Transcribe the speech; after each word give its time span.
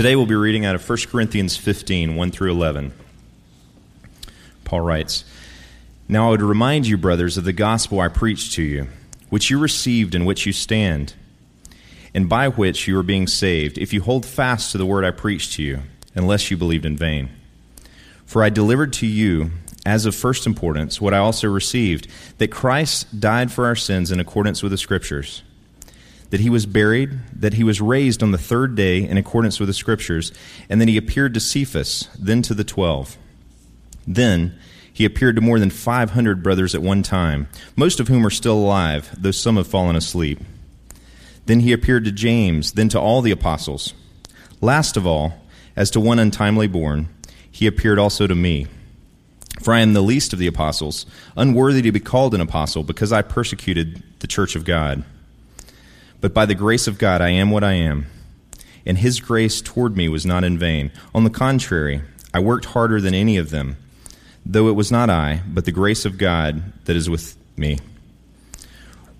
Today 0.00 0.16
we'll 0.16 0.24
be 0.24 0.34
reading 0.34 0.64
out 0.64 0.74
of 0.74 0.88
1 0.88 0.98
Corinthians 1.10 1.58
15, 1.58 2.16
1 2.16 2.30
through 2.30 2.52
11. 2.52 2.92
Paul 4.64 4.80
writes 4.80 5.26
Now 6.08 6.28
I 6.28 6.30
would 6.30 6.40
remind 6.40 6.86
you, 6.86 6.96
brothers, 6.96 7.36
of 7.36 7.44
the 7.44 7.52
gospel 7.52 8.00
I 8.00 8.08
preached 8.08 8.54
to 8.54 8.62
you, 8.62 8.86
which 9.28 9.50
you 9.50 9.58
received 9.58 10.14
and 10.14 10.24
which 10.24 10.46
you 10.46 10.54
stand, 10.54 11.12
and 12.14 12.30
by 12.30 12.48
which 12.48 12.88
you 12.88 12.98
are 12.98 13.02
being 13.02 13.26
saved, 13.26 13.76
if 13.76 13.92
you 13.92 14.00
hold 14.00 14.24
fast 14.24 14.72
to 14.72 14.78
the 14.78 14.86
word 14.86 15.04
I 15.04 15.10
preached 15.10 15.52
to 15.56 15.62
you, 15.62 15.80
unless 16.14 16.50
you 16.50 16.56
believed 16.56 16.86
in 16.86 16.96
vain. 16.96 17.28
For 18.24 18.42
I 18.42 18.48
delivered 18.48 18.94
to 18.94 19.06
you, 19.06 19.50
as 19.84 20.06
of 20.06 20.14
first 20.14 20.46
importance, 20.46 20.98
what 20.98 21.12
I 21.12 21.18
also 21.18 21.46
received 21.46 22.08
that 22.38 22.48
Christ 22.48 23.20
died 23.20 23.52
for 23.52 23.66
our 23.66 23.76
sins 23.76 24.10
in 24.10 24.18
accordance 24.18 24.62
with 24.62 24.72
the 24.72 24.78
Scriptures 24.78 25.42
that 26.30 26.40
he 26.40 26.50
was 26.50 26.66
buried, 26.66 27.18
that 27.34 27.54
he 27.54 27.64
was 27.64 27.80
raised 27.80 28.22
on 28.22 28.30
the 28.30 28.38
third 28.38 28.74
day 28.74 29.02
in 29.02 29.16
accordance 29.16 29.60
with 29.60 29.68
the 29.68 29.74
Scriptures, 29.74 30.32
and 30.68 30.80
then 30.80 30.88
he 30.88 30.96
appeared 30.96 31.34
to 31.34 31.40
Cephas, 31.40 32.08
then 32.18 32.42
to 32.42 32.54
the 32.54 32.64
twelve. 32.64 33.16
Then 34.06 34.58
he 34.92 35.04
appeared 35.04 35.36
to 35.36 35.42
more 35.42 35.58
than 35.58 35.70
500 35.70 36.42
brothers 36.42 36.74
at 36.74 36.82
one 36.82 37.02
time, 37.02 37.48
most 37.76 38.00
of 38.00 38.08
whom 38.08 38.26
are 38.26 38.30
still 38.30 38.56
alive, 38.56 39.10
though 39.16 39.30
some 39.30 39.56
have 39.56 39.66
fallen 39.66 39.96
asleep. 39.96 40.40
Then 41.46 41.60
he 41.60 41.72
appeared 41.72 42.04
to 42.04 42.12
James, 42.12 42.72
then 42.72 42.88
to 42.90 43.00
all 43.00 43.22
the 43.22 43.30
apostles. 43.30 43.94
Last 44.60 44.96
of 44.96 45.06
all, 45.06 45.34
as 45.74 45.90
to 45.92 46.00
one 46.00 46.18
untimely 46.18 46.66
born, 46.66 47.08
he 47.50 47.66
appeared 47.66 47.98
also 47.98 48.26
to 48.26 48.34
me. 48.34 48.66
For 49.62 49.74
I 49.74 49.80
am 49.80 49.94
the 49.94 50.02
least 50.02 50.32
of 50.32 50.38
the 50.38 50.46
apostles, 50.46 51.06
unworthy 51.36 51.82
to 51.82 51.92
be 51.92 52.00
called 52.00 52.34
an 52.34 52.40
apostle, 52.40 52.82
because 52.82 53.12
I 53.12 53.22
persecuted 53.22 54.02
the 54.20 54.26
church 54.26 54.54
of 54.54 54.64
God. 54.64 55.04
But 56.20 56.34
by 56.34 56.46
the 56.46 56.54
grace 56.54 56.86
of 56.86 56.98
God, 56.98 57.20
I 57.22 57.30
am 57.30 57.50
what 57.50 57.64
I 57.64 57.72
am. 57.72 58.06
And 58.84 58.98
his 58.98 59.20
grace 59.20 59.60
toward 59.60 59.96
me 59.96 60.08
was 60.08 60.26
not 60.26 60.44
in 60.44 60.58
vain. 60.58 60.90
On 61.14 61.24
the 61.24 61.30
contrary, 61.30 62.02
I 62.32 62.40
worked 62.40 62.66
harder 62.66 63.00
than 63.00 63.14
any 63.14 63.36
of 63.36 63.50
them, 63.50 63.76
though 64.44 64.68
it 64.68 64.76
was 64.76 64.90
not 64.90 65.10
I, 65.10 65.42
but 65.46 65.64
the 65.64 65.72
grace 65.72 66.04
of 66.04 66.18
God 66.18 66.72
that 66.84 66.96
is 66.96 67.08
with 67.08 67.36
me. 67.56 67.78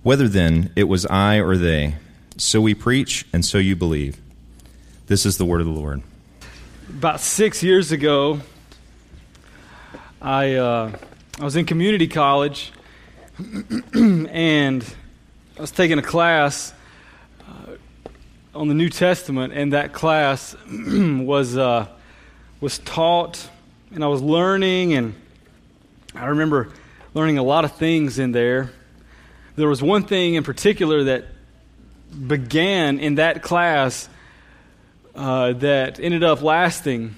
Whether 0.03 0.29
then 0.29 0.73
it 0.77 0.85
was 0.85 1.07
I 1.07 1.41
or 1.41 1.57
they, 1.57 1.97
so 2.37 2.61
we 2.61 2.75
preach, 2.75 3.27
and 3.33 3.45
so 3.45 3.59
you 3.59 3.77
believe. 3.77 4.19
This 5.07 5.27
is 5.27 5.37
the 5.37 5.45
word 5.45 5.61
of 5.61 5.67
the 5.67 5.73
Lord. 5.73 6.03
About 6.89 7.21
six 7.21 7.63
years 7.63 7.93
ago, 7.93 8.41
I, 10.23 10.55
uh, 10.55 10.97
I 11.39 11.45
was 11.45 11.57
in 11.57 11.67
community 11.67 12.09
college, 12.09 12.73
and 13.95 14.85
I 15.59 15.61
was 15.61 15.71
taking 15.71 15.99
a 15.99 16.03
class 16.03 16.73
on 18.55 18.69
the 18.69 18.75
New 18.75 18.89
Testament, 18.89 19.53
and 19.53 19.73
that 19.73 19.93
class 19.93 20.57
was 20.71 21.57
uh, 21.57 21.87
was 22.61 22.79
taught, 22.79 23.49
and 23.93 24.03
I 24.03 24.09
was 24.09 24.23
learning, 24.23 24.95
and 24.95 25.15
I 26.15 26.27
remember 26.27 26.73
learning 27.15 27.39
a 27.39 27.43
lot 27.43 27.65
of 27.65 27.77
things 27.77 28.19
in 28.19 28.33
there. 28.33 28.73
There 29.57 29.69
was 29.69 29.83
one 29.83 30.05
thing 30.05 30.35
in 30.35 30.43
particular 30.43 31.05
that 31.05 31.27
began 32.27 32.99
in 32.99 33.17
that 33.17 33.43
class 33.43 34.09
uh, 35.15 35.53
that 35.55 36.01
ended 36.01 36.25
up 36.25 36.43
lasting 36.43 37.15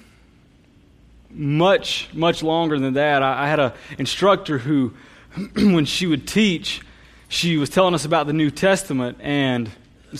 much 1.31 2.09
much 2.13 2.43
longer 2.43 2.77
than 2.77 2.93
that. 2.93 3.23
I, 3.23 3.45
I 3.45 3.47
had 3.47 3.59
an 3.59 3.71
instructor 3.97 4.59
who, 4.59 4.93
when 5.55 5.85
she 5.85 6.05
would 6.05 6.27
teach, 6.27 6.81
she 7.27 7.57
was 7.57 7.71
telling 7.71 7.95
us 7.95 8.05
about 8.05 8.27
the 8.27 8.33
New 8.33 8.51
Testament 8.51 9.17
and 9.19 9.71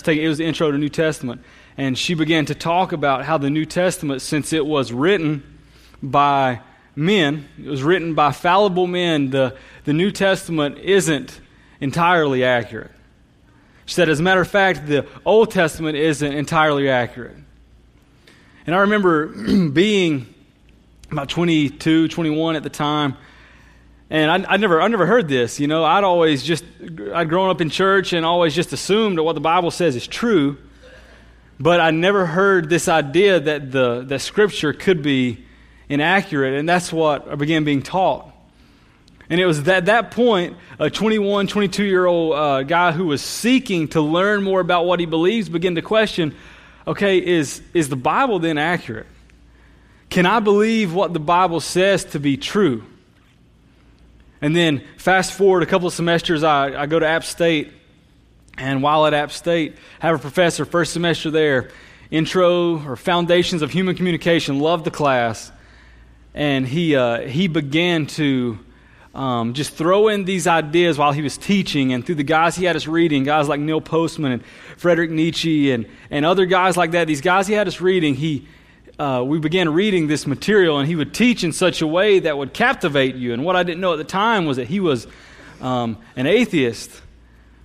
take, 0.02 0.18
it 0.18 0.28
was 0.28 0.38
the 0.38 0.44
intro 0.44 0.70
to 0.70 0.78
New 0.78 0.88
Testament. 0.88 1.42
And 1.76 1.98
she 1.98 2.14
began 2.14 2.46
to 2.46 2.54
talk 2.54 2.92
about 2.92 3.24
how 3.24 3.38
the 3.38 3.50
New 3.50 3.64
Testament, 3.64 4.22
since 4.22 4.52
it 4.52 4.64
was 4.64 4.92
written 4.92 5.42
by 6.02 6.60
men, 6.94 7.48
it 7.62 7.68
was 7.68 7.82
written 7.82 8.14
by 8.14 8.32
fallible 8.32 8.86
men, 8.86 9.30
the, 9.30 9.56
the 9.84 9.92
New 9.92 10.10
Testament 10.10 10.78
isn't 10.78 11.40
entirely 11.80 12.44
accurate. 12.44 12.92
She 13.86 13.94
said, 13.94 14.08
as 14.08 14.20
a 14.20 14.22
matter 14.22 14.40
of 14.40 14.48
fact, 14.48 14.86
the 14.86 15.06
Old 15.24 15.50
Testament 15.50 15.96
isn't 15.96 16.32
entirely 16.32 16.88
accurate. 16.88 17.36
And 18.66 18.74
I 18.74 18.80
remember 18.80 19.26
being 19.72 20.34
about 21.10 21.28
22, 21.28 22.08
21 22.08 22.56
at 22.56 22.62
the 22.62 22.70
time, 22.70 23.16
and 24.14 24.46
I, 24.46 24.52
I 24.52 24.56
never, 24.58 24.80
I 24.80 24.86
never 24.86 25.06
heard 25.06 25.26
this. 25.26 25.58
You 25.58 25.66
know, 25.66 25.82
I'd 25.82 26.04
always 26.04 26.44
just, 26.44 26.64
I'd 27.12 27.28
grown 27.28 27.50
up 27.50 27.60
in 27.60 27.68
church 27.68 28.12
and 28.12 28.24
always 28.24 28.54
just 28.54 28.72
assumed 28.72 29.18
that 29.18 29.24
what 29.24 29.32
the 29.32 29.40
Bible 29.40 29.72
says 29.72 29.96
is 29.96 30.06
true. 30.06 30.56
But 31.58 31.80
I 31.80 31.90
never 31.90 32.24
heard 32.24 32.70
this 32.70 32.86
idea 32.86 33.40
that 33.40 33.72
the 33.72 34.02
that 34.02 34.20
Scripture 34.20 34.72
could 34.72 35.02
be 35.02 35.44
inaccurate, 35.88 36.56
and 36.56 36.68
that's 36.68 36.92
what 36.92 37.26
I 37.28 37.34
began 37.34 37.64
being 37.64 37.82
taught. 37.82 38.32
And 39.28 39.40
it 39.40 39.46
was 39.46 39.66
at 39.66 39.86
that 39.86 40.12
point, 40.12 40.58
a 40.78 40.90
21, 40.90 41.48
22 41.48 41.82
year 41.82 42.06
old 42.06 42.34
uh, 42.34 42.62
guy 42.62 42.92
who 42.92 43.06
was 43.06 43.20
seeking 43.20 43.88
to 43.88 44.00
learn 44.00 44.44
more 44.44 44.60
about 44.60 44.86
what 44.86 45.00
he 45.00 45.06
believes 45.06 45.48
began 45.48 45.74
to 45.74 45.82
question 45.82 46.36
okay, 46.86 47.18
is, 47.18 47.62
is 47.72 47.88
the 47.88 47.96
Bible 47.96 48.38
then 48.38 48.58
accurate? 48.58 49.06
Can 50.10 50.26
I 50.26 50.38
believe 50.38 50.94
what 50.94 51.14
the 51.14 51.18
Bible 51.18 51.58
says 51.58 52.04
to 52.06 52.20
be 52.20 52.36
true? 52.36 52.84
And 54.44 54.54
then 54.54 54.82
fast 54.98 55.32
forward 55.32 55.62
a 55.62 55.66
couple 55.66 55.88
of 55.88 55.94
semesters, 55.94 56.42
I, 56.42 56.82
I 56.82 56.84
go 56.84 56.98
to 56.98 57.06
App 57.06 57.24
State. 57.24 57.72
And 58.58 58.82
while 58.82 59.06
at 59.06 59.14
App 59.14 59.32
State, 59.32 59.78
have 60.00 60.16
a 60.16 60.18
professor, 60.18 60.66
first 60.66 60.92
semester 60.92 61.30
there, 61.30 61.70
intro 62.10 62.78
or 62.86 62.94
foundations 62.96 63.62
of 63.62 63.70
human 63.70 63.96
communication, 63.96 64.58
loved 64.58 64.84
the 64.84 64.90
class. 64.90 65.50
And 66.34 66.68
he, 66.68 66.94
uh, 66.94 67.20
he 67.22 67.48
began 67.48 68.04
to 68.18 68.58
um, 69.14 69.54
just 69.54 69.72
throw 69.76 70.08
in 70.08 70.26
these 70.26 70.46
ideas 70.46 70.98
while 70.98 71.12
he 71.12 71.22
was 71.22 71.38
teaching. 71.38 71.94
And 71.94 72.04
through 72.04 72.16
the 72.16 72.22
guys 72.22 72.54
he 72.54 72.66
had 72.66 72.76
us 72.76 72.86
reading, 72.86 73.24
guys 73.24 73.48
like 73.48 73.60
Neil 73.60 73.80
Postman 73.80 74.32
and 74.32 74.44
Frederick 74.76 75.10
Nietzsche 75.10 75.72
and, 75.72 75.86
and 76.10 76.26
other 76.26 76.44
guys 76.44 76.76
like 76.76 76.90
that, 76.90 77.06
these 77.06 77.22
guys 77.22 77.46
he 77.46 77.54
had 77.54 77.66
us 77.66 77.80
reading, 77.80 78.14
he, 78.14 78.46
uh, 78.98 79.24
we 79.26 79.38
began 79.38 79.72
reading 79.72 80.06
this 80.06 80.26
material, 80.26 80.78
and 80.78 80.88
he 80.88 80.94
would 80.94 81.12
teach 81.12 81.42
in 81.42 81.52
such 81.52 81.82
a 81.82 81.86
way 81.86 82.20
that 82.20 82.38
would 82.38 82.52
captivate 82.52 83.16
you. 83.16 83.32
And 83.32 83.44
what 83.44 83.56
I 83.56 83.62
didn't 83.62 83.80
know 83.80 83.92
at 83.92 83.96
the 83.96 84.04
time 84.04 84.46
was 84.46 84.56
that 84.56 84.68
he 84.68 84.80
was 84.80 85.06
um, 85.60 85.98
an 86.16 86.26
atheist 86.26 87.02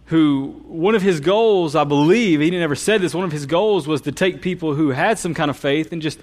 who, 0.06 0.64
one 0.66 0.96
of 0.96 1.04
his 1.04 1.20
goals, 1.20 1.76
I 1.76 1.84
believe, 1.84 2.40
he 2.40 2.50
never 2.50 2.76
said 2.76 3.02
this, 3.02 3.14
one 3.14 3.26
of 3.26 3.32
his 3.32 3.46
goals 3.46 3.88
was 3.88 4.02
to 4.02 4.12
take 4.12 4.42
people 4.42 4.74
who 4.74 4.90
had 4.90 5.20
some 5.20 5.36
kind 5.36 5.52
of 5.52 5.58
faith 5.58 5.92
and 5.92 6.02
just 6.02 6.20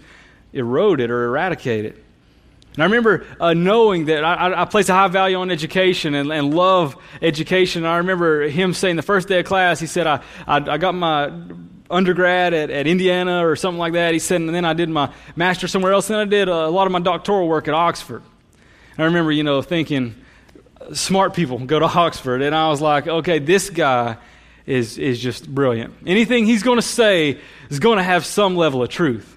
erode 0.53 1.01
it 1.01 1.11
or 1.11 1.25
eradicate 1.25 1.85
it. 1.85 2.05
And 2.75 2.83
I 2.83 2.87
remember 2.87 3.25
uh, 3.39 3.55
knowing 3.55 4.07
that 4.07 4.25
I, 4.25 4.63
I, 4.63 4.65
place 4.67 4.89
a 4.89 4.93
high 4.93 5.09
value 5.09 5.37
on 5.37 5.51
education 5.51 6.15
and, 6.15 6.31
and, 6.31 6.53
love 6.53 6.97
education. 7.23 7.85
And 7.85 7.89
I 7.91 7.99
remember 7.99 8.49
him 8.49 8.75
saying 8.75 8.97
the 8.97 9.03
first 9.03 9.29
day 9.29 9.39
of 9.39 9.47
class, 9.47 9.81
he 9.81 9.87
said, 9.87 10.07
I, 10.07 10.21
I, 10.47 10.57
I 10.57 10.77
got 10.77 10.95
my 10.95 11.33
undergrad 11.91 12.55
at, 12.55 12.71
at 12.71 12.87
Indiana 12.87 13.47
or 13.47 13.57
something 13.57 13.79
like 13.79 13.93
that. 13.95 14.13
He 14.13 14.19
said, 14.19 14.41
and 14.41 14.55
then 14.55 14.65
I 14.65 14.73
did 14.73 14.89
my 14.89 15.13
master 15.35 15.69
somewhere 15.69 15.93
else. 15.93 16.11
And 16.11 16.19
I 16.19 16.25
did 16.25 16.49
a 16.49 16.69
lot 16.69 16.87
of 16.87 16.93
my 16.93 17.01
doctoral 17.01 17.49
work 17.49 17.69
at 17.69 17.75
Oxford. 17.75 18.23
And 18.97 19.03
I 19.03 19.05
remember, 19.05 19.33
you 19.33 19.43
know, 19.43 19.63
thinking, 19.63 20.15
smart 20.93 21.35
people 21.35 21.59
go 21.59 21.79
to 21.79 21.87
Oxford. 21.99 22.43
And 22.43 22.55
I 22.55 22.69
was 22.69 22.81
like, 22.81 23.07
okay, 23.07 23.39
this 23.39 23.71
guy 23.71 24.17
is, 24.67 24.99
is 24.99 25.21
just 25.21 25.49
brilliant. 25.53 25.95
Anything 26.07 26.47
he's 26.47 26.63
going 26.63 26.79
to 26.79 26.83
say 26.83 27.39
is 27.71 27.79
going 27.79 27.99
to 27.99 28.05
have 28.05 28.27
some 28.27 28.57
level 28.57 28.83
of 28.83 28.89
truth. 28.89 29.37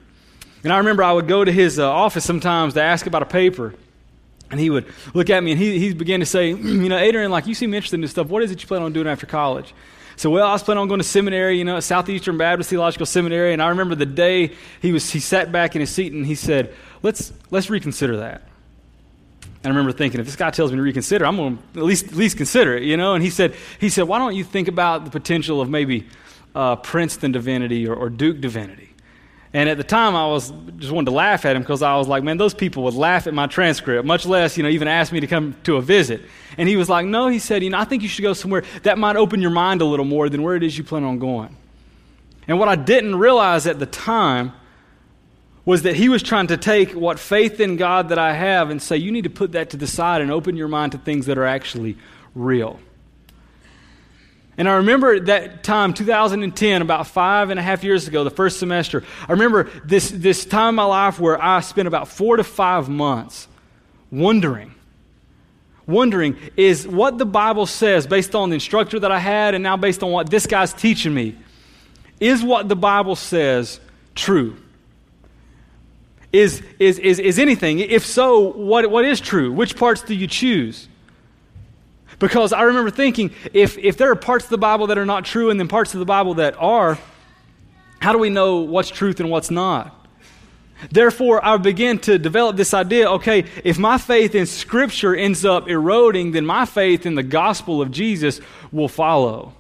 And 0.63 0.73
I 0.73 0.77
remember 0.79 1.03
I 1.03 1.13
would 1.13 1.27
go 1.27 1.45
to 1.45 1.51
his 1.51 1.79
uh, 1.79 1.89
office 1.89 2.25
sometimes 2.25 2.73
to 2.73 2.81
ask 2.81 3.05
about 3.05 3.23
a 3.23 3.27
paper. 3.27 3.73
And 4.51 4.59
he 4.59 4.69
would 4.69 4.87
look 5.13 5.29
at 5.29 5.43
me 5.43 5.51
and 5.51 5.59
he, 5.59 5.77
he 5.79 5.93
began 5.93 6.19
to 6.21 6.25
say, 6.25 6.49
you 6.49 6.89
know, 6.89 6.97
Adrian, 6.97 7.31
like, 7.31 7.47
you 7.47 7.53
seem 7.53 7.73
interested 7.73 7.95
in 7.95 8.01
this 8.01 8.11
stuff. 8.11 8.27
What 8.27 8.43
is 8.43 8.51
it 8.51 8.61
you 8.61 8.67
plan 8.67 8.81
on 8.81 8.91
doing 8.91 9.07
after 9.07 9.27
college? 9.27 9.73
So, 10.19 10.30
well, 10.30 10.46
I 10.46 10.52
was 10.52 10.62
planning 10.62 10.81
on 10.81 10.90
going 10.90 11.00
to 11.00 11.06
seminary, 11.06 11.57
you 11.57 11.63
know, 11.63 11.80
Southeastern 11.80 12.38
Baptist 12.38 12.69
Theological 12.69 13.06
Seminary. 13.06 13.53
And 13.53 13.62
I 13.62 13.69
remember 13.69 13.96
the 13.96 14.06
day 14.06 14.52
he, 14.81 14.91
was, 14.91 15.09
he 15.09 15.22
sat 15.22 15.50
back 15.50 15.75
in 15.75 15.79
his 15.79 15.91
seat 15.91 16.11
and 16.11 16.26
he 16.26 16.35
said, 16.35 16.76
let's, 17.02 17.32
let's 17.52 17.70
reconsider 17.70 18.17
that. 18.17 18.41
And 19.41 19.67
I 19.67 19.70
remember 19.70 19.93
thinking, 19.93 20.20
if 20.20 20.26
this 20.26 20.35
guy 20.35 20.49
tells 20.49 20.72
me 20.72 20.76
to 20.76 20.82
reconsider, 20.82 21.26
I'm 21.26 21.38
going 21.38 21.58
to 21.58 21.79
at 21.79 21.85
least, 21.85 22.08
at 22.08 22.16
least 22.16 22.35
consider 22.35 22.76
it, 22.76 22.84
you 22.84 22.97
know? 22.97 23.14
And 23.14 23.23
he 23.23 23.29
said, 23.29 23.55
he 23.79 23.88
said, 23.88 24.09
why 24.09 24.20
don't 24.20 24.35
you 24.35 24.43
think 24.43 24.67
about 24.67 25.05
the 25.05 25.09
potential 25.09 25.61
of 25.61 25.70
maybe 25.70 26.05
uh, 26.53 26.76
Princeton 26.76 27.32
divinity 27.32 27.88
or, 27.88 27.96
or 27.96 28.09
Duke 28.09 28.41
divinity? 28.41 28.89
And 29.51 29.67
at 29.67 29.78
the 29.78 29.84
time, 29.84 30.16
I 30.16 30.28
was 30.28 30.53
just 30.78 30.91
wanted 30.91 31.05
to 31.05 31.16
laugh 31.16 31.43
at 31.43 31.55
him 31.55 31.63
because 31.63 31.81
I 31.81 31.96
was 31.96 32.07
like, 32.07 32.23
man, 32.23 32.37
those 32.37 32.53
people 32.53 32.84
would 32.84 32.93
laugh 32.93 33.25
at 33.25 33.34
my 33.34 33.47
transcript, 33.47 34.05
much 34.05 34.28
less, 34.28 34.57
you 34.57 34.63
know, 34.63 34.69
even 34.69 34.87
ask 34.87 35.11
me 35.11 35.19
to 35.22 35.28
come 35.28 35.55
to 35.63 35.78
a 35.78 35.81
visit. 35.81 36.22
And 36.57 36.69
he 36.69 36.75
was 36.75 36.87
like, 36.87 37.07
no, 37.07 37.28
he 37.29 37.40
said, 37.40 37.63
you 37.63 37.72
know, 37.72 37.79
I 37.79 37.85
think 37.85 38.03
you 38.03 38.09
should 38.09 38.22
go 38.22 38.34
somewhere 38.34 38.63
that 38.84 38.99
might 38.99 39.16
open 39.16 39.41
your 39.41 39.51
mind 39.51 39.81
a 39.81 39.85
little 39.85 40.05
more 40.05 40.29
than 40.29 40.43
where 40.43 40.55
it 40.55 40.61
is 40.61 40.78
you 40.78 40.84
plan 40.84 41.03
on 41.03 41.17
going. 41.17 41.55
And 42.47 42.59
what 42.59 42.69
I 42.69 42.75
didn't 42.75 43.16
realize 43.16 43.66
at 43.66 43.79
the 43.79 43.85
time 43.87 44.53
was 45.66 45.81
that 45.81 45.95
he 45.95 46.09
was 46.09 46.22
trying 46.22 46.47
to 46.47 46.57
take 46.57 46.91
what 46.91 47.19
faith 47.19 47.59
in 47.59 47.75
God 47.75 48.09
that 48.09 48.19
I 48.19 48.34
have 48.34 48.69
and 48.69 48.81
say, 48.81 48.97
you 48.97 49.11
need 49.11 49.23
to 49.23 49.29
put 49.29 49.53
that 49.53 49.72
to 49.72 49.78
the 49.78 49.87
side 49.87 50.22
and 50.22 50.31
open 50.31 50.57
your 50.57 50.67
mind 50.67 50.91
to 50.91 50.97
things 50.99 51.25
that 51.25 51.37
are 51.37 51.45
actually 51.45 51.97
real. 52.35 52.79
And 54.59 54.67
I 54.67 54.73
remember 54.73 55.22
that 55.22 55.64
time, 55.64 55.94
2010, 55.94 56.82
about 56.82 57.08
five 57.08 57.50
and 57.50 57.58
a 57.58 57.64
half 57.64 57.82
years 57.82 58.09
ago, 58.09 58.26
the 58.26 58.29
first 58.29 58.59
semester. 58.59 59.06
I 59.26 59.32
remember 59.32 59.70
this, 59.85 60.11
this 60.11 60.44
time 60.44 60.70
in 60.70 60.76
my 60.76 60.84
life 60.84 61.17
where 61.17 61.41
I 61.41 61.61
spent 61.61 61.88
about 61.88 62.09
four 62.09 62.35
to 62.35 62.44
five 62.44 62.90
months 62.90 63.47
wondering, 64.11 64.76
wondering, 65.88 66.35
is 66.58 66.85
what 66.85 67.17
the 67.17 67.26
Bible 67.26 67.67
says, 67.67 68.06
based 68.06 68.35
on 68.35 68.50
the 68.50 68.56
instructor 68.56 69.00
that 69.00 69.14
I 69.14 69.20
had 69.20 69.56
and 69.56 69.64
now 69.64 69.78
based 69.78 70.03
on 70.03 70.11
what 70.11 70.29
this 70.29 70.46
guy's 70.46 70.73
teaching 70.73 71.14
me, 71.14 71.38
is 72.20 72.44
what 72.44 72.67
the 72.67 72.76
Bible 72.76 73.16
says 73.16 73.79
true? 74.14 74.58
Is, 76.34 76.62
is, 76.79 77.00
is, 77.00 77.20
is 77.20 77.40
anything? 77.40 77.79
If 77.79 78.05
so, 78.05 78.52
what, 78.52 78.91
what 78.91 79.05
is 79.05 79.22
true? 79.22 79.53
Which 79.53 79.78
parts 79.78 80.02
do 80.02 80.14
you 80.14 80.28
choose? 80.28 80.89
Because 82.19 82.51
I 82.51 82.63
remember 82.63 82.91
thinking, 82.91 83.31
if, 83.53 83.77
if 83.77 83.97
there 83.97 84.11
are 84.11 84.16
parts 84.16 84.45
of 84.45 84.51
the 84.51 84.57
Bible 84.57 84.87
that 84.87 84.97
are 84.97 85.05
not 85.05 85.25
true 85.25 85.49
and 85.49 85.59
then 85.59 85.67
parts 85.67 85.93
of 85.93 85.99
the 85.99 86.05
Bible 86.05 86.35
that 86.35 86.55
are, 86.59 86.99
how 87.99 88.11
do 88.11 88.19
we 88.19 88.29
know 88.29 88.57
what's 88.57 88.89
truth 88.89 89.19
and 89.19 89.29
what's 89.29 89.49
not? 89.49 89.95
Therefore, 90.91 91.43
I 91.43 91.57
began 91.57 91.99
to 91.99 92.17
develop 92.17 92.55
this 92.55 92.73
idea 92.73 93.09
okay, 93.11 93.45
if 93.63 93.77
my 93.77 93.97
faith 93.97 94.33
in 94.35 94.45
Scripture 94.45 95.16
ends 95.16 95.43
up 95.43 95.67
eroding, 95.67 96.31
then 96.31 96.45
my 96.45 96.66
faith 96.66 97.05
in 97.05 97.16
the 97.16 97.23
gospel 97.23 97.81
of 97.81 97.91
Jesus 97.91 98.39
will 98.71 98.87
follow. 98.87 99.53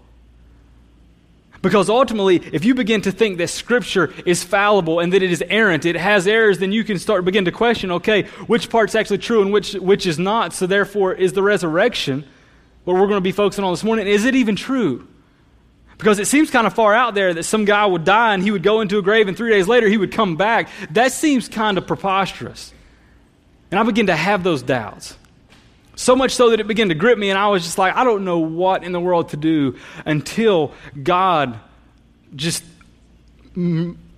Because 1.61 1.89
ultimately, 1.89 2.37
if 2.53 2.63
you 2.63 2.73
begin 2.73 3.01
to 3.01 3.11
think 3.11 3.37
that 3.39 3.49
Scripture 3.49 4.13
is 4.25 4.43
fallible 4.43 5.01
and 5.01 5.11
that 5.11 5.21
it 5.21 5.29
is 5.29 5.43
errant, 5.49 5.85
it 5.85 5.97
has 5.97 6.25
errors, 6.25 6.59
then 6.59 6.71
you 6.71 6.85
can 6.85 6.97
start 6.97 7.25
begin 7.25 7.43
to 7.45 7.51
question, 7.51 7.91
okay, 7.91 8.23
which 8.47 8.69
part's 8.69 8.95
actually 8.95 9.17
true 9.17 9.41
and 9.41 9.51
which, 9.51 9.73
which 9.73 10.05
is 10.05 10.17
not. 10.17 10.53
So 10.53 10.67
therefore, 10.67 11.13
is 11.13 11.33
the 11.33 11.43
resurrection, 11.43 12.23
what 12.83 12.93
we're 12.95 13.07
going 13.07 13.17
to 13.17 13.21
be 13.21 13.31
focusing 13.31 13.63
on 13.63 13.73
this 13.73 13.83
morning, 13.83 14.07
is 14.07 14.25
it 14.25 14.35
even 14.35 14.55
true? 14.55 15.07
Because 15.97 16.17
it 16.17 16.27
seems 16.27 16.49
kind 16.49 16.65
of 16.65 16.73
far 16.73 16.93
out 16.93 17.13
there 17.13 17.33
that 17.33 17.43
some 17.43 17.65
guy 17.65 17.85
would 17.85 18.05
die 18.05 18.33
and 18.33 18.41
he 18.41 18.51
would 18.51 18.63
go 18.63 18.79
into 18.79 18.97
a 18.97 19.01
grave 19.01 19.27
and 19.27 19.35
three 19.35 19.51
days 19.51 19.67
later 19.67 19.87
he 19.87 19.97
would 19.97 20.13
come 20.13 20.37
back. 20.37 20.69
That 20.91 21.11
seems 21.11 21.49
kind 21.49 21.77
of 21.77 21.85
preposterous. 21.85 22.73
And 23.69 23.79
I 23.79 23.83
begin 23.83 24.07
to 24.07 24.15
have 24.15 24.43
those 24.43 24.61
doubts. 24.61 25.17
So 25.95 26.15
much 26.15 26.31
so 26.31 26.51
that 26.51 26.61
it 26.61 26.67
began 26.67 26.87
to 26.87 26.95
grip 26.95 27.19
me, 27.19 27.29
and 27.29 27.37
I 27.37 27.49
was 27.49 27.63
just 27.63 27.77
like, 27.77 27.93
I 27.93 28.05
don't 28.05 28.23
know 28.23 28.39
what 28.39 28.85
in 28.85 28.93
the 28.93 29.01
world 29.01 29.29
to 29.29 29.37
do 29.37 29.77
until 30.05 30.71
God 31.03 31.59
just, 32.33 32.63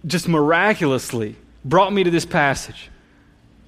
just 0.06 0.28
miraculously 0.28 1.36
brought 1.66 1.92
me 1.92 2.04
to 2.04 2.12
this 2.12 2.26
passage. 2.26 2.92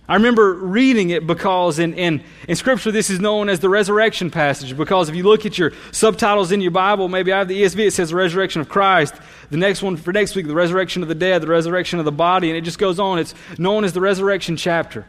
I 0.07 0.15
remember 0.15 0.53
reading 0.53 1.11
it 1.11 1.25
because 1.25 1.79
in, 1.79 1.93
in, 1.93 2.23
in 2.49 2.55
Scripture 2.57 2.91
this 2.91 3.09
is 3.09 3.21
known 3.21 3.47
as 3.47 3.61
the 3.61 3.69
resurrection 3.69 4.29
passage. 4.29 4.75
Because 4.75 5.07
if 5.07 5.15
you 5.15 5.23
look 5.23 5.45
at 5.45 5.57
your 5.57 5.71
subtitles 5.91 6.51
in 6.51 6.59
your 6.59 6.71
Bible, 6.71 7.07
maybe 7.07 7.31
I 7.31 7.39
have 7.39 7.47
the 7.47 7.61
ESV, 7.61 7.87
it 7.87 7.91
says 7.91 8.09
the 8.09 8.17
resurrection 8.17 8.59
of 8.59 8.67
Christ. 8.67 9.15
The 9.49 9.57
next 9.57 9.81
one 9.81 9.95
for 9.95 10.11
next 10.11 10.35
week, 10.35 10.47
the 10.47 10.55
resurrection 10.55 11.03
of 11.03 11.07
the 11.07 11.15
dead, 11.15 11.41
the 11.41 11.47
resurrection 11.47 11.99
of 11.99 12.05
the 12.05 12.11
body, 12.11 12.49
and 12.49 12.57
it 12.57 12.61
just 12.61 12.79
goes 12.79 12.99
on. 12.99 13.17
It's 13.17 13.33
known 13.57 13.85
as 13.85 13.93
the 13.93 14.01
resurrection 14.01 14.57
chapter. 14.57 15.05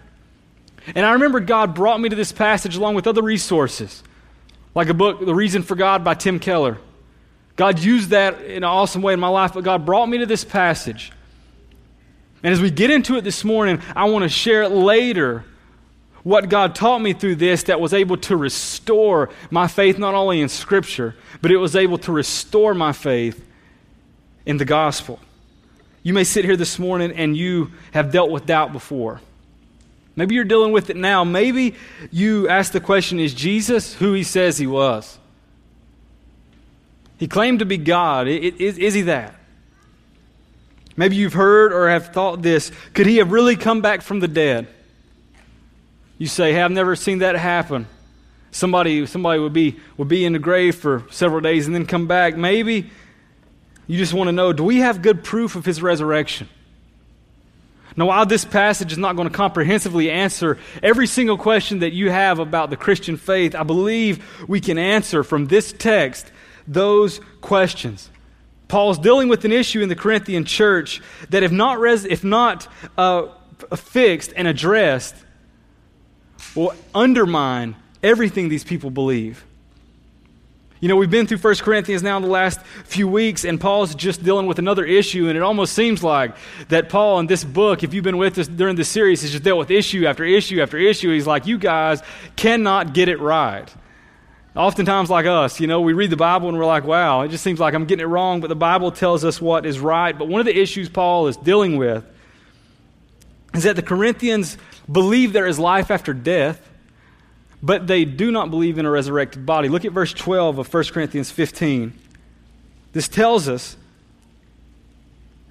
And 0.94 1.04
I 1.04 1.12
remember 1.12 1.40
God 1.40 1.74
brought 1.74 2.00
me 2.00 2.08
to 2.08 2.16
this 2.16 2.30
passage 2.30 2.76
along 2.76 2.94
with 2.94 3.06
other 3.06 3.22
resources, 3.22 4.04
like 4.74 4.88
a 4.88 4.94
book, 4.94 5.24
The 5.24 5.34
Reason 5.34 5.62
for 5.62 5.74
God 5.74 6.04
by 6.04 6.14
Tim 6.14 6.38
Keller. 6.38 6.78
God 7.56 7.80
used 7.80 8.10
that 8.10 8.42
in 8.42 8.58
an 8.58 8.64
awesome 8.64 9.02
way 9.02 9.12
in 9.12 9.20
my 9.20 9.28
life, 9.28 9.54
but 9.54 9.64
God 9.64 9.86
brought 9.86 10.08
me 10.08 10.18
to 10.18 10.26
this 10.26 10.44
passage. 10.44 11.10
And 12.44 12.52
as 12.52 12.60
we 12.60 12.70
get 12.70 12.90
into 12.90 13.16
it 13.16 13.22
this 13.22 13.42
morning, 13.42 13.80
I 13.96 14.04
want 14.04 14.22
to 14.22 14.28
share 14.28 14.68
later 14.68 15.46
what 16.24 16.50
God 16.50 16.74
taught 16.74 16.98
me 16.98 17.14
through 17.14 17.36
this 17.36 17.64
that 17.64 17.80
was 17.80 17.94
able 17.94 18.18
to 18.18 18.36
restore 18.36 19.30
my 19.50 19.66
faith 19.66 19.98
not 19.98 20.14
only 20.14 20.42
in 20.42 20.50
Scripture, 20.50 21.16
but 21.40 21.50
it 21.50 21.56
was 21.56 21.74
able 21.74 21.96
to 21.98 22.12
restore 22.12 22.74
my 22.74 22.92
faith 22.92 23.42
in 24.44 24.58
the 24.58 24.66
gospel. 24.66 25.20
You 26.02 26.12
may 26.12 26.24
sit 26.24 26.44
here 26.44 26.56
this 26.56 26.78
morning 26.78 27.12
and 27.12 27.34
you 27.34 27.72
have 27.92 28.12
dealt 28.12 28.30
with 28.30 28.44
doubt 28.44 28.74
before. 28.74 29.22
Maybe 30.14 30.34
you're 30.34 30.44
dealing 30.44 30.72
with 30.72 30.90
it 30.90 30.96
now. 30.96 31.24
Maybe 31.24 31.74
you 32.10 32.46
ask 32.50 32.72
the 32.72 32.80
question 32.80 33.18
Is 33.20 33.32
Jesus 33.32 33.94
who 33.94 34.12
he 34.12 34.22
says 34.22 34.58
he 34.58 34.66
was? 34.66 35.18
He 37.16 37.26
claimed 37.26 37.60
to 37.60 37.64
be 37.64 37.78
God. 37.78 38.28
Is, 38.28 38.76
is 38.76 38.92
he 38.92 39.02
that? 39.02 39.34
Maybe 40.96 41.16
you've 41.16 41.34
heard 41.34 41.72
or 41.72 41.88
have 41.88 42.12
thought 42.12 42.42
this. 42.42 42.70
Could 42.92 43.06
he 43.06 43.16
have 43.16 43.32
really 43.32 43.56
come 43.56 43.82
back 43.82 44.02
from 44.02 44.20
the 44.20 44.28
dead? 44.28 44.68
You 46.18 46.26
say, 46.26 46.52
hey, 46.52 46.62
I've 46.62 46.70
never 46.70 46.94
seen 46.94 47.18
that 47.18 47.34
happen. 47.34 47.86
Somebody, 48.52 49.04
somebody 49.06 49.40
would, 49.40 49.52
be, 49.52 49.80
would 49.96 50.06
be 50.06 50.24
in 50.24 50.32
the 50.32 50.38
grave 50.38 50.76
for 50.76 51.04
several 51.10 51.40
days 51.40 51.66
and 51.66 51.74
then 51.74 51.86
come 51.86 52.06
back. 52.06 52.36
Maybe 52.36 52.90
you 53.86 53.98
just 53.98 54.14
want 54.14 54.28
to 54.28 54.32
know 54.32 54.52
do 54.52 54.62
we 54.62 54.78
have 54.78 55.02
good 55.02 55.24
proof 55.24 55.56
of 55.56 55.64
his 55.64 55.82
resurrection? 55.82 56.48
Now, 57.96 58.06
while 58.06 58.26
this 58.26 58.44
passage 58.44 58.90
is 58.90 58.98
not 58.98 59.14
going 59.14 59.28
to 59.28 59.34
comprehensively 59.34 60.10
answer 60.10 60.58
every 60.82 61.06
single 61.06 61.38
question 61.38 61.80
that 61.80 61.92
you 61.92 62.10
have 62.10 62.40
about 62.40 62.70
the 62.70 62.76
Christian 62.76 63.16
faith, 63.16 63.54
I 63.54 63.62
believe 63.62 64.44
we 64.48 64.60
can 64.60 64.78
answer 64.78 65.22
from 65.22 65.46
this 65.46 65.72
text 65.72 66.30
those 66.66 67.20
questions. 67.40 68.10
Paul's 68.68 68.98
dealing 68.98 69.28
with 69.28 69.44
an 69.44 69.52
issue 69.52 69.82
in 69.82 69.88
the 69.88 69.96
Corinthian 69.96 70.44
church 70.44 71.02
that, 71.30 71.42
if 71.42 71.52
not, 71.52 71.78
res- 71.78 72.04
if 72.04 72.24
not 72.24 72.66
uh, 72.96 73.28
fixed 73.76 74.32
and 74.36 74.48
addressed, 74.48 75.14
will 76.54 76.74
undermine 76.94 77.76
everything 78.02 78.48
these 78.48 78.64
people 78.64 78.90
believe. 78.90 79.44
You 80.80 80.88
know, 80.88 80.96
we've 80.96 81.10
been 81.10 81.26
through 81.26 81.38
1 81.38 81.54
Corinthians 81.56 82.02
now 82.02 82.18
in 82.18 82.22
the 82.22 82.28
last 82.28 82.60
few 82.84 83.08
weeks, 83.08 83.44
and 83.44 83.58
Paul's 83.58 83.94
just 83.94 84.22
dealing 84.22 84.46
with 84.46 84.58
another 84.58 84.84
issue, 84.84 85.28
and 85.28 85.36
it 85.36 85.42
almost 85.42 85.72
seems 85.72 86.02
like 86.02 86.36
that 86.68 86.90
Paul 86.90 87.20
in 87.20 87.26
this 87.26 87.42
book, 87.42 87.82
if 87.82 87.94
you've 87.94 88.04
been 88.04 88.18
with 88.18 88.36
us 88.38 88.48
during 88.48 88.76
this 88.76 88.90
series, 88.90 89.22
has 89.22 89.30
just 89.30 89.44
dealt 89.44 89.58
with 89.58 89.70
issue 89.70 90.06
after 90.06 90.24
issue 90.24 90.60
after 90.60 90.76
issue. 90.76 91.10
He's 91.10 91.26
like, 91.26 91.46
you 91.46 91.56
guys 91.56 92.02
cannot 92.36 92.92
get 92.92 93.08
it 93.08 93.18
right. 93.18 93.72
Oftentimes, 94.56 95.10
like 95.10 95.26
us, 95.26 95.58
you 95.58 95.66
know, 95.66 95.80
we 95.80 95.92
read 95.92 96.10
the 96.10 96.16
Bible 96.16 96.48
and 96.48 96.56
we're 96.56 96.64
like, 96.64 96.84
wow, 96.84 97.22
it 97.22 97.28
just 97.28 97.42
seems 97.42 97.58
like 97.58 97.74
I'm 97.74 97.86
getting 97.86 98.04
it 98.04 98.08
wrong, 98.08 98.40
but 98.40 98.48
the 98.48 98.54
Bible 98.54 98.92
tells 98.92 99.24
us 99.24 99.40
what 99.40 99.66
is 99.66 99.80
right. 99.80 100.16
But 100.16 100.28
one 100.28 100.40
of 100.40 100.46
the 100.46 100.56
issues 100.56 100.88
Paul 100.88 101.26
is 101.26 101.36
dealing 101.36 101.76
with 101.76 102.04
is 103.52 103.64
that 103.64 103.74
the 103.74 103.82
Corinthians 103.82 104.56
believe 104.90 105.32
there 105.32 105.46
is 105.46 105.58
life 105.58 105.90
after 105.90 106.12
death 106.12 106.70
but 107.64 107.86
they 107.86 108.04
do 108.04 108.30
not 108.30 108.50
believe 108.50 108.76
in 108.76 108.84
a 108.84 108.90
resurrected 108.90 109.46
body. 109.46 109.70
Look 109.70 109.86
at 109.86 109.92
verse 109.92 110.12
12 110.12 110.58
of 110.58 110.72
1 110.72 110.84
Corinthians 110.84 111.30
15. 111.30 111.94
This 112.92 113.08
tells 113.08 113.48
us 113.48 113.78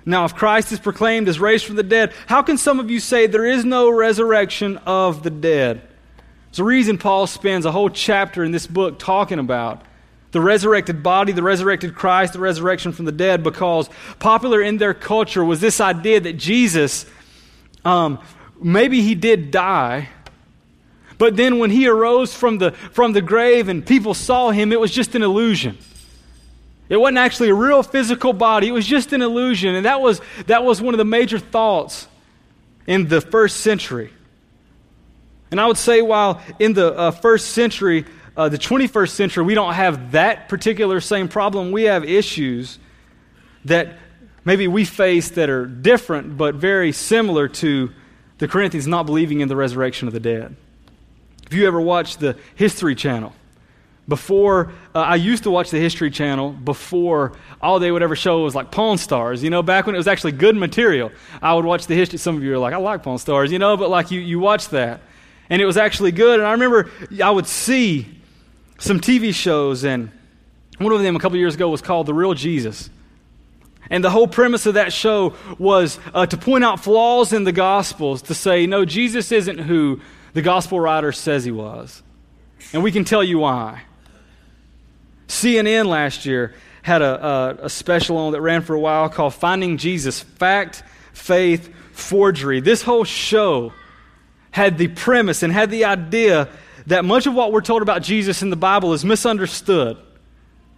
now, 0.05 0.25
if 0.25 0.35
Christ 0.35 0.71
is 0.73 0.79
proclaimed 0.79 1.29
as 1.29 1.39
raised 1.39 1.65
from 1.65 1.77
the 1.77 1.83
dead, 1.83 2.11
how 2.27 2.41
can 2.41 2.57
some 2.57 2.79
of 2.79 2.91
you 2.91 2.99
say 2.99 3.25
there 3.25 3.45
is 3.45 3.63
no 3.63 3.89
resurrection 3.89 4.77
of 4.85 5.23
the 5.23 5.29
dead? 5.29 5.81
There's 6.53 6.59
a 6.59 6.65
reason 6.65 6.99
Paul 6.99 7.25
spends 7.25 7.65
a 7.65 7.71
whole 7.71 7.89
chapter 7.89 8.43
in 8.43 8.51
this 8.51 8.67
book 8.67 8.99
talking 8.99 9.39
about 9.39 9.81
the 10.33 10.39
resurrected 10.39 11.01
body, 11.01 11.31
the 11.31 11.41
resurrected 11.41 11.95
Christ, 11.95 12.33
the 12.33 12.39
resurrection 12.39 12.91
from 12.91 13.05
the 13.05 13.11
dead, 13.11 13.41
because 13.41 13.89
popular 14.19 14.61
in 14.61 14.77
their 14.77 14.93
culture 14.93 15.43
was 15.43 15.61
this 15.61 15.81
idea 15.81 16.19
that 16.19 16.33
Jesus, 16.33 17.07
um, 17.83 18.19
maybe 18.61 19.01
he 19.01 19.15
did 19.15 19.49
die, 19.49 20.09
but 21.17 21.35
then 21.35 21.57
when 21.57 21.71
he 21.71 21.87
arose 21.87 22.35
from 22.35 22.59
the, 22.59 22.69
from 22.69 23.13
the 23.13 23.21
grave 23.23 23.67
and 23.67 23.83
people 23.83 24.13
saw 24.13 24.51
him, 24.51 24.71
it 24.71 24.79
was 24.79 24.91
just 24.91 25.15
an 25.15 25.23
illusion. 25.23 25.75
It 26.87 26.97
wasn't 26.97 27.17
actually 27.17 27.49
a 27.49 27.55
real 27.55 27.81
physical 27.81 28.31
body, 28.31 28.67
it 28.67 28.73
was 28.73 28.85
just 28.85 29.11
an 29.11 29.23
illusion. 29.23 29.73
And 29.73 29.87
that 29.87 30.01
was, 30.01 30.21
that 30.45 30.63
was 30.63 30.83
one 30.83 30.93
of 30.93 30.99
the 30.99 31.03
major 31.05 31.39
thoughts 31.39 32.07
in 32.85 33.07
the 33.07 33.21
first 33.21 33.61
century. 33.61 34.11
And 35.53 35.61
I 35.61 35.67
would 35.67 35.77
say, 35.77 36.01
while 36.01 36.41
in 36.57 36.73
the 36.73 36.97
uh, 36.97 37.11
first 37.11 37.51
century, 37.51 38.05
uh, 38.35 38.49
the 38.49 38.57
21st 38.57 39.09
century, 39.11 39.43
we 39.43 39.53
don't 39.53 39.75
have 39.75 40.13
that 40.13 40.49
particular 40.49 40.99
same 40.99 41.27
problem, 41.27 41.71
we 41.71 41.83
have 41.83 42.03
issues 42.03 42.79
that 43.65 43.99
maybe 44.45 44.67
we 44.67 44.83
face 44.83 45.29
that 45.29 45.51
are 45.51 45.67
different 45.67 46.37
but 46.39 46.55
very 46.55 46.91
similar 46.91 47.47
to 47.47 47.91
the 48.39 48.47
Corinthians 48.47 48.87
not 48.87 49.05
believing 49.05 49.41
in 49.41 49.47
the 49.47 49.55
resurrection 49.55 50.07
of 50.07 50.13
the 50.15 50.19
dead. 50.19 50.55
If 51.45 51.53
you 51.53 51.67
ever 51.67 51.79
watched 51.79 52.19
the 52.19 52.35
History 52.55 52.95
Channel, 52.95 53.31
before 54.07 54.73
uh, 54.95 55.01
I 55.01 55.17
used 55.17 55.43
to 55.43 55.51
watch 55.51 55.69
the 55.69 55.79
History 55.79 56.09
Channel 56.09 56.49
before 56.49 57.33
all 57.61 57.77
they 57.77 57.91
would 57.91 58.01
ever 58.01 58.15
show 58.15 58.41
was 58.41 58.55
like 58.55 58.71
Pawn 58.71 58.97
Stars. 58.97 59.43
You 59.43 59.51
know, 59.51 59.61
back 59.61 59.85
when 59.85 59.93
it 59.93 59.99
was 59.99 60.07
actually 60.07 60.31
good 60.31 60.55
material, 60.55 61.11
I 61.43 61.53
would 61.53 61.63
watch 61.63 61.85
the 61.85 61.93
history. 61.93 62.17
Some 62.17 62.37
of 62.37 62.43
you 62.43 62.55
are 62.55 62.57
like, 62.57 62.73
I 62.73 62.77
like 62.77 63.03
Pawn 63.03 63.19
Stars, 63.19 63.51
you 63.51 63.59
know, 63.59 63.77
but 63.77 63.91
like 63.91 64.09
you, 64.09 64.19
you 64.19 64.39
watch 64.39 64.69
that. 64.69 65.01
And 65.49 65.61
it 65.61 65.65
was 65.65 65.77
actually 65.77 66.11
good. 66.11 66.39
And 66.39 66.47
I 66.47 66.51
remember 66.51 66.89
I 67.23 67.29
would 67.29 67.47
see 67.47 68.07
some 68.79 68.99
TV 68.99 69.33
shows, 69.33 69.83
and 69.83 70.11
one 70.77 70.91
of 70.91 71.01
them 71.01 71.15
a 71.15 71.19
couple 71.19 71.37
years 71.37 71.55
ago 71.55 71.69
was 71.69 71.81
called 71.81 72.07
The 72.07 72.13
Real 72.13 72.33
Jesus. 72.33 72.89
And 73.89 74.03
the 74.03 74.09
whole 74.09 74.27
premise 74.27 74.65
of 74.65 74.75
that 74.75 74.93
show 74.93 75.35
was 75.59 75.99
uh, 76.13 76.25
to 76.25 76.37
point 76.37 76.63
out 76.63 76.79
flaws 76.79 77.33
in 77.33 77.43
the 77.43 77.51
Gospels, 77.51 78.23
to 78.23 78.33
say, 78.33 78.65
no, 78.65 78.85
Jesus 78.85 79.31
isn't 79.31 79.59
who 79.59 80.01
the 80.33 80.41
gospel 80.41 80.79
writer 80.79 81.11
says 81.11 81.43
he 81.45 81.51
was. 81.51 82.01
And 82.73 82.83
we 82.83 82.91
can 82.91 83.03
tell 83.03 83.23
you 83.23 83.39
why. 83.39 83.83
CNN 85.27 85.85
last 85.85 86.25
year 86.25 86.53
had 86.81 87.01
a, 87.01 87.25
a, 87.25 87.65
a 87.65 87.69
special 87.69 88.17
on 88.17 88.33
that 88.33 88.41
ran 88.41 88.61
for 88.61 88.73
a 88.73 88.79
while 88.79 89.09
called 89.09 89.33
Finding 89.33 89.77
Jesus 89.77 90.21
Fact, 90.21 90.83
Faith, 91.13 91.73
Forgery. 91.91 92.59
This 92.59 92.81
whole 92.81 93.03
show 93.03 93.73
had 94.53 94.77
the 94.77 94.87
premise 94.87 95.41
and 95.41 95.51
had 95.51 95.71
the 95.71 95.83
idea 95.83 96.47
that 96.85 97.03
much 97.03 97.25
of 97.25 97.33
what 97.33 97.51
we're 97.51 97.61
told 97.61 97.81
about 97.81 98.03
Jesus 98.03 98.43
in 98.43 98.51
the 98.51 98.55
Bible 98.55 98.93
is 98.93 99.03
misunderstood. 99.03 99.97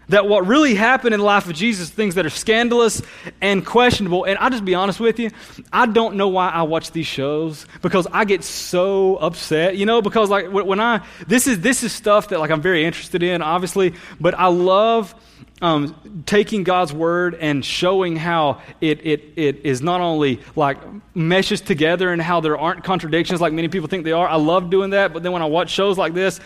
That 0.09 0.27
what 0.27 0.47
really 0.47 0.75
happened 0.75 1.13
in 1.13 1.19
the 1.19 1.25
life 1.25 1.47
of 1.47 1.53
Jesus, 1.53 1.89
things 1.89 2.15
that 2.15 2.25
are 2.25 2.29
scandalous 2.29 3.01
and 3.41 3.65
questionable. 3.65 4.23
And 4.23 4.37
I'll 4.37 4.49
just 4.49 4.63
be 4.63 4.75
honest 4.75 4.99
with 4.99 5.19
you, 5.19 5.29
I 5.73 5.87
don't 5.87 6.15
know 6.15 6.29
why 6.29 6.49
I 6.49 6.61
watch 6.61 6.91
these 6.91 7.07
shows 7.07 7.65
because 7.81 8.07
I 8.13 8.23
get 8.23 8.45
so 8.45 9.17
upset, 9.17 9.75
you 9.75 9.85
know, 9.85 10.01
because 10.01 10.29
like 10.29 10.49
when 10.51 10.79
I, 10.79 11.05
this 11.27 11.45
is, 11.45 11.59
this 11.59 11.83
is 11.83 11.91
stuff 11.91 12.29
that 12.29 12.39
like 12.39 12.51
I'm 12.51 12.61
very 12.61 12.85
interested 12.85 13.23
in, 13.23 13.41
obviously, 13.41 13.95
but 14.21 14.35
I 14.35 14.47
love 14.47 15.13
um, 15.61 16.23
taking 16.25 16.63
God's 16.63 16.91
word 16.91 17.35
and 17.35 17.63
showing 17.63 18.17
how 18.17 18.61
it, 18.81 19.05
it, 19.05 19.33
it 19.37 19.65
is 19.65 19.81
not 19.81 20.01
only 20.01 20.41
like 20.55 20.77
meshes 21.15 21.61
together 21.61 22.11
and 22.11 22.21
how 22.21 22.41
there 22.41 22.57
aren't 22.57 22.83
contradictions 22.83 23.39
like 23.39 23.53
many 23.53 23.69
people 23.69 23.87
think 23.87 24.03
they 24.03 24.11
are. 24.11 24.27
I 24.27 24.35
love 24.35 24.69
doing 24.69 24.89
that, 24.91 25.13
but 25.13 25.23
then 25.23 25.31
when 25.31 25.41
I 25.41 25.45
watch 25.45 25.69
shows 25.69 25.97
like 25.97 26.13
this, 26.13 26.41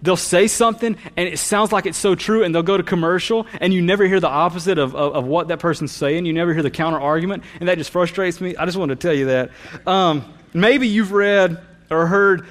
they'll 0.00 0.16
say 0.16 0.46
something 0.46 0.96
and 1.16 1.28
it 1.28 1.38
sounds 1.38 1.70
like 1.70 1.84
it's 1.84 1.98
so 1.98 2.14
true 2.14 2.44
and 2.44 2.54
they'll 2.54 2.62
go 2.62 2.76
to 2.76 2.82
commercial 2.82 3.46
and 3.60 3.74
you 3.74 3.82
never 3.82 4.04
hear 4.06 4.20
the 4.20 4.28
opposite 4.28 4.78
of, 4.78 4.94
of, 4.94 5.14
of 5.14 5.26
what 5.26 5.48
that 5.48 5.58
person's 5.58 5.92
saying. 5.92 6.24
You 6.24 6.32
never 6.32 6.54
hear 6.54 6.62
the 6.62 6.70
counter 6.70 7.00
argument 7.00 7.44
and 7.60 7.68
that 7.68 7.76
just 7.76 7.90
frustrates 7.90 8.40
me. 8.40 8.56
I 8.56 8.64
just 8.64 8.78
wanted 8.78 9.00
to 9.00 9.06
tell 9.06 9.16
you 9.16 9.26
that. 9.26 9.50
Um, 9.86 10.24
maybe 10.54 10.88
you've 10.88 11.12
read 11.12 11.60
or 11.90 12.06
heard 12.06 12.46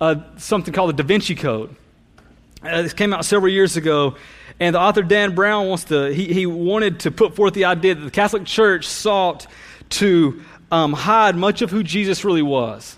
uh, 0.00 0.16
something 0.38 0.72
called 0.72 0.96
the 0.96 1.02
da 1.02 1.06
vinci 1.06 1.34
code. 1.34 1.76
Uh, 2.62 2.82
this 2.82 2.92
came 2.92 3.12
out 3.12 3.24
several 3.24 3.52
years 3.52 3.76
ago 3.76 4.16
and 4.60 4.74
the 4.74 4.80
author 4.80 5.02
dan 5.02 5.34
brown 5.34 5.66
wants 5.66 5.84
to 5.84 6.12
he, 6.12 6.32
he 6.32 6.46
wanted 6.46 7.00
to 7.00 7.10
put 7.10 7.34
forth 7.34 7.54
the 7.54 7.64
idea 7.64 7.94
that 7.94 8.04
the 8.04 8.10
catholic 8.10 8.44
church 8.44 8.86
sought 8.86 9.46
to 9.88 10.40
um, 10.70 10.92
hide 10.92 11.34
much 11.34 11.62
of 11.62 11.70
who 11.70 11.82
jesus 11.82 12.24
really 12.24 12.42
was 12.42 12.96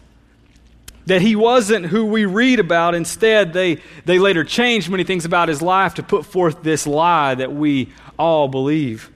that 1.07 1.21
he 1.21 1.37
wasn't 1.37 1.87
who 1.87 2.07
we 2.07 2.25
read 2.25 2.61
about. 2.61 2.95
Instead, 2.95 3.53
they, 3.53 3.81
they 4.05 4.19
later 4.19 4.45
changed 4.45 4.89
many 4.89 5.05
things 5.05 5.25
about 5.25 5.49
his 5.49 5.61
life 5.61 5.95
to 5.95 6.03
put 6.03 6.25
forth 6.27 6.63
this 6.63 6.87
lie 6.87 7.35
that 7.35 7.53
we 7.53 7.93
all 8.19 8.49
believe. 8.49 9.11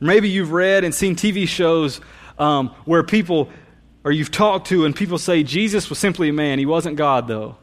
Maybe 0.00 0.28
you've 0.28 0.52
read 0.52 0.84
and 0.84 0.94
seen 0.94 1.16
TV 1.16 1.46
shows 1.46 2.00
um, 2.38 2.68
where 2.84 3.02
people, 3.02 3.50
or 4.02 4.12
you've 4.12 4.30
talked 4.30 4.68
to, 4.68 4.84
and 4.84 4.94
people 4.94 5.18
say 5.18 5.42
Jesus 5.42 5.88
was 5.88 5.98
simply 5.98 6.30
a 6.30 6.32
man. 6.32 6.58
He 6.58 6.66
wasn't 6.66 6.96
God, 6.96 7.28
though. 7.28 7.56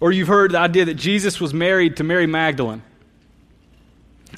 Or 0.00 0.12
you've 0.12 0.28
heard 0.28 0.52
the 0.52 0.58
idea 0.58 0.84
that 0.84 0.94
Jesus 0.94 1.40
was 1.40 1.54
married 1.54 1.96
to 1.96 2.04
Mary 2.04 2.26
Magdalene. 2.26 2.82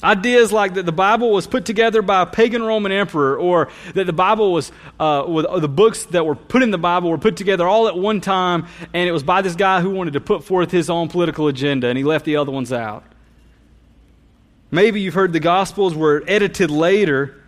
Ideas 0.01 0.53
like 0.53 0.75
that 0.75 0.85
the 0.85 0.93
Bible 0.93 1.31
was 1.31 1.45
put 1.45 1.65
together 1.65 2.01
by 2.01 2.21
a 2.21 2.25
pagan 2.25 2.63
Roman 2.63 2.91
emperor, 2.91 3.37
or 3.37 3.69
that 3.95 4.05
the 4.05 4.13
Bible 4.13 4.53
was, 4.53 4.71
uh, 4.99 5.25
with, 5.27 5.45
the 5.61 5.67
books 5.67 6.05
that 6.05 6.25
were 6.25 6.35
put 6.35 6.63
in 6.63 6.71
the 6.71 6.77
Bible 6.77 7.09
were 7.09 7.17
put 7.17 7.35
together 7.35 7.67
all 7.67 7.87
at 7.87 7.97
one 7.97 8.21
time, 8.21 8.67
and 8.93 9.09
it 9.09 9.11
was 9.11 9.23
by 9.23 9.41
this 9.41 9.55
guy 9.55 9.81
who 9.81 9.89
wanted 9.89 10.13
to 10.13 10.21
put 10.21 10.43
forth 10.43 10.71
his 10.71 10.89
own 10.89 11.09
political 11.09 11.47
agenda, 11.49 11.87
and 11.87 11.97
he 11.97 12.03
left 12.05 12.23
the 12.23 12.37
other 12.37 12.51
ones 12.51 12.71
out. 12.71 13.03
Maybe 14.71 15.01
you've 15.01 15.15
heard 15.15 15.33
the 15.33 15.39
Gospels 15.39 15.95
were 15.95 16.23
edited 16.27 16.71
later 16.71 17.43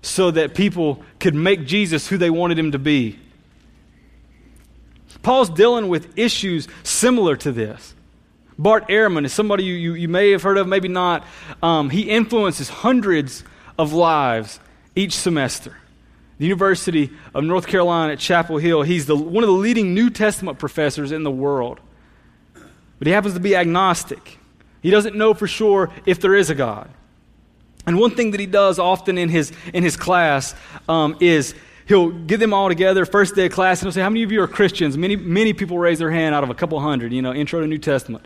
so 0.00 0.30
that 0.30 0.54
people 0.54 1.02
could 1.20 1.34
make 1.34 1.66
Jesus 1.66 2.08
who 2.08 2.16
they 2.16 2.30
wanted 2.30 2.58
him 2.58 2.72
to 2.72 2.78
be. 2.78 3.18
Paul's 5.20 5.50
dealing 5.50 5.88
with 5.88 6.18
issues 6.18 6.68
similar 6.82 7.36
to 7.36 7.52
this. 7.52 7.94
Bart 8.58 8.88
Ehrman 8.88 9.24
is 9.24 9.32
somebody 9.32 9.64
you, 9.64 9.74
you, 9.74 9.94
you 9.94 10.08
may 10.08 10.30
have 10.30 10.42
heard 10.42 10.58
of, 10.58 10.68
maybe 10.68 10.88
not. 10.88 11.24
Um, 11.62 11.90
he 11.90 12.02
influences 12.02 12.68
hundreds 12.68 13.44
of 13.78 13.92
lives 13.92 14.60
each 14.94 15.14
semester. 15.14 15.76
The 16.38 16.46
University 16.46 17.10
of 17.34 17.44
North 17.44 17.66
Carolina 17.66 18.14
at 18.14 18.18
Chapel 18.18 18.58
Hill, 18.58 18.82
he's 18.82 19.06
the, 19.06 19.16
one 19.16 19.44
of 19.44 19.48
the 19.48 19.54
leading 19.54 19.94
New 19.94 20.10
Testament 20.10 20.58
professors 20.58 21.12
in 21.12 21.22
the 21.22 21.30
world. 21.30 21.80
But 22.98 23.06
he 23.06 23.12
happens 23.12 23.34
to 23.34 23.40
be 23.40 23.56
agnostic. 23.56 24.38
He 24.80 24.90
doesn't 24.90 25.16
know 25.16 25.34
for 25.34 25.46
sure 25.46 25.90
if 26.06 26.20
there 26.20 26.34
is 26.34 26.50
a 26.50 26.54
God. 26.54 26.90
And 27.86 27.98
one 27.98 28.12
thing 28.12 28.30
that 28.32 28.40
he 28.40 28.46
does 28.46 28.78
often 28.78 29.18
in 29.18 29.28
his, 29.28 29.52
in 29.72 29.82
his 29.82 29.96
class 29.96 30.54
um, 30.88 31.16
is 31.20 31.54
he'll 31.92 32.10
get 32.10 32.40
them 32.40 32.54
all 32.54 32.68
together, 32.68 33.04
first 33.04 33.34
day 33.34 33.46
of 33.46 33.52
class, 33.52 33.80
and 33.80 33.86
he'll 33.86 33.92
say, 33.92 34.00
How 34.00 34.08
many 34.08 34.22
of 34.22 34.32
you 34.32 34.40
are 34.42 34.48
Christians? 34.48 34.96
Many, 34.96 35.14
many 35.14 35.52
people 35.52 35.78
raise 35.78 35.98
their 35.98 36.10
hand 36.10 36.34
out 36.34 36.42
of 36.42 36.48
a 36.48 36.54
couple 36.54 36.80
hundred, 36.80 37.12
you 37.12 37.20
know, 37.20 37.34
intro 37.34 37.60
to 37.60 37.66
New 37.66 37.78
Testament. 37.78 38.24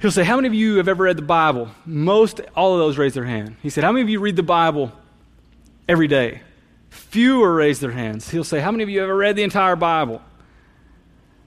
He'll 0.00 0.10
say, 0.10 0.24
How 0.24 0.36
many 0.36 0.48
of 0.48 0.54
you 0.54 0.76
have 0.76 0.88
ever 0.88 1.04
read 1.04 1.18
the 1.18 1.22
Bible? 1.22 1.68
Most, 1.84 2.40
all 2.56 2.72
of 2.72 2.78
those 2.78 2.96
raise 2.96 3.12
their 3.12 3.26
hand. 3.26 3.56
He 3.62 3.68
said, 3.68 3.84
How 3.84 3.92
many 3.92 4.02
of 4.02 4.08
you 4.08 4.20
read 4.20 4.36
the 4.36 4.42
Bible 4.42 4.92
every 5.86 6.08
day? 6.08 6.40
Fewer 6.88 7.54
raise 7.54 7.80
their 7.80 7.90
hands. 7.90 8.30
He'll 8.30 8.42
say, 8.42 8.60
How 8.60 8.70
many 8.70 8.84
of 8.84 8.88
you 8.88 9.02
ever 9.02 9.14
read 9.14 9.36
the 9.36 9.42
entire 9.42 9.76
Bible? 9.76 10.22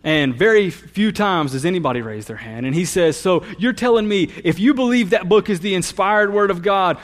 And 0.03 0.35
very 0.35 0.69
few 0.69 1.11
times 1.11 1.51
does 1.51 1.65
anybody 1.65 2.01
raise 2.01 2.25
their 2.25 2.37
hand. 2.37 2.65
And 2.65 2.73
he 2.75 2.85
says, 2.85 3.17
So 3.17 3.43
you're 3.57 3.73
telling 3.73 4.07
me 4.07 4.31
if 4.43 4.59
you 4.59 4.75
believe 4.75 5.09
that 5.09 5.27
book 5.27 5.49
is 5.49 5.59
the 5.61 5.73
inspired 5.73 6.31
word 6.31 6.51
of 6.51 6.61
God, 6.61 6.97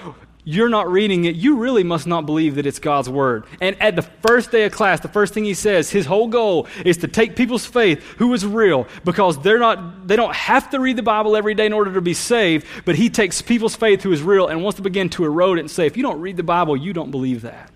you're 0.48 0.70
not 0.70 0.90
reading 0.90 1.26
it, 1.26 1.36
you 1.36 1.58
really 1.58 1.84
must 1.84 2.08
not 2.08 2.26
believe 2.26 2.56
that 2.56 2.66
it's 2.66 2.80
God's 2.80 3.10
word. 3.10 3.44
And 3.60 3.76
at 3.82 3.98
the 3.98 4.02
first 4.02 4.50
day 4.50 4.64
of 4.64 4.72
class, 4.72 5.02
the 5.02 5.10
first 5.10 5.34
thing 5.34 5.44
he 5.44 5.54
says, 5.54 5.90
his 5.90 6.06
whole 6.06 6.30
goal 6.30 6.68
is 6.86 6.96
to 7.00 7.10
take 7.10 7.36
people's 7.36 7.66
faith 7.66 8.02
who 8.18 8.34
is 8.34 8.46
real 8.46 8.88
because 9.04 9.38
they're 9.40 9.60
not 9.60 10.08
they 10.08 10.16
don't 10.16 10.34
have 10.34 10.70
to 10.70 10.80
read 10.80 10.96
the 10.96 11.04
Bible 11.04 11.36
every 11.36 11.54
day 11.54 11.66
in 11.66 11.74
order 11.74 11.94
to 11.96 12.02
be 12.02 12.14
saved, 12.14 12.66
but 12.86 12.96
he 12.96 13.10
takes 13.10 13.42
people's 13.42 13.76
faith 13.76 14.02
who 14.04 14.14
is 14.14 14.24
real 14.24 14.48
and 14.48 14.64
wants 14.64 14.78
to 14.78 14.82
begin 14.82 15.10
to 15.10 15.26
erode 15.26 15.58
it 15.58 15.62
and 15.62 15.70
say, 15.70 15.86
if 15.86 15.98
you 15.98 16.04
don't 16.04 16.22
read 16.22 16.38
the 16.38 16.44
Bible, 16.44 16.78
you 16.78 16.94
don't 16.94 17.12
believe 17.12 17.42
that. 17.42 17.70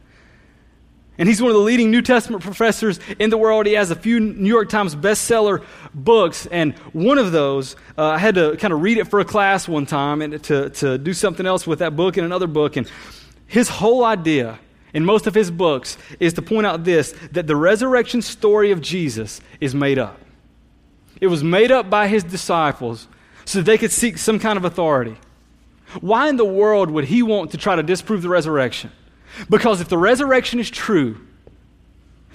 And 1.22 1.28
he's 1.28 1.40
one 1.40 1.52
of 1.52 1.56
the 1.56 1.62
leading 1.62 1.92
New 1.92 2.02
Testament 2.02 2.42
professors 2.42 3.00
in 3.20 3.30
the 3.30 3.38
world. 3.38 3.68
He 3.68 3.74
has 3.74 3.92
a 3.92 3.96
few 3.96 4.20
New 4.20 4.50
York 4.50 4.70
Times 4.70 4.96
bestseller 4.96 5.64
books. 5.94 6.48
And 6.48 6.74
one 6.94 7.20
of 7.20 7.32
those, 7.32 7.76
uh, 7.96 8.08
I 8.08 8.18
had 8.18 8.34
to 8.34 8.58
kind 8.58 8.74
of 8.74 8.82
read 8.82 8.98
it 8.98 9.08
for 9.08 9.20
a 9.20 9.24
class 9.24 9.68
one 9.68 9.86
time 9.86 10.24
and 10.24 10.44
to, 10.46 10.72
to 10.72 10.98
do 10.98 11.14
something 11.14 11.46
else 11.46 11.68
with 11.68 11.78
that 11.78 11.96
book 11.96 12.18
and 12.18 12.26
another 12.26 12.48
book. 12.48 12.76
And 12.76 12.90
his 13.46 13.70
whole 13.70 14.04
idea 14.04 14.58
in 14.96 15.06
most 15.06 15.28
of 15.28 15.36
his 15.36 15.52
books 15.52 15.96
is 16.20 16.34
to 16.34 16.42
point 16.42 16.66
out 16.66 16.86
this 16.86 17.14
that 17.34 17.46
the 17.46 17.56
resurrection 17.56 18.24
story 18.24 18.72
of 18.72 18.82
Jesus 18.82 19.42
is 19.60 19.76
made 19.76 20.00
up. 20.00 20.20
It 21.22 21.28
was 21.28 21.44
made 21.44 21.72
up 21.72 21.88
by 21.88 22.08
his 22.08 22.24
disciples 22.24 23.08
so 23.46 23.62
they 23.62 23.78
could 23.78 23.92
seek 23.92 24.18
some 24.18 24.40
kind 24.40 24.58
of 24.58 24.66
authority. 24.66 25.18
Why 26.00 26.30
in 26.30 26.38
the 26.38 26.46
world 26.46 26.90
would 26.90 27.06
he 27.06 27.22
want 27.22 27.52
to 27.52 27.60
try 27.60 27.76
to 27.76 27.84
disprove 27.84 28.24
the 28.24 28.30
resurrection? 28.30 28.92
Because 29.50 29.82
if 29.82 29.90
the 29.90 29.98
resurrection 29.98 30.60
is 30.60 30.70
true, 30.70 31.18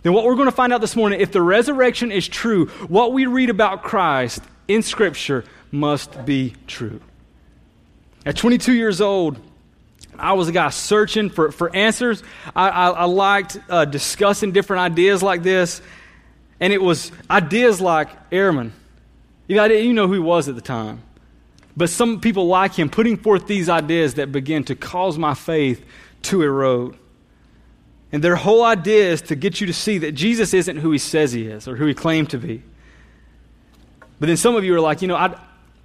then 0.02 0.12
what 0.12 0.24
we're 0.24 0.34
going 0.34 0.46
to 0.46 0.52
find 0.52 0.72
out 0.72 0.80
this 0.80 0.94
morning, 0.94 1.20
if 1.20 1.32
the 1.32 1.42
resurrection 1.42 2.12
is 2.12 2.28
true, 2.28 2.66
what 2.88 3.12
we 3.12 3.26
read 3.26 3.50
about 3.50 3.82
Christ 3.82 4.40
in 4.68 4.82
Scripture 4.82 5.44
must 5.72 6.24
be 6.24 6.54
true. 6.66 7.00
At 8.24 8.36
22 8.36 8.72
years 8.72 9.00
old, 9.00 9.38
I 10.18 10.32
was 10.32 10.48
a 10.48 10.52
guy 10.52 10.70
searching 10.70 11.30
for, 11.30 11.52
for 11.52 11.74
answers. 11.74 12.22
I, 12.54 12.68
I, 12.68 12.90
I 12.90 13.04
liked 13.04 13.58
uh, 13.68 13.84
discussing 13.84 14.52
different 14.52 14.80
ideas 14.80 15.22
like 15.22 15.42
this. 15.42 15.82
And 16.60 16.72
it 16.72 16.80
was 16.80 17.12
ideas 17.30 17.80
like 17.80 18.30
Ehrman. 18.30 18.70
You, 19.46 19.56
got, 19.56 19.70
you 19.70 19.92
know 19.92 20.06
who 20.06 20.14
he 20.14 20.18
was 20.18 20.48
at 20.48 20.54
the 20.54 20.60
time. 20.60 21.02
But 21.76 21.90
some 21.90 22.20
people 22.20 22.46
like 22.46 22.74
him 22.74 22.88
putting 22.88 23.18
forth 23.18 23.46
these 23.46 23.68
ideas 23.68 24.14
that 24.14 24.32
begin 24.32 24.64
to 24.64 24.74
cause 24.74 25.18
my 25.18 25.34
faith 25.34 25.84
to 26.26 26.42
erode. 26.42 26.96
And 28.12 28.22
their 28.22 28.36
whole 28.36 28.64
idea 28.64 29.10
is 29.10 29.22
to 29.22 29.34
get 29.34 29.60
you 29.60 29.66
to 29.66 29.72
see 29.72 29.98
that 29.98 30.12
Jesus 30.12 30.54
isn't 30.54 30.76
who 30.78 30.90
he 30.90 30.98
says 30.98 31.32
he 31.32 31.46
is 31.46 31.66
or 31.66 31.76
who 31.76 31.86
he 31.86 31.94
claimed 31.94 32.30
to 32.30 32.38
be. 32.38 32.62
But 34.18 34.26
then 34.26 34.36
some 34.36 34.56
of 34.56 34.64
you 34.64 34.74
are 34.74 34.80
like, 34.80 35.02
you 35.02 35.08
know, 35.08 35.16
I, 35.16 35.38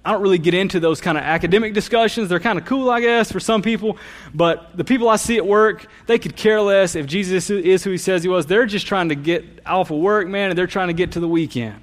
I 0.04 0.12
don't 0.12 0.22
really 0.22 0.38
get 0.38 0.54
into 0.54 0.80
those 0.80 1.00
kind 1.00 1.18
of 1.18 1.24
academic 1.24 1.74
discussions. 1.74 2.28
They're 2.28 2.40
kind 2.40 2.58
of 2.58 2.64
cool, 2.64 2.90
I 2.90 3.00
guess, 3.00 3.30
for 3.30 3.40
some 3.40 3.62
people. 3.62 3.98
But 4.34 4.76
the 4.76 4.84
people 4.84 5.08
I 5.08 5.16
see 5.16 5.36
at 5.36 5.46
work, 5.46 5.86
they 6.06 6.18
could 6.18 6.36
care 6.36 6.60
less 6.60 6.94
if 6.94 7.06
Jesus 7.06 7.50
is 7.50 7.84
who 7.84 7.90
he 7.90 7.98
says 7.98 8.22
he 8.22 8.28
was. 8.28 8.46
They're 8.46 8.66
just 8.66 8.86
trying 8.86 9.10
to 9.10 9.14
get 9.14 9.44
off 9.66 9.90
of 9.90 9.98
work, 9.98 10.26
man, 10.26 10.50
and 10.50 10.58
they're 10.58 10.66
trying 10.66 10.88
to 10.88 10.94
get 10.94 11.12
to 11.12 11.20
the 11.20 11.28
weekend. 11.28 11.80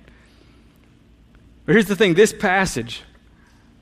But 1.65 1.73
here's 1.73 1.85
the 1.85 1.95
thing 1.95 2.15
this 2.15 2.33
passage 2.33 3.03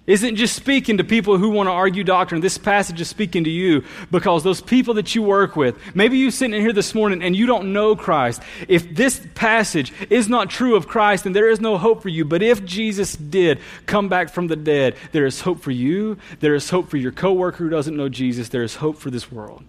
isn't 0.08 0.38
just 0.38 0.56
speaking 0.56 0.98
to 0.98 1.04
people 1.04 1.38
who 1.38 1.50
want 1.50 1.68
to 1.68 1.72
argue 1.72 2.04
doctrine. 2.04 2.40
This 2.40 2.58
passage 2.58 3.00
is 3.02 3.10
speaking 3.10 3.44
to 3.44 3.50
you 3.50 3.84
because 4.10 4.44
those 4.44 4.62
people 4.62 4.94
that 4.96 5.14
you 5.14 5.22
work 5.22 5.58
with, 5.58 5.78
maybe 5.94 6.18
you 6.18 6.32
sitting 6.32 6.56
in 6.56 6.62
here 6.62 6.74
this 6.74 6.96
morning 6.96 7.22
and 7.22 7.36
you 7.36 7.46
don't 7.46 7.74
know 7.74 7.96
Christ. 7.96 8.42
If 8.70 8.96
this 8.96 9.22
passage 9.36 9.92
is 10.10 10.30
not 10.30 10.50
true 10.50 10.76
of 10.76 10.88
Christ, 10.88 11.26
then 11.26 11.34
there 11.34 11.50
is 11.50 11.60
no 11.60 11.78
hope 11.78 12.02
for 12.02 12.10
you. 12.10 12.24
But 12.24 12.42
if 12.42 12.64
Jesus 12.64 13.18
did 13.18 13.60
come 13.86 14.08
back 14.08 14.30
from 14.30 14.48
the 14.48 14.56
dead, 14.56 14.96
there 15.12 15.26
is 15.26 15.42
hope 15.42 15.60
for 15.60 15.72
you. 15.72 16.18
There 16.40 16.56
is 16.56 16.70
hope 16.70 16.90
for 16.90 16.98
your 16.98 17.12
coworker 17.12 17.58
who 17.58 17.70
doesn't 17.70 17.96
know 17.96 18.08
Jesus. 18.08 18.48
There 18.50 18.64
is 18.64 18.76
hope 18.76 18.98
for 18.98 19.12
this 19.12 19.30
world. 19.30 19.64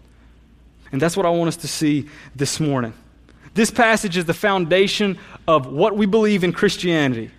And 0.93 1.03
that's 1.03 1.17
what 1.17 1.27
I 1.27 1.31
want 1.31 1.49
us 1.49 1.57
to 1.59 1.69
see 1.69 2.09
this 2.37 2.61
morning. 2.61 2.95
This 3.55 3.71
passage 3.73 4.17
is 4.17 4.25
the 4.25 4.35
foundation 4.35 5.19
of 5.49 5.67
what 5.67 5.97
we 5.97 6.07
believe 6.07 6.45
in 6.45 6.53
Christianity. 6.53 7.33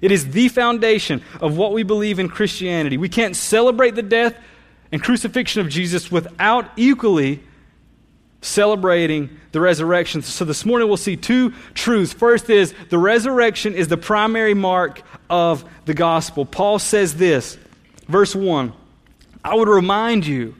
It 0.00 0.12
is 0.12 0.30
the 0.30 0.48
foundation 0.48 1.22
of 1.40 1.56
what 1.56 1.72
we 1.72 1.82
believe 1.82 2.18
in 2.18 2.28
Christianity. 2.28 2.96
We 2.96 3.08
can't 3.08 3.34
celebrate 3.34 3.94
the 3.94 4.02
death 4.02 4.36
and 4.92 5.02
crucifixion 5.02 5.62
of 5.62 5.68
Jesus 5.68 6.10
without 6.10 6.70
equally 6.76 7.42
celebrating 8.42 9.40
the 9.52 9.60
resurrection. 9.60 10.22
So 10.22 10.44
this 10.44 10.64
morning 10.64 10.88
we'll 10.88 10.96
see 10.96 11.16
two 11.16 11.52
truths. 11.74 12.12
First 12.12 12.50
is 12.50 12.74
the 12.90 12.98
resurrection 12.98 13.74
is 13.74 13.88
the 13.88 13.96
primary 13.96 14.54
mark 14.54 15.02
of 15.28 15.64
the 15.86 15.94
gospel. 15.94 16.44
Paul 16.44 16.78
says 16.78 17.14
this, 17.14 17.58
verse 18.06 18.34
1 18.34 18.72
I 19.44 19.54
would 19.54 19.68
remind 19.68 20.26
you. 20.26 20.54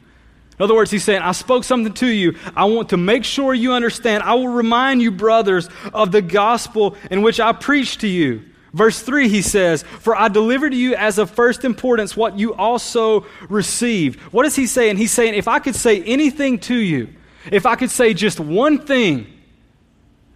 In 0.59 0.62
other 0.62 0.75
words, 0.75 0.90
he's 0.90 1.05
saying, 1.05 1.21
I 1.21 1.33
spoke 1.33 1.64
something 1.64 1.93
to 1.95 2.07
you. 2.07 2.37
I 2.57 2.64
want 2.64 2.88
to 2.90 2.97
make 2.97 3.25
sure 3.25 3.52
you 3.52 3.75
understand. 3.75 4.23
I 4.23 4.35
will 4.35 4.49
remind 4.49 5.02
you, 5.02 5.11
brothers, 5.11 5.69
of 5.93 6.12
the 6.12 6.23
gospel 6.23 6.97
in 7.11 7.21
which 7.21 7.38
I 7.38 7.52
preached 7.52 8.00
to 8.00 8.09
you. 8.09 8.43
Verse 8.73 9.00
3, 9.00 9.28
he 9.28 9.42
says, 9.42 9.82
For 9.82 10.14
I 10.14 10.28
delivered 10.28 10.70
to 10.70 10.76
you 10.76 10.94
as 10.94 11.18
of 11.18 11.30
first 11.30 11.64
importance 11.64 12.16
what 12.16 12.38
you 12.38 12.54
also 12.54 13.26
received. 13.49 14.20
What 14.32 14.44
is 14.46 14.56
he 14.56 14.66
saying? 14.66 14.96
He's 14.96 15.12
saying, 15.12 15.35
If 15.35 15.49
I 15.49 15.58
could 15.58 15.76
say 15.76 16.02
anything 16.02 16.58
to 16.61 16.75
you, 16.75 17.08
if 17.50 17.64
I 17.64 17.76
could 17.76 17.90
say 17.90 18.12
just 18.12 18.40
one 18.40 18.78
thing, 18.78 19.26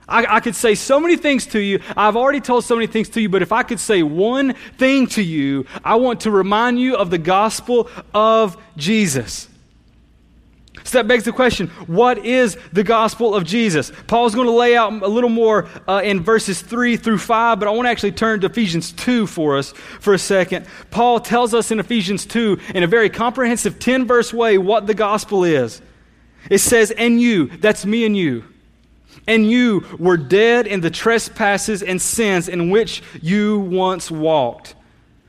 I, 0.09 0.37
I, 0.37 0.41
could 0.41 0.57
say 0.57 0.75
so 0.75 0.99
many 0.99 1.17
things 1.17 1.47
to 1.49 1.61
you. 1.61 1.81
I've 1.97 2.17
already 2.17 2.41
told 2.41 2.65
so 2.65 2.75
many 2.75 2.89
things 2.89 3.09
to 3.11 3.21
you, 3.21 3.29
but 3.29 3.43
if 3.43 3.53
I 3.53 3.63
could 3.63 3.79
say 3.79 4.03
one 4.03 4.55
thing 4.77 5.07
to 5.09 5.23
you, 5.23 5.67
I 5.85 5.95
want 5.97 6.23
to 6.23 6.33
remind 6.33 6.81
you 6.81 6.97
of 6.97 7.11
the 7.11 7.19
gospel 7.19 7.89
of 8.13 8.57
Jesus. 8.77 9.50
So 10.85 10.99
that 10.99 11.09
begs 11.09 11.25
the 11.25 11.33
question 11.33 11.69
what 11.87 12.25
is 12.25 12.57
the 12.73 12.85
gospel 12.85 13.35
of 13.35 13.45
Jesus? 13.45 13.93
Paul's 14.07 14.35
going 14.35 14.47
to 14.47 14.53
lay 14.53 14.77
out 14.77 14.93
a 15.03 15.09
little 15.09 15.31
more 15.31 15.69
uh, 15.89 16.01
in 16.03 16.23
verses 16.23 16.63
3 16.63 16.97
through 16.97 17.19
5, 17.19 17.59
but 17.59 17.69
I 17.69 17.73
want 17.73 17.87
to 17.87 17.91
actually 17.91 18.13
turn 18.13 18.41
to 18.41 18.47
Ephesians 18.47 18.93
2 18.93 19.27
for 19.27 19.57
us 19.57 19.73
for 19.73 20.15
a 20.15 20.19
second. 20.19 20.67
Paul 20.91 21.21
tells 21.21 21.55
us 21.55 21.71
in 21.71 21.81
Ephesians 21.81 22.25
2, 22.27 22.59
in 22.75 22.83
a 22.83 22.87
very 22.87 23.11
comprehensive 23.11 23.79
10 23.79 24.07
verse 24.07 24.33
way, 24.33 24.59
what 24.59 24.87
the 24.87 24.95
gospel 24.95 25.45
is. 25.45 25.83
It 26.49 26.59
says, 26.59 26.91
And 26.93 27.21
you, 27.21 27.47
that's 27.47 27.85
me 27.85 28.05
and 28.07 28.17
you, 28.17 28.45
and 29.27 29.51
you 29.51 29.85
were 29.99 30.17
dead 30.17 30.67
in 30.67 30.81
the 30.81 30.91
trespasses 30.91 31.83
and 31.83 32.01
sins 32.01 32.49
in 32.49 32.71
which 32.71 33.03
you 33.21 33.59
once 33.59 34.11
walked. 34.11 34.75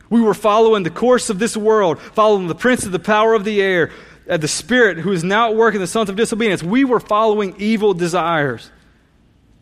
We 0.10 0.21
were 0.21 0.33
following 0.33 0.83
the 0.83 0.89
course 0.89 1.29
of 1.29 1.39
this 1.39 1.55
world, 1.55 2.00
following 2.00 2.48
the 2.48 2.55
prince 2.55 2.86
of 2.86 2.91
the 2.91 3.00
power 3.00 3.33
of 3.33 3.45
the 3.45 3.62
air, 3.62 3.91
uh, 4.30 4.38
the 4.38 4.48
spirit 4.48 4.98
who 4.98 5.12
is 5.12 5.24
now 5.24 5.50
at 5.50 5.56
work 5.56 5.75
in 5.75 5.82
the 5.82 5.88
sons 5.88 6.10
of 6.10 6.16
disobedience. 6.16 6.63
We 6.63 6.84
were 6.84 7.00
following 7.00 7.56
evil 7.58 7.94
desires. 7.94 8.70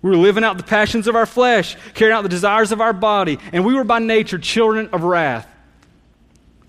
We 0.01 0.11
were 0.11 0.17
living 0.17 0.43
out 0.43 0.57
the 0.57 0.63
passions 0.63 1.07
of 1.07 1.15
our 1.15 1.25
flesh, 1.25 1.75
carrying 1.93 2.15
out 2.15 2.21
the 2.21 2.29
desires 2.29 2.71
of 2.71 2.79
our 2.79 2.93
body, 2.93 3.37
and 3.51 3.65
we 3.65 3.73
were 3.73 3.83
by 3.83 3.99
nature 3.99 4.37
children 4.37 4.89
of 4.93 5.03
wrath. 5.03 5.47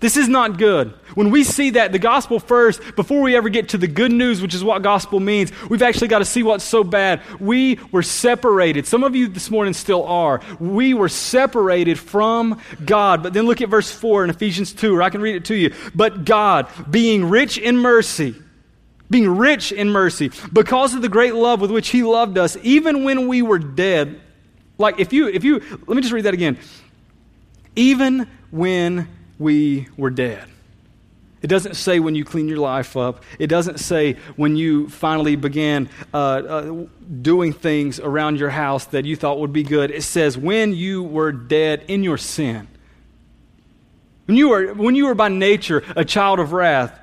This 0.01 0.17
is 0.17 0.27
not 0.27 0.57
good. 0.57 0.93
When 1.13 1.29
we 1.29 1.43
see 1.43 1.69
that, 1.71 1.91
the 1.91 1.99
gospel 1.99 2.39
first, 2.39 2.95
before 2.95 3.21
we 3.21 3.35
ever 3.35 3.49
get 3.49 3.69
to 3.69 3.77
the 3.77 3.87
good 3.87 4.11
news, 4.11 4.41
which 4.41 4.55
is 4.55 4.63
what 4.63 4.81
gospel 4.81 5.19
means, 5.19 5.51
we've 5.69 5.83
actually 5.83 6.07
got 6.07 6.19
to 6.19 6.25
see 6.25 6.41
what's 6.41 6.63
so 6.63 6.83
bad. 6.83 7.21
We 7.39 7.79
were 7.91 8.01
separated. 8.01 8.87
Some 8.87 9.03
of 9.03 9.15
you 9.15 9.27
this 9.27 9.51
morning 9.51 9.73
still 9.73 10.03
are. 10.03 10.41
We 10.59 10.95
were 10.95 11.07
separated 11.07 11.99
from 11.99 12.59
God. 12.83 13.21
But 13.21 13.33
then 13.33 13.45
look 13.45 13.61
at 13.61 13.69
verse 13.69 13.91
4 13.91 14.23
in 14.23 14.31
Ephesians 14.31 14.73
2, 14.73 14.95
or 14.95 15.03
I 15.03 15.11
can 15.11 15.21
read 15.21 15.35
it 15.35 15.45
to 15.45 15.55
you. 15.55 15.71
But 15.93 16.25
God, 16.25 16.67
being 16.89 17.29
rich 17.29 17.59
in 17.59 17.77
mercy, 17.77 18.33
being 19.11 19.29
rich 19.37 19.71
in 19.71 19.91
mercy, 19.91 20.31
because 20.51 20.95
of 20.95 21.03
the 21.03 21.09
great 21.09 21.35
love 21.35 21.61
with 21.61 21.69
which 21.69 21.89
He 21.89 22.01
loved 22.01 22.39
us, 22.39 22.57
even 22.63 23.03
when 23.03 23.27
we 23.27 23.43
were 23.43 23.59
dead. 23.59 24.19
Like, 24.79 24.99
if 24.99 25.13
you, 25.13 25.27
if 25.27 25.43
you, 25.43 25.59
let 25.85 25.95
me 25.95 26.01
just 26.01 26.11
read 26.11 26.25
that 26.25 26.33
again. 26.33 26.57
Even 27.75 28.27
when 28.49 29.07
we 29.41 29.87
were 29.97 30.11
dead. 30.11 30.47
It 31.41 31.47
doesn't 31.47 31.73
say 31.73 31.99
when 31.99 32.13
you 32.13 32.23
clean 32.23 32.47
your 32.47 32.59
life 32.59 32.95
up. 32.95 33.23
It 33.39 33.47
doesn't 33.47 33.79
say 33.79 34.13
when 34.35 34.55
you 34.55 34.87
finally 34.89 35.35
began 35.35 35.89
uh, 36.13 36.17
uh, 36.17 36.85
doing 37.21 37.51
things 37.51 37.99
around 37.99 38.37
your 38.37 38.51
house 38.51 38.85
that 38.85 39.05
you 39.05 39.15
thought 39.15 39.39
would 39.39 39.51
be 39.51 39.63
good. 39.63 39.89
It 39.89 40.03
says 40.03 40.37
when 40.37 40.75
you 40.75 41.01
were 41.01 41.31
dead 41.31 41.83
in 41.87 42.03
your 42.03 42.17
sin. 42.17 42.67
When 44.25 44.37
you 44.37 44.49
were, 44.49 44.73
when 44.75 44.93
you 44.93 45.07
were 45.07 45.15
by 45.15 45.29
nature 45.29 45.83
a 45.95 46.05
child 46.05 46.39
of 46.39 46.53
wrath, 46.53 46.97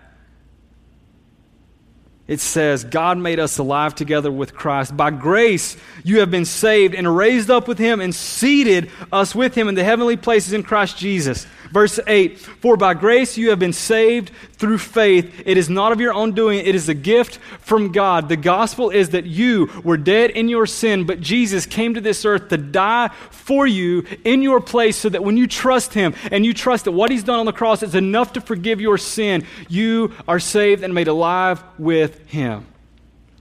it 2.28 2.40
says, 2.40 2.84
God 2.84 3.16
made 3.16 3.40
us 3.40 3.56
alive 3.56 3.94
together 3.94 4.30
with 4.30 4.54
Christ. 4.54 4.94
By 4.94 5.10
grace, 5.10 5.78
you 6.04 6.20
have 6.20 6.30
been 6.30 6.44
saved 6.44 6.94
and 6.94 7.16
raised 7.16 7.50
up 7.50 7.66
with 7.66 7.78
him 7.78 8.00
and 8.00 8.14
seated 8.14 8.90
us 9.10 9.34
with 9.34 9.54
him 9.54 9.66
in 9.66 9.74
the 9.74 9.82
heavenly 9.82 10.18
places 10.18 10.52
in 10.52 10.62
Christ 10.62 10.98
Jesus. 10.98 11.46
Verse 11.70 11.98
8 12.06 12.38
For 12.38 12.76
by 12.76 12.94
grace 12.94 13.36
you 13.36 13.50
have 13.50 13.58
been 13.58 13.72
saved 13.72 14.30
through 14.54 14.78
faith. 14.78 15.42
It 15.46 15.56
is 15.56 15.68
not 15.68 15.92
of 15.92 16.00
your 16.00 16.12
own 16.12 16.32
doing, 16.32 16.58
it 16.58 16.74
is 16.74 16.88
a 16.88 16.94
gift 16.94 17.36
from 17.60 17.92
God. 17.92 18.28
The 18.28 18.36
gospel 18.36 18.90
is 18.90 19.10
that 19.10 19.24
you 19.24 19.70
were 19.84 19.96
dead 19.96 20.30
in 20.30 20.48
your 20.48 20.66
sin, 20.66 21.04
but 21.04 21.20
Jesus 21.20 21.66
came 21.66 21.94
to 21.94 22.00
this 22.00 22.24
earth 22.24 22.48
to 22.48 22.56
die 22.56 23.08
for 23.30 23.66
you 23.66 24.04
in 24.24 24.42
your 24.42 24.60
place 24.60 24.96
so 24.96 25.08
that 25.08 25.24
when 25.24 25.36
you 25.36 25.46
trust 25.46 25.94
him 25.94 26.14
and 26.30 26.44
you 26.44 26.52
trust 26.52 26.84
that 26.84 26.92
what 26.92 27.10
he's 27.10 27.24
done 27.24 27.38
on 27.38 27.46
the 27.46 27.52
cross 27.52 27.82
is 27.82 27.94
enough 27.94 28.34
to 28.34 28.40
forgive 28.40 28.80
your 28.80 28.98
sin, 28.98 29.46
you 29.68 30.12
are 30.26 30.40
saved 30.40 30.82
and 30.82 30.94
made 30.94 31.08
alive 31.08 31.62
with 31.78 32.17
him. 32.26 32.66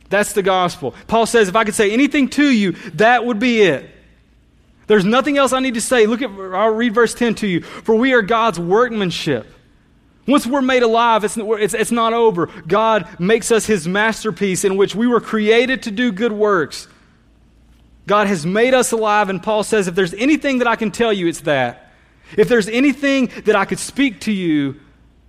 That's 0.10 0.34
the 0.34 0.44
gospel. 0.44 0.96
Paul 1.08 1.26
says, 1.26 1.50
if 1.50 1.56
I 1.56 1.64
could 1.64 1.76
say 1.76 1.92
anything 1.92 2.30
to 2.30 2.50
you, 2.50 2.74
that 2.94 3.26
would 3.26 3.40
be 3.40 3.62
it. 3.62 3.90
There's 4.88 5.04
nothing 5.04 5.38
else 5.38 5.52
I 5.52 5.60
need 5.60 5.74
to 5.74 5.82
say. 5.82 6.06
Look 6.06 6.22
at, 6.22 6.30
I'll 6.30 6.70
read 6.70 6.94
verse 6.94 7.14
10 7.14 7.36
to 7.36 7.48
you. 7.48 7.62
For 7.62 7.96
we 7.96 8.14
are 8.14 8.22
God's 8.22 8.58
workmanship. 8.58 9.46
Once 10.26 10.48
we're 10.48 10.62
made 10.62 10.84
alive, 10.84 11.24
it's, 11.24 11.38
it's, 11.38 11.74
it's 11.74 11.92
not 11.92 12.14
over. 12.14 12.48
God 12.68 13.08
makes 13.20 13.52
us 13.52 13.66
his 13.66 13.88
masterpiece 13.88 14.64
in 14.64 14.78
which 14.78 14.96
we 14.96 15.08
were 15.08 15.22
created 15.22 15.84
to 15.84 15.92
do 15.92 16.12
good 16.12 16.32
works. 16.32 16.88
God 18.08 18.28
has 18.28 18.46
made 18.46 18.74
us 18.74 18.94
alive, 18.94 19.30
and 19.30 19.44
Paul 19.44 19.64
says, 19.64 19.88
if 19.88 19.96
there's 19.96 20.14
anything 20.14 20.60
that 20.60 20.68
I 20.68 20.78
can 20.78 20.92
tell 20.92 21.12
you, 21.12 21.28
it's 21.28 21.42
that. 21.42 21.92
If 22.38 22.48
there's 22.50 22.70
anything 22.70 23.28
that 23.46 23.56
I 23.56 23.66
could 23.66 23.80
speak 23.80 24.22
to 24.22 24.32
you, 24.32 24.80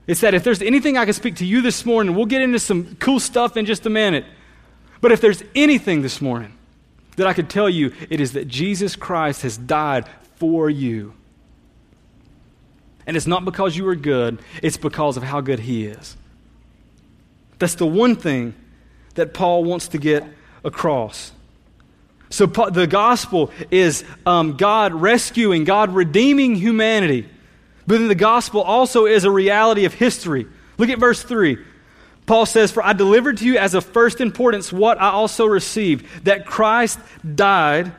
it's 0.08 0.22
that 0.22 0.32
if 0.32 0.42
there's 0.42 0.62
anything 0.62 0.96
I 0.96 1.04
can 1.04 1.12
speak 1.12 1.36
to 1.36 1.46
you 1.46 1.60
this 1.60 1.84
morning, 1.84 2.16
we'll 2.16 2.26
get 2.26 2.40
into 2.40 2.58
some 2.58 2.96
cool 2.96 3.20
stuff 3.20 3.58
in 3.58 3.66
just 3.66 3.84
a 3.84 3.90
minute. 3.90 4.24
But 5.02 5.12
if 5.12 5.20
there's 5.20 5.44
anything 5.54 6.00
this 6.00 6.22
morning 6.22 6.56
that 7.16 7.26
I 7.26 7.34
could 7.34 7.50
tell 7.50 7.68
you, 7.68 7.92
it 8.08 8.18
is 8.18 8.32
that 8.32 8.48
Jesus 8.48 8.96
Christ 8.96 9.42
has 9.42 9.58
died 9.58 10.08
for 10.36 10.70
you. 10.70 11.12
And 13.06 13.18
it's 13.18 13.26
not 13.26 13.44
because 13.44 13.76
you 13.76 13.86
are 13.88 13.94
good, 13.94 14.40
it's 14.62 14.78
because 14.78 15.18
of 15.18 15.22
how 15.22 15.42
good 15.42 15.60
He 15.60 15.84
is. 15.84 16.16
That's 17.58 17.74
the 17.74 17.86
one 17.86 18.16
thing 18.16 18.54
that 19.14 19.34
Paul 19.34 19.62
wants 19.64 19.88
to 19.88 19.98
get 19.98 20.24
across. 20.64 21.32
So 22.30 22.46
the 22.46 22.86
gospel 22.86 23.50
is 23.70 24.04
um, 24.24 24.56
God 24.56 24.94
rescuing, 24.94 25.64
God 25.64 25.94
redeeming 25.94 26.54
humanity 26.54 27.28
but 27.88 27.98
then 27.98 28.08
the 28.08 28.14
gospel 28.14 28.60
also 28.60 29.06
is 29.06 29.24
a 29.24 29.30
reality 29.30 29.86
of 29.86 29.94
history. 29.94 30.46
Look 30.76 30.90
at 30.90 30.98
verse 30.98 31.22
3. 31.22 31.56
Paul 32.26 32.44
says, 32.44 32.70
For 32.70 32.84
I 32.84 32.92
delivered 32.92 33.38
to 33.38 33.46
you 33.46 33.56
as 33.56 33.72
of 33.72 33.86
first 33.86 34.20
importance 34.20 34.70
what 34.70 35.00
I 35.00 35.08
also 35.08 35.46
received 35.46 36.04
that 36.24 36.44
Christ 36.44 36.98
died 37.34 37.90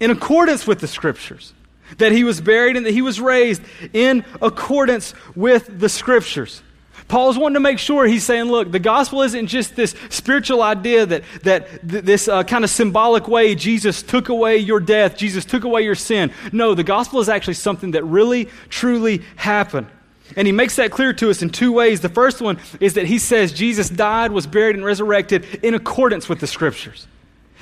in 0.00 0.10
accordance 0.10 0.66
with 0.66 0.80
the 0.80 0.88
scriptures, 0.88 1.54
that 1.98 2.10
he 2.10 2.24
was 2.24 2.40
buried 2.40 2.76
and 2.76 2.84
that 2.86 2.92
he 2.92 3.02
was 3.02 3.20
raised 3.20 3.62
in 3.92 4.24
accordance 4.42 5.14
with 5.36 5.78
the 5.78 5.88
scriptures. 5.88 6.60
Paul's 7.08 7.38
wanting 7.38 7.54
to 7.54 7.60
make 7.60 7.78
sure 7.78 8.04
he's 8.06 8.24
saying, 8.24 8.46
look, 8.46 8.72
the 8.72 8.80
gospel 8.80 9.22
isn't 9.22 9.46
just 9.46 9.76
this 9.76 9.94
spiritual 10.10 10.60
idea 10.60 11.06
that, 11.06 11.22
that 11.44 11.88
th- 11.88 12.04
this 12.04 12.26
uh, 12.26 12.42
kind 12.42 12.64
of 12.64 12.70
symbolic 12.70 13.28
way 13.28 13.54
Jesus 13.54 14.02
took 14.02 14.28
away 14.28 14.56
your 14.58 14.80
death, 14.80 15.16
Jesus 15.16 15.44
took 15.44 15.62
away 15.62 15.82
your 15.82 15.94
sin. 15.94 16.32
No, 16.52 16.74
the 16.74 16.82
gospel 16.82 17.20
is 17.20 17.28
actually 17.28 17.54
something 17.54 17.92
that 17.92 18.02
really, 18.04 18.48
truly 18.68 19.22
happened. 19.36 19.86
And 20.34 20.46
he 20.46 20.52
makes 20.52 20.74
that 20.76 20.90
clear 20.90 21.12
to 21.12 21.30
us 21.30 21.42
in 21.42 21.50
two 21.50 21.72
ways. 21.72 22.00
The 22.00 22.08
first 22.08 22.40
one 22.40 22.58
is 22.80 22.94
that 22.94 23.06
he 23.06 23.18
says 23.18 23.52
Jesus 23.52 23.88
died, 23.88 24.32
was 24.32 24.48
buried, 24.48 24.74
and 24.74 24.84
resurrected 24.84 25.44
in 25.62 25.74
accordance 25.74 26.28
with 26.28 26.40
the 26.40 26.48
scriptures. 26.48 27.06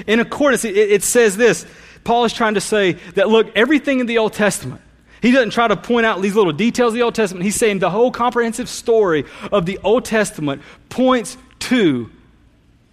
In 0.06 0.20
accordance, 0.20 0.64
it, 0.64 0.76
it 0.76 1.02
says 1.02 1.36
this 1.36 1.66
Paul 2.04 2.24
is 2.24 2.32
trying 2.32 2.54
to 2.54 2.60
say 2.60 2.92
that, 3.14 3.28
look, 3.28 3.54
everything 3.54 4.00
in 4.00 4.06
the 4.06 4.18
Old 4.18 4.32
Testament, 4.32 4.80
he 5.24 5.30
doesn't 5.30 5.52
try 5.52 5.66
to 5.66 5.74
point 5.74 6.04
out 6.04 6.20
these 6.20 6.36
little 6.36 6.52
details 6.52 6.88
of 6.88 6.96
the 6.96 7.00
Old 7.00 7.14
Testament. 7.14 7.46
He's 7.46 7.56
saying 7.56 7.78
the 7.78 7.88
whole 7.88 8.10
comprehensive 8.10 8.68
story 8.68 9.24
of 9.50 9.64
the 9.64 9.78
Old 9.82 10.04
Testament 10.04 10.60
points 10.90 11.38
to 11.60 12.10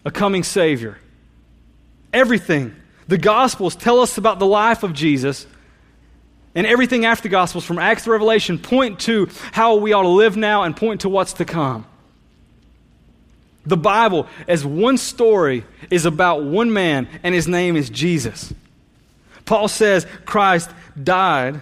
a 0.05 0.11
coming 0.11 0.43
Savior. 0.43 0.97
Everything. 2.13 2.73
The 3.09 3.17
Gospels 3.17 3.75
tell 3.75 3.99
us 3.99 4.17
about 4.17 4.39
the 4.39 4.45
life 4.45 4.83
of 4.83 4.93
Jesus. 4.93 5.45
And 6.55 6.65
everything 6.65 7.03
after 7.03 7.23
the 7.23 7.29
Gospels, 7.29 7.65
from 7.65 7.79
Acts 7.79 8.05
to 8.05 8.11
Revelation, 8.11 8.57
point 8.57 9.01
to 9.01 9.27
how 9.51 9.75
we 9.75 9.91
ought 9.91 10.03
to 10.03 10.07
live 10.07 10.37
now 10.37 10.63
and 10.63 10.73
point 10.73 11.01
to 11.01 11.09
what's 11.09 11.33
to 11.33 11.43
come. 11.43 11.85
The 13.65 13.75
Bible, 13.75 14.25
as 14.47 14.65
one 14.65 14.97
story, 14.97 15.65
is 15.89 16.05
about 16.05 16.45
one 16.45 16.71
man, 16.71 17.09
and 17.23 17.35
his 17.35 17.49
name 17.49 17.75
is 17.75 17.89
Jesus. 17.89 18.53
Paul 19.43 19.67
says 19.67 20.07
Christ 20.23 20.69
died 21.03 21.61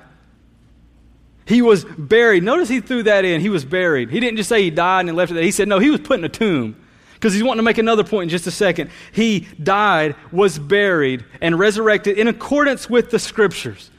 He 1.49 1.63
was 1.63 1.83
buried. 1.83 2.43
Notice 2.43 2.69
he 2.69 2.79
threw 2.79 3.01
that 3.03 3.25
in. 3.25 3.41
He 3.41 3.49
was 3.49 3.65
buried. 3.65 4.11
He 4.11 4.19
didn't 4.19 4.37
just 4.37 4.49
say 4.49 4.61
he 4.61 4.69
died 4.69 5.07
and 5.07 5.17
left 5.17 5.31
it 5.31 5.33
there. 5.33 5.43
He 5.43 5.49
said, 5.49 5.67
no, 5.67 5.79
he 5.79 5.89
was 5.89 5.99
put 5.99 6.19
in 6.19 6.23
a 6.23 6.29
tomb. 6.29 6.75
Because 7.15 7.33
he's 7.33 7.41
wanting 7.41 7.57
to 7.57 7.63
make 7.63 7.79
another 7.79 8.03
point 8.03 8.25
in 8.25 8.29
just 8.29 8.45
a 8.45 8.51
second. 8.51 8.91
He 9.11 9.47
died, 9.61 10.15
was 10.31 10.59
buried, 10.59 11.25
and 11.41 11.57
resurrected 11.57 12.19
in 12.19 12.27
accordance 12.27 12.87
with 12.87 13.09
the 13.09 13.17
scriptures. 13.17 13.89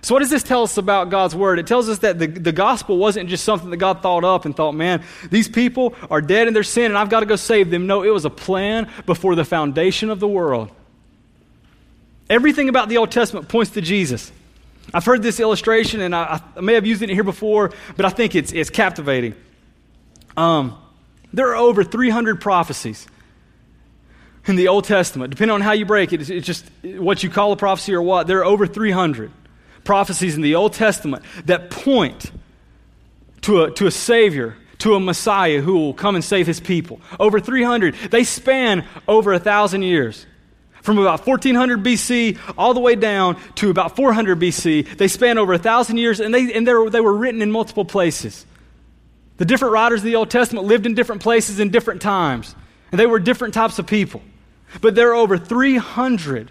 So, 0.00 0.14
what 0.14 0.20
does 0.20 0.30
this 0.30 0.42
tell 0.42 0.62
us 0.62 0.78
about 0.78 1.10
God's 1.10 1.36
word? 1.36 1.58
It 1.58 1.66
tells 1.66 1.90
us 1.90 1.98
that 1.98 2.18
the, 2.18 2.26
the 2.26 2.52
gospel 2.52 2.96
wasn't 2.96 3.28
just 3.28 3.44
something 3.44 3.68
that 3.68 3.76
God 3.76 4.02
thought 4.02 4.24
up 4.24 4.46
and 4.46 4.56
thought, 4.56 4.72
man, 4.72 5.04
these 5.30 5.46
people 5.46 5.94
are 6.10 6.22
dead 6.22 6.48
in 6.48 6.54
their 6.54 6.62
sin 6.62 6.86
and 6.86 6.96
I've 6.96 7.10
got 7.10 7.20
to 7.20 7.26
go 7.26 7.36
save 7.36 7.70
them. 7.70 7.86
No, 7.86 8.02
it 8.02 8.10
was 8.10 8.24
a 8.24 8.30
plan 8.30 8.90
before 9.04 9.34
the 9.34 9.44
foundation 9.44 10.08
of 10.10 10.20
the 10.20 10.28
world. 10.28 10.70
Everything 12.28 12.70
about 12.70 12.88
the 12.88 12.96
Old 12.96 13.12
Testament 13.12 13.48
points 13.48 13.72
to 13.72 13.82
Jesus. 13.82 14.32
I've 14.92 15.04
heard 15.04 15.22
this 15.22 15.40
illustration, 15.40 16.00
and 16.00 16.14
I, 16.14 16.40
I, 16.56 16.60
may 16.60 16.74
have 16.74 16.86
used 16.86 17.02
it 17.02 17.08
here 17.08 17.24
before, 17.24 17.72
but 17.96 18.04
I 18.04 18.10
think 18.10 18.34
it's, 18.34 18.52
it's 18.52 18.70
captivating. 18.70 19.34
Um, 20.36 20.78
there 21.32 21.48
are 21.48 21.56
over 21.56 21.82
300 21.82 22.40
prophecies 22.40 23.06
in 24.46 24.56
the 24.56 24.68
Old 24.68 24.84
Testament. 24.84 25.30
Depending 25.30 25.54
on 25.54 25.60
how 25.60 25.72
you 25.72 25.86
break 25.86 26.12
it, 26.12 26.20
it's, 26.20 26.30
it's 26.30 26.46
just 26.46 26.66
what 26.82 27.22
you 27.22 27.30
call 27.30 27.52
a 27.52 27.56
prophecy 27.56 27.94
or 27.94 28.02
what. 28.02 28.26
There 28.26 28.40
are 28.40 28.44
over 28.44 28.66
300 28.66 29.30
prophecies 29.84 30.36
in 30.36 30.42
the 30.42 30.54
Old 30.54 30.74
Testament 30.74 31.24
that 31.46 31.70
point 31.70 32.30
to 33.42 33.64
a, 33.64 33.70
to 33.72 33.86
a 33.86 33.90
Savior, 33.90 34.56
to 34.78 34.94
a 34.94 35.00
Messiah 35.00 35.60
who 35.60 35.78
will 35.78 35.94
come 35.94 36.14
and 36.14 36.24
save 36.24 36.46
his 36.46 36.60
people. 36.60 37.00
Over 37.18 37.40
300. 37.40 37.94
They 38.10 38.24
span 38.24 38.86
over 39.08 39.32
a 39.32 39.38
thousand 39.38 39.82
years 39.82 40.26
from 40.84 40.98
about 40.98 41.26
1400 41.26 41.82
BC 41.82 42.38
all 42.58 42.74
the 42.74 42.80
way 42.80 42.94
down 42.94 43.40
to 43.54 43.70
about 43.70 43.96
400 43.96 44.38
BC. 44.38 44.98
They 44.98 45.08
span 45.08 45.38
over 45.38 45.54
a 45.54 45.58
thousand 45.58 45.96
years, 45.96 46.20
and, 46.20 46.32
they, 46.32 46.52
and 46.52 46.68
they, 46.68 46.74
were, 46.74 46.90
they 46.90 47.00
were 47.00 47.16
written 47.16 47.40
in 47.40 47.50
multiple 47.50 47.86
places. 47.86 48.44
The 49.38 49.46
different 49.46 49.72
writers 49.72 50.00
of 50.00 50.04
the 50.04 50.16
Old 50.16 50.28
Testament 50.28 50.66
lived 50.66 50.84
in 50.84 50.94
different 50.94 51.22
places 51.22 51.58
in 51.58 51.70
different 51.70 52.02
times, 52.02 52.54
and 52.92 53.00
they 53.00 53.06
were 53.06 53.18
different 53.18 53.54
types 53.54 53.78
of 53.78 53.86
people. 53.86 54.20
But 54.82 54.94
there 54.94 55.08
are 55.12 55.14
over 55.14 55.38
300 55.38 56.50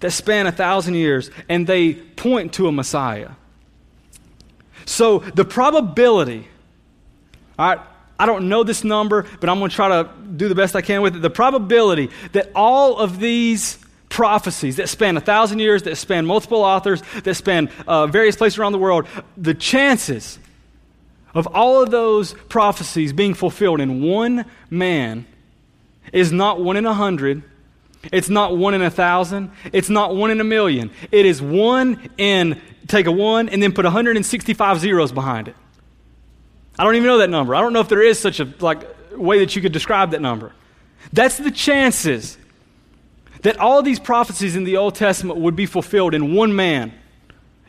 that 0.00 0.10
span 0.10 0.46
a 0.46 0.52
thousand 0.52 0.92
years, 0.92 1.30
and 1.48 1.66
they 1.66 1.94
point 1.94 2.52
to 2.54 2.68
a 2.68 2.72
Messiah. 2.72 3.30
So 4.84 5.20
the 5.20 5.46
probability, 5.46 6.46
all 7.58 7.68
right, 7.74 7.86
I 8.18 8.26
don't 8.26 8.48
know 8.48 8.62
this 8.62 8.84
number, 8.84 9.26
but 9.40 9.48
I'm 9.48 9.58
going 9.58 9.70
to 9.70 9.76
try 9.76 9.88
to 9.88 10.08
do 10.36 10.48
the 10.48 10.54
best 10.54 10.76
I 10.76 10.82
can 10.82 11.02
with 11.02 11.16
it. 11.16 11.22
The 11.22 11.30
probability 11.30 12.10
that 12.32 12.50
all 12.54 12.98
of 12.98 13.18
these 13.18 13.78
prophecies 14.08 14.76
that 14.76 14.88
span 14.88 15.16
a 15.16 15.20
thousand 15.20 15.58
years, 15.58 15.82
that 15.82 15.96
span 15.96 16.24
multiple 16.24 16.62
authors, 16.62 17.02
that 17.24 17.34
span 17.34 17.68
uh, 17.86 18.06
various 18.06 18.36
places 18.36 18.58
around 18.58 18.72
the 18.72 18.78
world, 18.78 19.08
the 19.36 19.54
chances 19.54 20.38
of 21.34 21.48
all 21.48 21.82
of 21.82 21.90
those 21.90 22.34
prophecies 22.48 23.12
being 23.12 23.34
fulfilled 23.34 23.80
in 23.80 24.02
one 24.02 24.44
man 24.70 25.26
is 26.12 26.30
not 26.30 26.60
one 26.60 26.76
in 26.76 26.86
a 26.86 26.94
hundred. 26.94 27.42
It's 28.12 28.28
not 28.28 28.56
one 28.56 28.74
in 28.74 28.82
a 28.82 28.90
thousand. 28.90 29.50
It's 29.72 29.90
not 29.90 30.14
one 30.14 30.30
in 30.30 30.40
a 30.40 30.44
million. 30.44 30.92
It 31.10 31.26
is 31.26 31.42
one 31.42 32.10
in, 32.16 32.60
take 32.86 33.06
a 33.06 33.12
one 33.12 33.48
and 33.48 33.60
then 33.60 33.72
put 33.72 33.84
165 33.84 34.78
zeros 34.78 35.10
behind 35.10 35.48
it. 35.48 35.56
I 36.78 36.84
don't 36.84 36.96
even 36.96 37.06
know 37.06 37.18
that 37.18 37.30
number. 37.30 37.54
I 37.54 37.60
don't 37.60 37.72
know 37.72 37.80
if 37.80 37.88
there 37.88 38.02
is 38.02 38.18
such 38.18 38.40
a 38.40 38.52
like 38.60 38.84
way 39.12 39.38
that 39.40 39.54
you 39.54 39.62
could 39.62 39.72
describe 39.72 40.10
that 40.10 40.20
number. 40.20 40.52
That's 41.12 41.38
the 41.38 41.50
chances 41.50 42.36
that 43.42 43.58
all 43.58 43.82
these 43.82 44.00
prophecies 44.00 44.56
in 44.56 44.64
the 44.64 44.78
Old 44.78 44.94
Testament 44.94 45.38
would 45.38 45.54
be 45.54 45.66
fulfilled 45.66 46.14
in 46.14 46.34
one 46.34 46.56
man. 46.56 46.92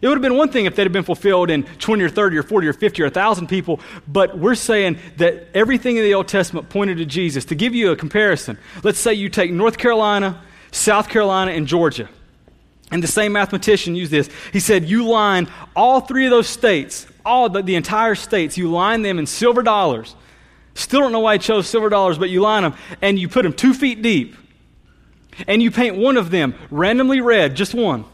It 0.02 0.08
would 0.08 0.16
have 0.16 0.22
been 0.22 0.38
one 0.38 0.50
thing 0.50 0.66
if 0.66 0.76
they'd 0.76 0.84
have 0.84 0.94
been 0.94 1.04
fulfilled 1.04 1.50
in 1.50 1.64
20 1.64 2.04
or 2.04 2.10
30 2.10 2.38
or 2.38 2.44
40 2.44 2.68
or 2.68 2.74
50 2.74 3.02
or 3.02 3.06
1,000 3.06 3.48
people, 3.48 3.80
but 4.08 4.38
we're 4.38 4.56
saying 4.56 5.00
that 5.18 5.48
everything 5.54 5.98
in 5.98 6.04
the 6.04 6.14
Old 6.14 6.28
Testament 6.28 6.70
pointed 6.70 6.98
to 6.98 7.06
Jesus. 7.06 7.46
To 7.46 7.56
give 7.56 7.74
you 7.74 7.92
a 7.92 7.96
comparison, 7.96 8.58
let's 8.84 9.00
say 9.00 9.14
you 9.14 9.30
take 9.30 9.52
North 9.52 9.78
Carolina, 9.78 10.42
South 10.72 11.10
Carolina, 11.10 11.52
and 11.52 11.66
Georgia. 11.66 12.10
And 12.96 13.04
the 13.04 13.08
same 13.10 13.34
mathematician 13.34 13.94
used 13.94 14.10
this. 14.10 14.30
He 14.54 14.62
said, 14.62 14.86
You 14.86 15.06
line 15.06 15.50
all 15.76 16.00
three 16.00 16.24
of 16.24 16.32
those 16.32 16.48
states, 16.48 17.06
all 17.26 17.50
the, 17.50 17.62
the 17.62 17.76
entire 17.76 18.16
states, 18.16 18.58
you 18.58 18.72
line 18.72 19.02
them 19.02 19.20
in 19.20 19.26
silver 19.26 19.64
dollars. 19.64 20.16
Still 20.76 21.02
don't 21.02 21.12
know 21.12 21.20
why 21.20 21.34
he 21.34 21.40
chose 21.40 21.68
silver 21.68 21.90
dollars, 21.90 22.18
but 22.18 22.30
you 22.30 22.40
line 22.40 22.64
them 22.64 22.74
and 23.02 23.20
you 23.20 23.28
put 23.28 23.44
them 23.44 23.52
two 23.52 23.74
feet 23.74 24.02
deep. 24.02 24.38
And 25.46 25.62
you 25.62 25.72
paint 25.72 25.98
one 25.98 26.16
of 26.16 26.32
them 26.32 26.56
randomly 26.72 27.20
red, 27.20 27.58
just 27.58 27.74
one. 27.74 28.06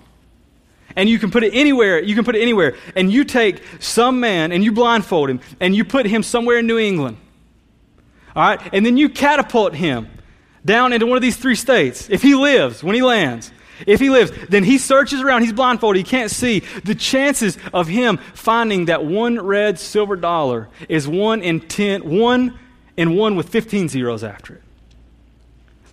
And 0.95 1.07
you 1.07 1.19
can 1.19 1.29
put 1.29 1.43
it 1.43 1.53
anywhere. 1.53 2.01
You 2.01 2.15
can 2.15 2.25
put 2.25 2.35
it 2.35 2.41
anywhere. 2.41 2.75
And 2.95 3.13
you 3.13 3.23
take 3.23 3.61
some 3.79 4.19
man 4.19 4.51
and 4.51 4.63
you 4.63 4.71
blindfold 4.71 5.29
him 5.29 5.41
and 5.59 5.75
you 5.75 5.85
put 5.85 6.07
him 6.07 6.23
somewhere 6.23 6.57
in 6.57 6.65
New 6.65 6.79
England. 6.79 7.17
All 8.35 8.41
right? 8.41 8.73
And 8.73 8.83
then 8.83 8.97
you 8.97 9.09
catapult 9.09 9.75
him 9.75 10.09
down 10.65 10.91
into 10.91 11.05
one 11.05 11.17
of 11.17 11.21
these 11.21 11.37
three 11.37 11.53
states. 11.53 12.09
If 12.09 12.23
he 12.23 12.33
lives, 12.33 12.83
when 12.83 12.95
he 12.95 13.03
lands, 13.03 13.51
if 13.87 13.99
he 13.99 14.09
lives, 14.09 14.31
then 14.49 14.63
he 14.63 14.77
searches 14.77 15.21
around, 15.21 15.41
he's 15.41 15.53
blindfolded, 15.53 15.97
he 15.97 16.09
can't 16.09 16.31
see. 16.31 16.59
The 16.83 16.95
chances 16.95 17.57
of 17.73 17.87
him 17.87 18.17
finding 18.33 18.85
that 18.85 19.05
one 19.05 19.39
red 19.39 19.79
silver 19.79 20.15
dollar 20.15 20.69
is 20.89 21.07
one 21.07 21.41
in 21.41 21.59
ten, 21.61 22.09
one 22.09 22.57
in 22.97 23.15
one 23.15 23.35
with 23.35 23.49
15 23.49 23.89
zeros 23.89 24.23
after 24.23 24.55
it. 24.55 24.61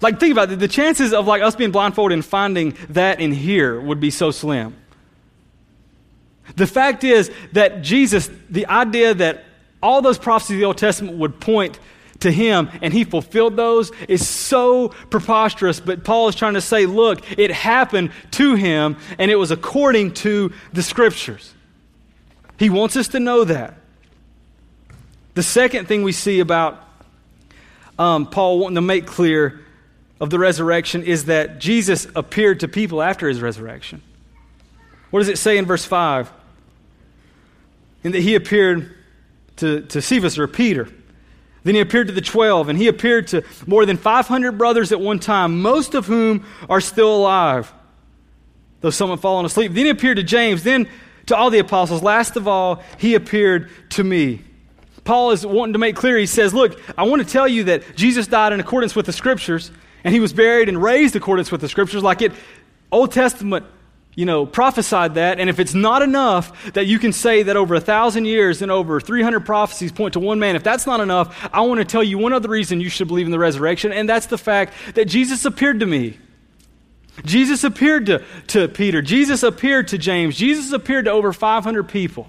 Like, 0.00 0.20
think 0.20 0.32
about 0.32 0.50
it. 0.50 0.58
The 0.58 0.68
chances 0.68 1.12
of 1.12 1.26
like 1.26 1.42
us 1.42 1.56
being 1.56 1.72
blindfolded 1.72 2.14
and 2.14 2.24
finding 2.24 2.76
that 2.90 3.20
in 3.20 3.32
here 3.32 3.80
would 3.80 4.00
be 4.00 4.10
so 4.10 4.30
slim. 4.30 4.76
The 6.56 6.66
fact 6.66 7.04
is 7.04 7.30
that 7.52 7.82
Jesus, 7.82 8.30
the 8.48 8.66
idea 8.66 9.14
that 9.14 9.44
all 9.82 10.02
those 10.02 10.18
prophecies 10.18 10.54
of 10.54 10.60
the 10.60 10.64
Old 10.66 10.78
Testament 10.78 11.18
would 11.18 11.40
point 11.40 11.78
to 12.20 12.30
him 12.30 12.68
and 12.82 12.92
he 12.92 13.04
fulfilled 13.04 13.56
those 13.56 13.92
is 14.08 14.26
so 14.26 14.88
preposterous. 15.10 15.80
But 15.80 16.04
Paul 16.04 16.28
is 16.28 16.34
trying 16.34 16.54
to 16.54 16.60
say, 16.60 16.86
look, 16.86 17.38
it 17.38 17.50
happened 17.50 18.10
to 18.32 18.54
him 18.54 18.96
and 19.18 19.30
it 19.30 19.36
was 19.36 19.50
according 19.50 20.14
to 20.14 20.52
the 20.72 20.82
scriptures. 20.82 21.54
He 22.58 22.70
wants 22.70 22.96
us 22.96 23.08
to 23.08 23.20
know 23.20 23.44
that. 23.44 23.74
The 25.34 25.42
second 25.42 25.86
thing 25.86 26.02
we 26.02 26.12
see 26.12 26.40
about 26.40 26.84
um, 27.98 28.26
Paul 28.26 28.58
wanting 28.58 28.76
to 28.76 28.80
make 28.80 29.06
clear 29.06 29.60
of 30.20 30.30
the 30.30 30.38
resurrection 30.38 31.04
is 31.04 31.26
that 31.26 31.60
Jesus 31.60 32.08
appeared 32.16 32.60
to 32.60 32.68
people 32.68 33.00
after 33.00 33.28
his 33.28 33.40
resurrection. 33.40 34.02
What 35.10 35.20
does 35.20 35.28
it 35.28 35.38
say 35.38 35.58
in 35.58 35.66
verse 35.66 35.84
5? 35.84 36.32
And 38.04 38.14
that 38.14 38.20
he 38.20 38.34
appeared 38.34 38.94
to, 39.56 39.82
to 39.82 40.02
Cephas 40.02 40.38
or 40.38 40.48
Peter. 40.48 40.88
Then 41.64 41.74
he 41.74 41.80
appeared 41.80 42.06
to 42.06 42.12
the 42.12 42.20
12, 42.20 42.68
and 42.68 42.78
he 42.78 42.88
appeared 42.88 43.28
to 43.28 43.42
more 43.66 43.84
than 43.84 43.96
500 43.96 44.52
brothers 44.52 44.92
at 44.92 45.00
one 45.00 45.18
time, 45.18 45.60
most 45.60 45.94
of 45.94 46.06
whom 46.06 46.44
are 46.68 46.80
still 46.80 47.14
alive, 47.14 47.72
though 48.80 48.90
some 48.90 49.10
have 49.10 49.20
fallen 49.20 49.44
asleep. 49.44 49.72
Then 49.72 49.84
he 49.84 49.90
appeared 49.90 50.16
to 50.18 50.22
James, 50.22 50.62
then 50.62 50.88
to 51.26 51.36
all 51.36 51.50
the 51.50 51.58
apostles. 51.58 52.02
Last 52.02 52.36
of 52.36 52.48
all, 52.48 52.82
he 52.98 53.14
appeared 53.14 53.70
to 53.90 54.04
me. 54.04 54.42
Paul 55.04 55.30
is 55.30 55.44
wanting 55.44 55.72
to 55.72 55.78
make 55.78 55.96
clear, 55.96 56.18
he 56.18 56.26
says, 56.26 56.52
Look, 56.52 56.80
I 56.96 57.04
want 57.04 57.22
to 57.22 57.28
tell 57.28 57.48
you 57.48 57.64
that 57.64 57.96
Jesus 57.96 58.26
died 58.26 58.52
in 58.52 58.60
accordance 58.60 58.94
with 58.94 59.06
the 59.06 59.12
scriptures, 59.12 59.70
and 60.04 60.14
he 60.14 60.20
was 60.20 60.32
buried 60.32 60.68
and 60.68 60.82
raised 60.82 61.16
in 61.16 61.22
accordance 61.22 61.50
with 61.50 61.60
the 61.60 61.68
scriptures, 61.68 62.02
like 62.02 62.22
it 62.22 62.32
Old 62.92 63.12
Testament 63.12 63.66
you 64.18 64.24
know, 64.24 64.44
prophesied 64.44 65.14
that. 65.14 65.38
And 65.38 65.48
if 65.48 65.60
it's 65.60 65.74
not 65.74 66.02
enough 66.02 66.72
that 66.72 66.86
you 66.86 66.98
can 66.98 67.12
say 67.12 67.44
that 67.44 67.56
over 67.56 67.76
a 67.76 67.80
thousand 67.80 68.24
years 68.24 68.62
and 68.62 68.72
over 68.72 69.00
300 69.00 69.46
prophecies 69.46 69.92
point 69.92 70.14
to 70.14 70.18
one 70.18 70.40
man, 70.40 70.56
if 70.56 70.64
that's 70.64 70.88
not 70.88 70.98
enough, 70.98 71.48
I 71.52 71.60
want 71.60 71.78
to 71.78 71.84
tell 71.84 72.02
you 72.02 72.18
one 72.18 72.32
other 72.32 72.48
reason 72.48 72.80
you 72.80 72.88
should 72.88 73.06
believe 73.06 73.26
in 73.26 73.30
the 73.30 73.38
resurrection, 73.38 73.92
and 73.92 74.08
that's 74.08 74.26
the 74.26 74.36
fact 74.36 74.74
that 74.96 75.04
Jesus 75.04 75.44
appeared 75.44 75.78
to 75.78 75.86
me. 75.86 76.18
Jesus 77.24 77.62
appeared 77.62 78.06
to, 78.06 78.24
to 78.48 78.66
Peter. 78.66 79.02
Jesus 79.02 79.44
appeared 79.44 79.86
to 79.88 79.98
James. 79.98 80.36
Jesus 80.36 80.72
appeared 80.72 81.04
to 81.04 81.12
over 81.12 81.32
500 81.32 81.84
people. 81.84 82.28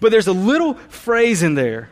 But 0.00 0.10
there's 0.10 0.26
a 0.26 0.32
little 0.32 0.74
phrase 0.74 1.44
in 1.44 1.54
there 1.54 1.88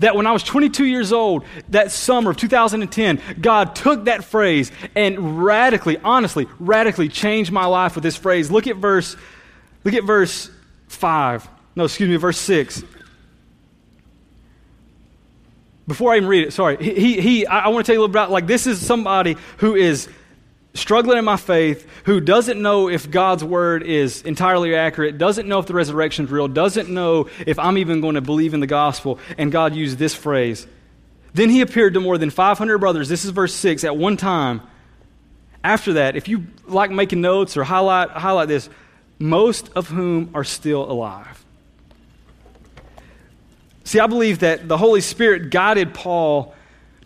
that 0.00 0.16
when 0.16 0.26
I 0.26 0.32
was 0.32 0.42
22 0.42 0.84
years 0.84 1.12
old, 1.12 1.44
that 1.70 1.90
summer 1.90 2.30
of 2.30 2.36
2010, 2.36 3.20
God 3.40 3.74
took 3.74 4.04
that 4.04 4.24
phrase 4.24 4.70
and 4.94 5.42
radically, 5.42 5.98
honestly, 5.98 6.46
radically 6.58 7.08
changed 7.08 7.52
my 7.52 7.66
life 7.66 7.94
with 7.94 8.04
this 8.04 8.16
phrase. 8.16 8.50
Look 8.50 8.66
at 8.66 8.76
verse, 8.76 9.16
look 9.84 9.94
at 9.94 10.04
verse 10.04 10.50
5. 10.88 11.48
No, 11.76 11.84
excuse 11.84 12.08
me, 12.08 12.16
verse 12.16 12.38
6. 12.38 12.82
Before 15.86 16.12
I 16.12 16.18
even 16.18 16.28
read 16.28 16.46
it, 16.46 16.52
sorry. 16.52 16.76
He, 16.76 16.94
he, 16.94 17.20
he 17.20 17.46
I, 17.46 17.60
I 17.60 17.68
want 17.68 17.86
to 17.86 17.90
tell 17.90 17.94
you 17.94 18.00
a 18.00 18.02
little 18.02 18.12
bit 18.12 18.18
about, 18.18 18.30
like, 18.30 18.46
this 18.46 18.66
is 18.66 18.84
somebody 18.84 19.36
who 19.56 19.74
is 19.74 20.08
struggling 20.78 21.18
in 21.18 21.24
my 21.24 21.36
faith, 21.36 21.86
who 22.04 22.20
doesn't 22.20 22.60
know 22.60 22.88
if 22.88 23.10
God's 23.10 23.44
word 23.44 23.82
is 23.82 24.22
entirely 24.22 24.74
accurate, 24.74 25.18
doesn't 25.18 25.48
know 25.48 25.58
if 25.58 25.66
the 25.66 25.74
resurrection 25.74 26.24
is 26.24 26.30
real, 26.30 26.48
doesn't 26.48 26.88
know 26.88 27.28
if 27.46 27.58
I'm 27.58 27.78
even 27.78 28.00
going 28.00 28.14
to 28.14 28.20
believe 28.20 28.54
in 28.54 28.60
the 28.60 28.66
gospel, 28.66 29.18
and 29.36 29.52
God 29.52 29.74
used 29.74 29.98
this 29.98 30.14
phrase. 30.14 30.66
Then 31.34 31.50
he 31.50 31.60
appeared 31.60 31.94
to 31.94 32.00
more 32.00 32.18
than 32.18 32.30
500 32.30 32.78
brothers. 32.78 33.08
This 33.08 33.24
is 33.24 33.30
verse 33.30 33.54
6 33.54 33.84
at 33.84 33.96
one 33.96 34.16
time. 34.16 34.62
After 35.62 35.94
that, 35.94 36.16
if 36.16 36.28
you 36.28 36.46
like 36.66 36.90
making 36.90 37.20
notes 37.20 37.56
or 37.56 37.64
highlight, 37.64 38.10
highlight 38.10 38.48
this, 38.48 38.68
most 39.18 39.70
of 39.74 39.88
whom 39.88 40.30
are 40.34 40.44
still 40.44 40.90
alive. 40.90 41.44
See, 43.84 44.00
I 44.00 44.06
believe 44.06 44.40
that 44.40 44.68
the 44.68 44.76
Holy 44.76 45.00
Spirit 45.00 45.50
guided 45.50 45.94
Paul 45.94 46.54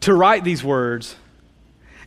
to 0.01 0.13
write 0.13 0.45
these 0.45 0.63
words. 0.65 1.15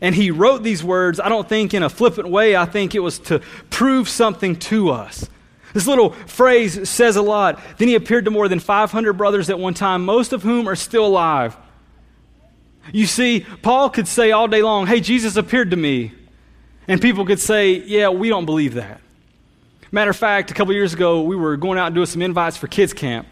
And 0.01 0.13
he 0.13 0.31
wrote 0.31 0.63
these 0.63 0.83
words, 0.83 1.19
I 1.19 1.29
don't 1.29 1.47
think 1.47 1.73
in 1.73 1.83
a 1.83 1.89
flippant 1.89 2.29
way, 2.29 2.55
I 2.55 2.65
think 2.65 2.95
it 2.95 2.99
was 2.99 3.19
to 3.19 3.39
prove 3.69 4.09
something 4.09 4.57
to 4.57 4.89
us. 4.89 5.29
This 5.73 5.87
little 5.87 6.11
phrase 6.11 6.89
says 6.89 7.15
a 7.15 7.21
lot. 7.21 7.59
Then 7.77 7.87
he 7.87 7.95
appeared 7.95 8.25
to 8.25 8.31
more 8.31 8.47
than 8.47 8.59
500 8.59 9.13
brothers 9.13 9.49
at 9.49 9.59
one 9.59 9.73
time, 9.73 10.05
most 10.05 10.31
of 10.31 10.41
whom 10.41 10.69
are 10.69 10.75
still 10.75 11.05
alive. 11.05 11.57
You 12.93 13.05
see, 13.05 13.45
Paul 13.61 13.89
could 13.89 14.07
say 14.07 14.31
all 14.31 14.47
day 14.47 14.61
long, 14.61 14.87
Hey, 14.87 14.99
Jesus 14.99 15.35
appeared 15.35 15.71
to 15.71 15.77
me. 15.77 16.13
And 16.87 17.01
people 17.01 17.25
could 17.25 17.39
say, 17.39 17.73
Yeah, 17.73 18.09
we 18.09 18.29
don't 18.29 18.45
believe 18.45 18.75
that. 18.75 19.01
Matter 19.91 20.11
of 20.11 20.17
fact, 20.17 20.51
a 20.51 20.53
couple 20.53 20.73
years 20.73 20.93
ago, 20.93 21.21
we 21.21 21.35
were 21.35 21.57
going 21.57 21.77
out 21.77 21.87
and 21.87 21.95
doing 21.95 22.07
some 22.07 22.21
invites 22.21 22.57
for 22.57 22.67
kids' 22.67 22.93
camp. 22.93 23.27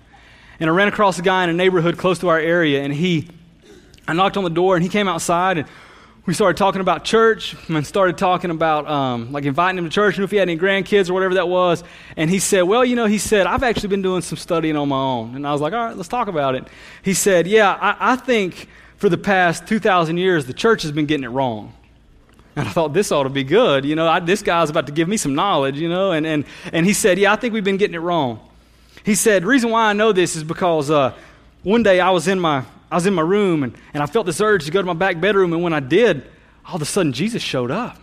And 0.60 0.69
I 0.69 0.73
ran 0.73 0.88
across 0.88 1.19
a 1.19 1.21
guy 1.21 1.43
in 1.43 1.49
a 1.49 1.54
neighborhood 1.54 1.97
close 1.97 2.19
to 2.19 2.30
our 2.30 2.39
area, 2.39 2.84
and 2.84 2.93
he, 2.93 3.28
I 4.08 4.13
knocked 4.13 4.38
on 4.38 4.43
the 4.43 4.49
door, 4.49 4.76
and 4.76 4.84
he 4.84 4.89
came 4.89 5.08
outside, 5.08 5.58
and 5.58 5.67
we 6.25 6.33
started 6.33 6.57
talking 6.57 6.79
about 6.79 7.03
church 7.03 7.53
and 7.67 7.86
started 7.86 8.17
talking 8.17 8.49
about 8.49 8.88
um, 8.89 9.33
like 9.33 9.43
inviting 9.43 9.77
him 9.77 9.83
to 9.83 9.89
church 9.89 10.15
and 10.15 10.23
if 10.23 10.31
he 10.31 10.38
had 10.38 10.47
any 10.47 10.57
grandkids 10.57 11.09
or 11.09 11.13
whatever 11.13 11.33
that 11.33 11.49
was. 11.49 11.83
And 12.15 12.29
he 12.29 12.39
said, 12.39 12.62
Well, 12.62 12.86
you 12.86 12.95
know, 12.95 13.07
he 13.07 13.17
said, 13.17 13.45
I've 13.45 13.63
actually 13.63 13.89
been 13.89 14.01
doing 14.01 14.21
some 14.21 14.38
studying 14.38 14.77
on 14.77 14.88
my 14.88 14.95
own. 14.95 15.36
And 15.36 15.45
I 15.45 15.51
was 15.51 15.59
like, 15.59 15.73
All 15.73 15.86
right, 15.86 15.97
let's 15.97 16.07
talk 16.07 16.29
about 16.29 16.55
it. 16.55 16.65
He 17.03 17.13
said, 17.13 17.45
Yeah, 17.45 17.73
I, 17.73 18.13
I 18.13 18.15
think 18.15 18.69
for 18.97 19.09
the 19.09 19.17
past 19.17 19.67
2,000 19.67 20.17
years, 20.17 20.45
the 20.45 20.53
church 20.53 20.83
has 20.83 20.93
been 20.93 21.07
getting 21.07 21.25
it 21.25 21.29
wrong. 21.29 21.73
And 22.55 22.67
I 22.67 22.71
thought, 22.71 22.93
this 22.93 23.12
ought 23.12 23.23
to 23.23 23.29
be 23.29 23.43
good. 23.43 23.83
You 23.83 23.95
know, 23.95 24.07
I, 24.07 24.19
this 24.19 24.41
guy's 24.43 24.69
about 24.69 24.86
to 24.86 24.93
give 24.93 25.09
me 25.09 25.17
some 25.17 25.36
knowledge, 25.36 25.77
you 25.77 25.89
know. 25.89 26.12
And, 26.12 26.25
and, 26.25 26.45
and 26.71 26.86
he 26.86 26.93
said, 26.93 27.19
Yeah, 27.19 27.33
I 27.33 27.36
think 27.36 27.53
we've 27.53 27.63
been 27.65 27.77
getting 27.77 27.95
it 27.95 28.01
wrong. 28.01 28.39
He 29.03 29.15
said, 29.15 29.43
The 29.43 29.47
reason 29.47 29.71
why 29.71 29.89
I 29.89 29.93
know 29.93 30.13
this 30.13 30.38
is 30.38 30.45
because 30.45 30.89
uh, 30.89 31.13
one 31.63 31.83
day 31.83 31.99
I 31.99 32.12
was 32.12 32.29
in 32.29 32.39
my 32.39 32.63
I 32.93 32.95
was 32.95 33.08
in 33.08 33.15
my 33.15 33.23
room 33.23 33.63
and, 33.63 33.75
and 33.95 34.03
I 34.03 34.06
felt 34.06 34.27
this 34.27 34.39
urge 34.39 34.65
to 34.65 34.71
go 34.71 34.79
to 34.79 34.86
my 34.86 34.93
back 34.93 35.19
bedroom. 35.19 35.51
And 35.51 35.63
when 35.63 35.73
I 35.73 35.79
did, 35.79 36.29
all 36.63 36.75
of 36.75 36.82
a 36.84 36.86
sudden 36.86 37.12
Jesus 37.12 37.41
showed 37.41 37.71
up. 37.71 37.97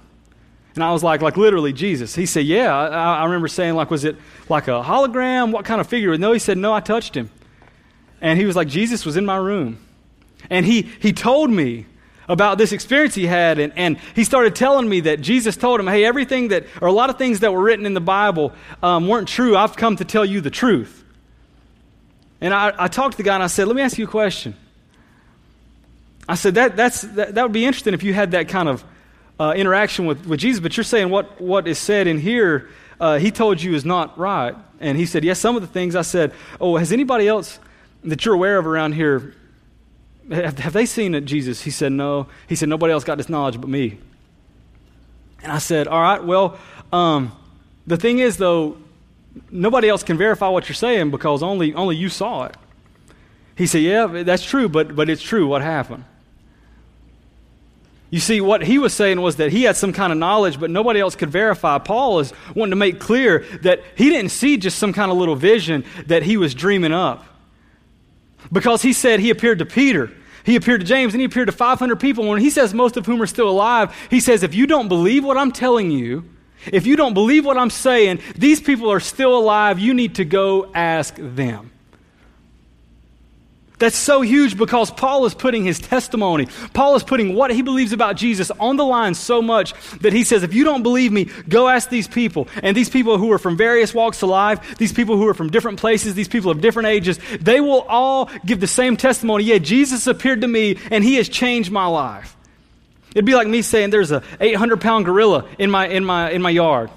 And 0.74 0.82
I 0.82 0.90
was 0.92 1.04
like, 1.04 1.22
like 1.22 1.36
literally 1.36 1.72
Jesus. 1.72 2.12
He 2.16 2.26
said, 2.26 2.44
yeah. 2.44 2.76
I, 2.76 3.18
I 3.20 3.24
remember 3.26 3.46
saying, 3.46 3.74
like, 3.74 3.88
was 3.88 4.04
it 4.04 4.16
like 4.48 4.66
a 4.66 4.82
hologram? 4.82 5.52
What 5.52 5.64
kind 5.64 5.80
of 5.80 5.86
figure? 5.86 6.18
No, 6.18 6.32
he 6.32 6.40
said, 6.40 6.58
no, 6.58 6.72
I 6.72 6.80
touched 6.80 7.16
him. 7.16 7.30
And 8.20 8.36
he 8.36 8.46
was 8.46 8.56
like, 8.56 8.66
Jesus 8.66 9.06
was 9.06 9.16
in 9.16 9.24
my 9.24 9.36
room. 9.36 9.78
And 10.50 10.66
he, 10.66 10.82
he 10.82 11.12
told 11.12 11.50
me 11.50 11.86
about 12.28 12.58
this 12.58 12.72
experience 12.72 13.14
he 13.14 13.26
had. 13.26 13.60
And, 13.60 13.72
and 13.76 13.96
he 14.16 14.24
started 14.24 14.56
telling 14.56 14.88
me 14.88 15.02
that 15.02 15.20
Jesus 15.20 15.56
told 15.56 15.78
him, 15.78 15.86
hey, 15.86 16.04
everything 16.04 16.48
that, 16.48 16.66
or 16.82 16.88
a 16.88 16.92
lot 16.92 17.10
of 17.10 17.16
things 17.16 17.40
that 17.40 17.52
were 17.52 17.62
written 17.62 17.86
in 17.86 17.94
the 17.94 18.00
Bible 18.00 18.52
um, 18.82 19.06
weren't 19.06 19.28
true. 19.28 19.56
I've 19.56 19.76
come 19.76 19.94
to 19.98 20.04
tell 20.04 20.24
you 20.24 20.40
the 20.40 20.50
truth. 20.50 21.04
And 22.40 22.52
I, 22.52 22.72
I 22.76 22.88
talked 22.88 23.12
to 23.12 23.16
the 23.18 23.22
guy 23.22 23.34
and 23.34 23.44
I 23.44 23.46
said, 23.46 23.68
let 23.68 23.76
me 23.76 23.82
ask 23.82 23.96
you 23.96 24.06
a 24.06 24.10
question. 24.10 24.56
I 26.30 26.36
said, 26.36 26.54
that, 26.54 26.76
that's, 26.76 27.00
that, 27.00 27.34
that 27.34 27.42
would 27.42 27.50
be 27.50 27.66
interesting 27.66 27.92
if 27.92 28.04
you 28.04 28.14
had 28.14 28.30
that 28.30 28.48
kind 28.48 28.68
of 28.68 28.84
uh, 29.40 29.52
interaction 29.56 30.06
with, 30.06 30.28
with 30.28 30.38
Jesus, 30.38 30.60
but 30.60 30.76
you're 30.76 30.84
saying 30.84 31.10
what, 31.10 31.40
what 31.40 31.66
is 31.66 31.76
said 31.76 32.06
in 32.06 32.20
here, 32.20 32.68
uh, 33.00 33.18
he 33.18 33.32
told 33.32 33.60
you 33.60 33.74
is 33.74 33.84
not 33.84 34.16
right. 34.16 34.54
And 34.78 34.96
he 34.96 35.06
said, 35.06 35.24
yes, 35.24 35.40
some 35.40 35.56
of 35.56 35.62
the 35.62 35.66
things 35.66 35.96
I 35.96 36.02
said, 36.02 36.32
oh, 36.60 36.76
has 36.76 36.92
anybody 36.92 37.26
else 37.26 37.58
that 38.04 38.24
you're 38.24 38.34
aware 38.34 38.58
of 38.58 38.66
around 38.68 38.92
here, 38.92 39.34
have, 40.30 40.56
have 40.60 40.72
they 40.72 40.86
seen 40.86 41.16
it, 41.16 41.22
Jesus? 41.22 41.62
He 41.62 41.72
said, 41.72 41.90
no. 41.90 42.28
He 42.46 42.54
said, 42.54 42.68
nobody 42.68 42.92
else 42.92 43.02
got 43.02 43.18
this 43.18 43.28
knowledge 43.28 43.60
but 43.60 43.68
me. 43.68 43.98
And 45.42 45.50
I 45.50 45.58
said, 45.58 45.88
all 45.88 46.00
right, 46.00 46.22
well, 46.22 46.60
um, 46.92 47.32
the 47.88 47.96
thing 47.96 48.20
is, 48.20 48.36
though, 48.36 48.76
nobody 49.50 49.88
else 49.88 50.04
can 50.04 50.16
verify 50.16 50.46
what 50.46 50.68
you're 50.68 50.76
saying 50.76 51.10
because 51.10 51.42
only, 51.42 51.74
only 51.74 51.96
you 51.96 52.08
saw 52.08 52.44
it. 52.44 52.54
He 53.56 53.66
said, 53.66 53.82
yeah, 53.82 54.22
that's 54.22 54.44
true, 54.44 54.68
but, 54.68 54.94
but 54.94 55.10
it's 55.10 55.22
true. 55.22 55.48
What 55.48 55.62
happened? 55.62 56.04
You 58.10 58.18
see, 58.18 58.40
what 58.40 58.62
he 58.62 58.78
was 58.78 58.92
saying 58.92 59.20
was 59.20 59.36
that 59.36 59.52
he 59.52 59.62
had 59.62 59.76
some 59.76 59.92
kind 59.92 60.12
of 60.12 60.18
knowledge, 60.18 60.58
but 60.58 60.68
nobody 60.68 60.98
else 60.98 61.14
could 61.14 61.30
verify. 61.30 61.78
Paul 61.78 62.18
is 62.18 62.32
wanting 62.56 62.70
to 62.70 62.76
make 62.76 62.98
clear 62.98 63.46
that 63.62 63.82
he 63.94 64.10
didn't 64.10 64.32
see 64.32 64.56
just 64.56 64.78
some 64.78 64.92
kind 64.92 65.12
of 65.12 65.16
little 65.16 65.36
vision 65.36 65.84
that 66.06 66.24
he 66.24 66.36
was 66.36 66.52
dreaming 66.52 66.92
up. 66.92 67.24
Because 68.50 68.82
he 68.82 68.92
said 68.92 69.20
he 69.20 69.30
appeared 69.30 69.60
to 69.60 69.66
Peter, 69.66 70.10
he 70.44 70.56
appeared 70.56 70.80
to 70.80 70.86
James, 70.86 71.14
and 71.14 71.20
he 71.20 71.24
appeared 71.24 71.46
to 71.46 71.52
500 71.52 72.00
people. 72.00 72.26
When 72.26 72.40
he 72.40 72.50
says 72.50 72.74
most 72.74 72.96
of 72.96 73.06
whom 73.06 73.22
are 73.22 73.26
still 73.26 73.48
alive, 73.48 73.94
he 74.10 74.18
says, 74.18 74.42
if 74.42 74.54
you 74.54 74.66
don't 74.66 74.88
believe 74.88 75.24
what 75.24 75.36
I'm 75.36 75.52
telling 75.52 75.92
you, 75.92 76.24
if 76.66 76.86
you 76.86 76.96
don't 76.96 77.14
believe 77.14 77.44
what 77.44 77.56
I'm 77.56 77.70
saying, 77.70 78.20
these 78.36 78.60
people 78.60 78.90
are 78.90 79.00
still 79.00 79.36
alive, 79.36 79.78
you 79.78 79.94
need 79.94 80.16
to 80.16 80.24
go 80.24 80.72
ask 80.74 81.14
them. 81.16 81.70
That's 83.80 83.96
so 83.96 84.20
huge 84.20 84.58
because 84.58 84.90
Paul 84.90 85.24
is 85.24 85.34
putting 85.34 85.64
his 85.64 85.78
testimony, 85.78 86.46
Paul 86.74 86.96
is 86.96 87.02
putting 87.02 87.34
what 87.34 87.50
he 87.50 87.62
believes 87.62 87.92
about 87.92 88.14
Jesus 88.14 88.50
on 88.60 88.76
the 88.76 88.84
line 88.84 89.14
so 89.14 89.40
much 89.40 89.72
that 90.00 90.12
he 90.12 90.22
says, 90.22 90.42
if 90.42 90.52
you 90.52 90.64
don't 90.64 90.82
believe 90.82 91.10
me, 91.10 91.28
go 91.48 91.66
ask 91.66 91.88
these 91.88 92.06
people. 92.06 92.46
And 92.62 92.76
these 92.76 92.90
people 92.90 93.16
who 93.16 93.32
are 93.32 93.38
from 93.38 93.56
various 93.56 93.94
walks 93.94 94.22
of 94.22 94.28
life, 94.28 94.76
these 94.76 94.92
people 94.92 95.16
who 95.16 95.26
are 95.26 95.34
from 95.34 95.50
different 95.50 95.80
places, 95.80 96.14
these 96.14 96.28
people 96.28 96.50
of 96.50 96.60
different 96.60 96.88
ages, 96.88 97.18
they 97.40 97.60
will 97.60 97.80
all 97.82 98.30
give 98.44 98.60
the 98.60 98.66
same 98.66 98.98
testimony. 98.98 99.44
Yeah, 99.44 99.58
Jesus 99.58 100.06
appeared 100.06 100.42
to 100.42 100.48
me 100.48 100.76
and 100.90 101.02
he 101.02 101.14
has 101.14 101.28
changed 101.28 101.70
my 101.70 101.86
life. 101.86 102.36
It'd 103.12 103.24
be 103.24 103.34
like 103.34 103.48
me 103.48 103.62
saying 103.62 103.90
there's 103.90 104.12
a 104.12 104.22
800 104.40 104.80
pound 104.82 105.06
gorilla 105.06 105.48
in 105.58 105.70
my, 105.70 105.88
in 105.88 106.04
my, 106.04 106.30
in 106.30 106.42
my 106.42 106.50
yard. 106.50 106.90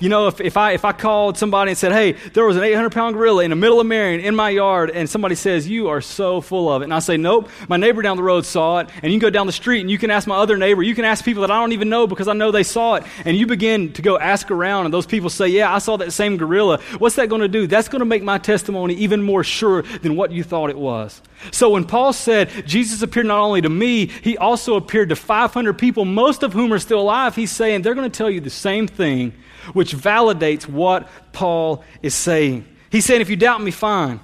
You 0.00 0.08
know, 0.08 0.28
if, 0.28 0.40
if, 0.40 0.56
I, 0.56 0.72
if 0.72 0.86
I 0.86 0.92
called 0.92 1.36
somebody 1.36 1.72
and 1.72 1.78
said, 1.78 1.92
hey, 1.92 2.12
there 2.32 2.46
was 2.46 2.56
an 2.56 2.64
800 2.64 2.90
pound 2.90 3.16
gorilla 3.16 3.44
in 3.44 3.50
the 3.50 3.56
middle 3.56 3.80
of 3.80 3.86
Marion 3.86 4.20
in 4.20 4.34
my 4.34 4.48
yard, 4.48 4.90
and 4.90 5.08
somebody 5.08 5.34
says, 5.34 5.68
you 5.68 5.88
are 5.88 6.00
so 6.00 6.40
full 6.40 6.72
of 6.72 6.80
it. 6.80 6.84
And 6.84 6.94
I 6.94 7.00
say, 7.00 7.18
nope, 7.18 7.50
my 7.68 7.76
neighbor 7.76 8.00
down 8.00 8.16
the 8.16 8.22
road 8.22 8.46
saw 8.46 8.78
it. 8.78 8.88
And 9.02 9.12
you 9.12 9.20
can 9.20 9.26
go 9.26 9.30
down 9.30 9.46
the 9.46 9.52
street 9.52 9.82
and 9.82 9.90
you 9.90 9.98
can 9.98 10.10
ask 10.10 10.26
my 10.26 10.36
other 10.36 10.56
neighbor. 10.56 10.82
You 10.82 10.94
can 10.94 11.04
ask 11.04 11.22
people 11.22 11.42
that 11.42 11.50
I 11.50 11.60
don't 11.60 11.72
even 11.72 11.90
know 11.90 12.06
because 12.06 12.28
I 12.28 12.32
know 12.32 12.50
they 12.50 12.62
saw 12.62 12.94
it. 12.94 13.04
And 13.26 13.36
you 13.36 13.46
begin 13.46 13.92
to 13.92 14.00
go 14.00 14.18
ask 14.18 14.50
around, 14.50 14.86
and 14.86 14.94
those 14.94 15.04
people 15.04 15.28
say, 15.28 15.48
yeah, 15.48 15.72
I 15.72 15.78
saw 15.78 15.98
that 15.98 16.12
same 16.12 16.38
gorilla. 16.38 16.80
What's 16.96 17.16
that 17.16 17.28
going 17.28 17.42
to 17.42 17.48
do? 17.48 17.66
That's 17.66 17.88
going 17.88 18.00
to 18.00 18.06
make 18.06 18.22
my 18.22 18.38
testimony 18.38 18.94
even 18.94 19.22
more 19.22 19.44
sure 19.44 19.82
than 19.82 20.16
what 20.16 20.32
you 20.32 20.42
thought 20.42 20.70
it 20.70 20.78
was. 20.78 21.20
So 21.52 21.68
when 21.70 21.84
Paul 21.84 22.14
said, 22.14 22.48
Jesus 22.66 23.02
appeared 23.02 23.26
not 23.26 23.38
only 23.38 23.60
to 23.60 23.68
me, 23.68 24.06
he 24.06 24.38
also 24.38 24.76
appeared 24.76 25.10
to 25.10 25.16
500 25.16 25.74
people, 25.74 26.06
most 26.06 26.42
of 26.42 26.54
whom 26.54 26.72
are 26.72 26.78
still 26.78 27.00
alive, 27.00 27.36
he's 27.36 27.52
saying 27.52 27.82
they're 27.82 27.94
going 27.94 28.10
to 28.10 28.16
tell 28.16 28.30
you 28.30 28.40
the 28.40 28.48
same 28.48 28.86
thing 28.86 29.34
which 29.72 29.89
validates 29.92 30.68
what 30.68 31.08
Paul 31.32 31.84
is 32.02 32.14
saying. 32.14 32.66
He's 32.90 33.04
saying, 33.04 33.20
if 33.20 33.30
you 33.30 33.36
doubt 33.36 33.62
me, 33.62 33.70
fine. 33.70 34.20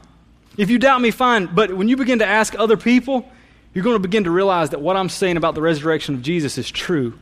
If 0.56 0.70
you 0.70 0.78
doubt 0.78 1.00
me, 1.00 1.10
fine. 1.10 1.46
But 1.46 1.76
when 1.76 1.88
you 1.88 1.96
begin 1.96 2.20
to 2.20 2.26
ask 2.26 2.58
other 2.58 2.76
people, 2.76 3.30
you're 3.74 3.84
going 3.84 3.96
to 3.96 4.00
begin 4.00 4.24
to 4.24 4.30
realize 4.30 4.70
that 4.70 4.80
what 4.80 4.96
I'm 4.96 5.08
saying 5.08 5.36
about 5.36 5.54
the 5.54 5.62
resurrection 5.62 6.14
of 6.14 6.22
Jesus 6.22 6.58
is 6.58 6.70
true. 6.70 7.18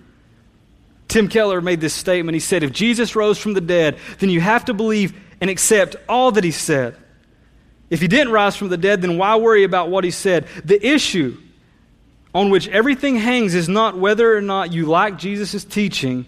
Tim 1.09 1.29
Keller 1.29 1.61
made 1.61 1.81
this 1.81 1.95
statement. 1.95 2.35
He 2.35 2.41
said, 2.41 2.63
If 2.63 2.73
Jesus 2.73 3.17
rose 3.17 3.39
from 3.39 3.53
the 3.53 3.61
dead, 3.61 3.99
then 4.21 4.31
you 4.31 4.41
have 4.41 4.65
to 4.67 4.75
believe 4.75 5.13
and 5.41 5.51
accept 5.51 5.97
all 6.09 6.33
that 6.33 6.45
he 6.45 6.51
said. 6.51 6.97
If 7.91 8.01
he 8.01 8.09
didn't 8.09 8.33
rise 8.33 8.57
from 8.57 8.69
the 8.69 8.77
dead, 8.77 9.03
then 9.03 9.19
why 9.19 9.37
worry 9.37 9.65
about 9.65 9.91
what 9.91 10.05
he 10.05 10.11
said? 10.11 10.47
The 10.65 10.85
issue 10.85 11.37
on 12.35 12.51
which 12.51 12.67
everything 12.69 13.17
hangs 13.17 13.55
is 13.55 13.69
not 13.69 13.97
whether 13.97 14.37
or 14.37 14.41
not 14.41 14.73
you 14.73 14.87
like 14.87 15.19
Jesus' 15.19 15.65
teaching, 15.65 16.27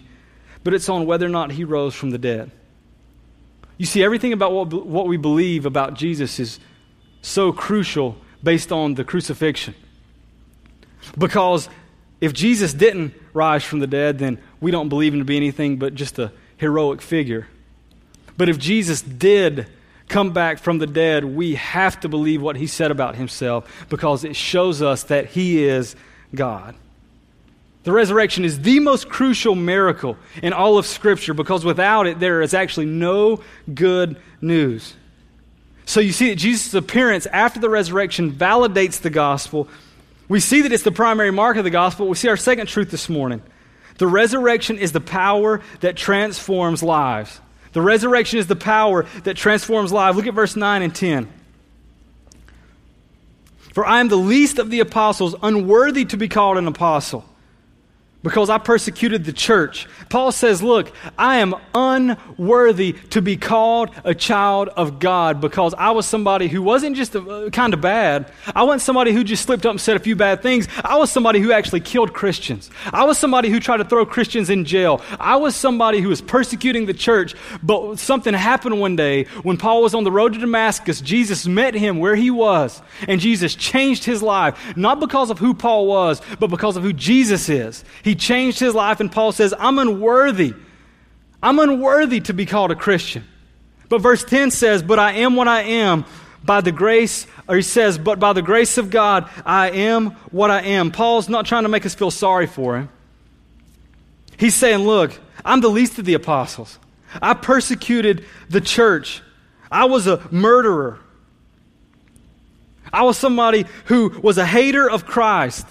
but 0.63 0.73
it's 0.73 0.89
on 0.89 1.05
whether 1.05 1.25
or 1.25 1.29
not 1.29 1.51
he 1.51 1.63
rose 1.63 1.93
from 1.93 2.09
the 2.09 2.17
dead. 2.17 2.51
You 3.77 3.85
see, 3.85 4.03
everything 4.03 4.33
about 4.33 4.51
what, 4.51 4.85
what 4.85 5.07
we 5.07 5.17
believe 5.17 5.65
about 5.65 5.93
Jesus 5.93 6.39
is 6.39 6.59
so 7.21 7.51
crucial 7.51 8.17
based 8.43 8.71
on 8.71 8.95
the 8.95 9.03
crucifixion. 9.03 9.75
Because 11.17 11.69
if 12.19 12.33
Jesus 12.33 12.73
didn't 12.73 13.13
rise 13.33 13.63
from 13.63 13.79
the 13.79 13.87
dead, 13.87 14.19
then 14.19 14.39
we 14.59 14.71
don't 14.71 14.89
believe 14.89 15.13
him 15.13 15.19
to 15.19 15.25
be 15.25 15.37
anything 15.37 15.77
but 15.77 15.93
just 15.93 16.17
a 16.17 16.31
heroic 16.57 17.01
figure. 17.01 17.47
But 18.35 18.49
if 18.49 18.57
Jesus 18.57 19.01
did 19.01 19.67
come 20.07 20.31
back 20.31 20.59
from 20.59 20.79
the 20.79 20.87
dead, 20.87 21.25
we 21.25 21.55
have 21.55 21.99
to 21.99 22.09
believe 22.09 22.41
what 22.41 22.55
he 22.55 22.67
said 22.67 22.91
about 22.91 23.15
himself 23.15 23.85
because 23.89 24.23
it 24.23 24.35
shows 24.35 24.81
us 24.81 25.03
that 25.03 25.27
he 25.27 25.63
is 25.63 25.95
God. 26.33 26.75
The 27.87 27.93
resurrection 27.93 28.43
is 28.43 28.59
the 28.59 28.81
most 28.81 29.07
crucial 29.07 29.55
miracle 29.55 30.17
in 30.43 30.51
all 30.51 30.77
of 30.77 30.85
Scripture 30.85 31.33
because 31.33 31.63
without 31.63 32.05
it, 32.05 32.19
there 32.19 32.41
is 32.41 32.53
actually 32.53 32.87
no 32.87 33.41
good 33.73 34.21
news. 34.41 34.93
So 35.85 36.01
you 36.01 36.11
see 36.11 36.27
that 36.31 36.35
Jesus' 36.35 36.73
appearance 36.73 37.27
after 37.27 37.61
the 37.61 37.69
resurrection 37.69 38.33
validates 38.33 38.99
the 38.99 39.09
gospel. 39.09 39.69
We 40.27 40.41
see 40.41 40.63
that 40.63 40.73
it's 40.73 40.83
the 40.83 40.91
primary 40.91 41.31
mark 41.31 41.55
of 41.55 41.63
the 41.63 41.69
gospel. 41.69 42.09
We 42.09 42.15
see 42.15 42.27
our 42.27 42.35
second 42.35 42.67
truth 42.67 42.91
this 42.91 43.07
morning. 43.07 43.41
The 43.99 44.07
resurrection 44.07 44.77
is 44.77 44.91
the 44.91 44.99
power 44.99 45.61
that 45.79 45.95
transforms 45.95 46.83
lives. 46.83 47.39
The 47.71 47.81
resurrection 47.81 48.37
is 48.37 48.47
the 48.47 48.57
power 48.57 49.05
that 49.23 49.37
transforms 49.37 49.93
lives. 49.93 50.17
Look 50.17 50.27
at 50.27 50.33
verse 50.33 50.57
9 50.57 50.81
and 50.81 50.93
10. 50.93 51.31
For 53.73 53.85
I 53.85 54.01
am 54.01 54.09
the 54.09 54.17
least 54.17 54.59
of 54.59 54.71
the 54.71 54.81
apostles, 54.81 55.35
unworthy 55.41 56.03
to 56.03 56.17
be 56.17 56.27
called 56.27 56.57
an 56.57 56.67
apostle 56.67 57.23
because 58.27 58.49
I 58.49 58.57
persecuted 58.57 59.23
the 59.23 59.31
church. 59.31 59.87
Paul 60.09 60.33
says, 60.33 60.61
Look, 60.61 60.91
I 61.17 61.37
am 61.37 61.55
unworthy 61.73 62.91
to 63.11 63.21
be 63.21 63.37
called 63.37 63.89
a 64.03 64.13
child 64.13 64.67
of 64.67 64.99
God 64.99 65.39
because 65.39 65.73
I 65.75 65.91
was 65.91 66.05
somebody 66.05 66.49
who 66.49 66.61
wasn't 66.61 66.97
just 66.97 67.15
uh, 67.15 67.49
kind 67.51 67.73
of 67.73 67.79
bad. 67.79 68.29
I 68.53 68.63
wasn't 68.63 68.81
somebody 68.81 69.13
who 69.13 69.23
just 69.23 69.43
slipped 69.43 69.65
up 69.65 69.71
and 69.71 69.79
said 69.79 69.95
a 69.95 70.01
few 70.01 70.17
bad 70.17 70.41
things. 70.41 70.67
I 70.83 70.97
was 70.97 71.09
somebody 71.09 71.39
who 71.39 71.53
actually 71.53 71.79
killed 71.79 72.13
Christians. 72.13 72.69
I 72.91 73.05
was 73.05 73.17
somebody 73.17 73.49
who 73.49 73.61
tried 73.61 73.77
to 73.77 73.85
throw 73.85 74.05
Christians 74.05 74.49
in 74.49 74.65
jail. 74.65 75.01
I 75.21 75.37
was 75.37 75.55
somebody 75.55 76.01
who 76.01 76.09
was 76.09 76.19
persecuting 76.19 76.85
the 76.85 76.93
church. 76.93 77.33
But 77.63 77.97
something 77.97 78.33
happened 78.33 78.77
one 78.81 78.97
day 78.97 79.23
when 79.43 79.55
Paul 79.55 79.83
was 79.83 79.95
on 79.95 80.03
the 80.03 80.11
road 80.11 80.33
to 80.33 80.39
Damascus. 80.39 80.99
Jesus 80.99 81.47
met 81.47 81.75
him 81.75 81.99
where 81.99 82.17
he 82.17 82.29
was, 82.29 82.81
and 83.07 83.21
Jesus 83.21 83.55
changed 83.55 84.03
his 84.03 84.21
life, 84.21 84.75
not 84.75 84.99
because 84.99 85.29
of 85.29 85.39
who 85.39 85.53
Paul 85.53 85.87
was, 85.87 86.21
but 86.41 86.49
because 86.49 86.75
of 86.75 86.83
who 86.83 86.91
Jesus 86.91 87.47
is. 87.47 87.85
He 88.03 88.16
changed 88.17 88.59
his 88.59 88.75
life, 88.75 88.99
and 88.99 89.11
Paul 89.11 89.31
says, 89.31 89.53
I'm 89.57 89.79
unworthy. 89.79 90.53
I'm 91.41 91.59
unworthy 91.59 92.19
to 92.21 92.33
be 92.33 92.45
called 92.45 92.71
a 92.71 92.75
Christian. 92.75 93.23
But 93.89 93.99
verse 93.99 94.23
10 94.23 94.51
says, 94.51 94.83
But 94.83 94.99
I 94.99 95.13
am 95.13 95.35
what 95.35 95.47
I 95.47 95.61
am 95.61 96.05
by 96.43 96.61
the 96.61 96.71
grace, 96.71 97.27
or 97.47 97.55
he 97.55 97.61
says, 97.61 97.97
But 97.97 98.19
by 98.19 98.33
the 98.33 98.41
grace 98.41 98.77
of 98.77 98.89
God, 98.89 99.29
I 99.45 99.69
am 99.71 100.11
what 100.31 100.51
I 100.51 100.61
am. 100.61 100.91
Paul's 100.91 101.29
not 101.29 101.45
trying 101.45 101.63
to 101.63 101.69
make 101.69 101.85
us 101.85 101.95
feel 101.95 102.11
sorry 102.11 102.47
for 102.47 102.77
him. 102.77 102.89
He's 104.37 104.55
saying, 104.55 104.79
Look, 104.79 105.17
I'm 105.45 105.61
the 105.61 105.69
least 105.69 105.99
of 105.99 106.05
the 106.05 106.13
apostles. 106.13 106.79
I 107.21 107.33
persecuted 107.33 108.25
the 108.49 108.61
church. 108.61 109.21
I 109.71 109.85
was 109.85 110.07
a 110.07 110.21
murderer. 110.31 110.99
I 112.91 113.03
was 113.03 113.17
somebody 113.17 113.65
who 113.85 114.09
was 114.21 114.37
a 114.37 114.45
hater 114.45 114.89
of 114.89 115.05
Christ. 115.05 115.65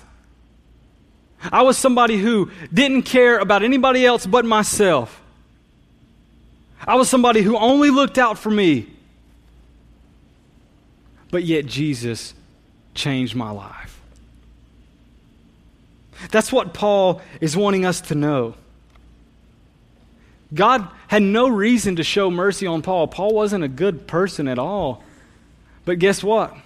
I 1.52 1.62
was 1.62 1.78
somebody 1.78 2.18
who 2.18 2.50
didn't 2.72 3.02
care 3.02 3.38
about 3.38 3.62
anybody 3.62 4.04
else 4.04 4.26
but 4.26 4.44
myself. 4.44 5.22
I 6.86 6.94
was 6.96 7.08
somebody 7.08 7.42
who 7.42 7.56
only 7.56 7.90
looked 7.90 8.18
out 8.18 8.38
for 8.38 8.50
me. 8.50 8.88
But 11.30 11.44
yet 11.44 11.66
Jesus 11.66 12.34
changed 12.94 13.34
my 13.34 13.50
life. 13.50 14.00
That's 16.30 16.52
what 16.52 16.72
Paul 16.72 17.20
is 17.40 17.56
wanting 17.56 17.84
us 17.84 18.00
to 18.02 18.14
know. 18.14 18.54
God 20.54 20.88
had 21.08 21.22
no 21.22 21.48
reason 21.48 21.96
to 21.96 22.04
show 22.04 22.30
mercy 22.30 22.66
on 22.66 22.82
Paul. 22.82 23.08
Paul 23.08 23.34
wasn't 23.34 23.64
a 23.64 23.68
good 23.68 24.06
person 24.06 24.48
at 24.48 24.58
all. 24.58 25.02
But 25.84 25.98
guess 25.98 26.22
what? 26.22 26.56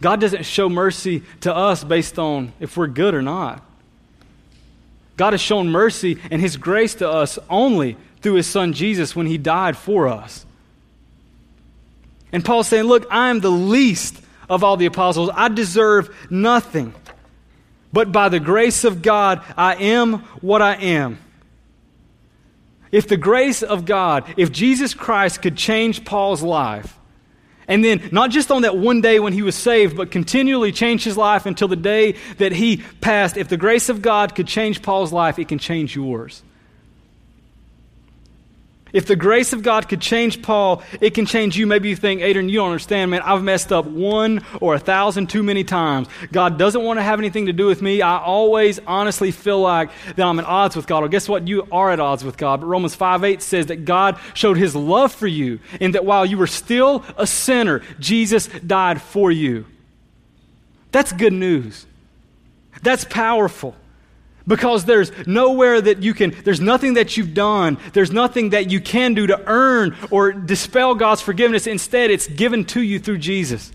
God 0.00 0.20
doesn't 0.20 0.44
show 0.44 0.68
mercy 0.68 1.22
to 1.42 1.54
us 1.54 1.84
based 1.84 2.18
on 2.18 2.52
if 2.58 2.76
we're 2.76 2.86
good 2.86 3.14
or 3.14 3.22
not. 3.22 3.62
God 5.16 5.34
has 5.34 5.40
shown 5.40 5.68
mercy 5.68 6.18
and 6.30 6.40
His 6.40 6.56
grace 6.56 6.94
to 6.96 7.08
us 7.08 7.38
only 7.50 7.96
through 8.22 8.34
His 8.34 8.46
Son 8.46 8.72
Jesus 8.72 9.14
when 9.14 9.26
He 9.26 9.36
died 9.36 9.76
for 9.76 10.08
us. 10.08 10.46
And 12.32 12.44
Paul's 12.44 12.68
saying, 12.68 12.84
Look, 12.84 13.06
I 13.10 13.28
am 13.28 13.40
the 13.40 13.50
least 13.50 14.20
of 14.48 14.64
all 14.64 14.76
the 14.76 14.86
apostles. 14.86 15.30
I 15.34 15.48
deserve 15.48 16.14
nothing. 16.30 16.94
But 17.92 18.12
by 18.12 18.28
the 18.28 18.40
grace 18.40 18.84
of 18.84 19.02
God, 19.02 19.42
I 19.56 19.74
am 19.74 20.20
what 20.40 20.62
I 20.62 20.76
am. 20.76 21.18
If 22.92 23.06
the 23.06 23.16
grace 23.16 23.62
of 23.62 23.84
God, 23.84 24.32
if 24.36 24.50
Jesus 24.50 24.94
Christ 24.94 25.42
could 25.42 25.56
change 25.56 26.04
Paul's 26.04 26.42
life, 26.42 26.96
and 27.70 27.84
then, 27.84 28.08
not 28.10 28.30
just 28.30 28.50
on 28.50 28.62
that 28.62 28.76
one 28.76 29.00
day 29.00 29.20
when 29.20 29.32
he 29.32 29.42
was 29.42 29.54
saved, 29.54 29.96
but 29.96 30.10
continually 30.10 30.72
change 30.72 31.04
his 31.04 31.16
life 31.16 31.46
until 31.46 31.68
the 31.68 31.76
day 31.76 32.16
that 32.38 32.50
he 32.50 32.78
passed. 33.00 33.36
If 33.36 33.48
the 33.48 33.56
grace 33.56 33.88
of 33.88 34.02
God 34.02 34.34
could 34.34 34.48
change 34.48 34.82
Paul's 34.82 35.12
life, 35.12 35.38
it 35.38 35.46
can 35.46 35.58
change 35.58 35.94
yours. 35.94 36.42
If 38.92 39.06
the 39.06 39.16
grace 39.16 39.52
of 39.52 39.62
God 39.62 39.88
could 39.88 40.00
change 40.00 40.42
Paul, 40.42 40.82
it 41.00 41.14
can 41.14 41.26
change 41.26 41.56
you. 41.56 41.66
Maybe 41.66 41.88
you 41.88 41.96
think, 41.96 42.22
Adrian, 42.22 42.48
you 42.48 42.58
don't 42.58 42.68
understand, 42.68 43.10
man. 43.10 43.22
I've 43.22 43.42
messed 43.42 43.72
up 43.72 43.86
one 43.86 44.44
or 44.60 44.74
a 44.74 44.78
thousand 44.78 45.28
too 45.28 45.42
many 45.42 45.64
times. 45.64 46.08
God 46.32 46.58
doesn't 46.58 46.82
want 46.82 46.98
to 46.98 47.02
have 47.02 47.18
anything 47.18 47.46
to 47.46 47.52
do 47.52 47.66
with 47.66 47.82
me. 47.82 48.02
I 48.02 48.18
always 48.18 48.80
honestly 48.86 49.30
feel 49.30 49.60
like 49.60 49.90
that 50.16 50.20
I'm 50.20 50.38
at 50.38 50.44
odds 50.44 50.76
with 50.76 50.86
God. 50.86 51.00
Well, 51.00 51.08
guess 51.08 51.28
what? 51.28 51.46
You 51.46 51.66
are 51.70 51.90
at 51.90 52.00
odds 52.00 52.24
with 52.24 52.36
God. 52.36 52.60
But 52.60 52.66
Romans 52.66 52.94
5 52.94 53.24
8 53.24 53.42
says 53.42 53.66
that 53.66 53.84
God 53.84 54.18
showed 54.34 54.56
his 54.56 54.74
love 54.74 55.12
for 55.12 55.26
you, 55.26 55.60
and 55.80 55.94
that 55.94 56.04
while 56.04 56.26
you 56.26 56.38
were 56.38 56.46
still 56.46 57.04
a 57.16 57.26
sinner, 57.26 57.82
Jesus 57.98 58.48
died 58.48 59.00
for 59.00 59.30
you. 59.30 59.66
That's 60.92 61.12
good 61.12 61.32
news. 61.32 61.86
That's 62.82 63.04
powerful. 63.04 63.76
Because 64.46 64.84
there's 64.84 65.12
nowhere 65.26 65.80
that 65.80 66.02
you 66.02 66.14
can, 66.14 66.34
there's 66.44 66.60
nothing 66.60 66.94
that 66.94 67.16
you've 67.16 67.34
done, 67.34 67.78
there's 67.92 68.10
nothing 68.10 68.50
that 68.50 68.70
you 68.70 68.80
can 68.80 69.14
do 69.14 69.26
to 69.26 69.40
earn 69.46 69.96
or 70.10 70.32
dispel 70.32 70.94
God's 70.94 71.20
forgiveness. 71.20 71.66
Instead, 71.66 72.10
it's 72.10 72.26
given 72.26 72.64
to 72.66 72.80
you 72.82 72.98
through 72.98 73.18
Jesus. 73.18 73.72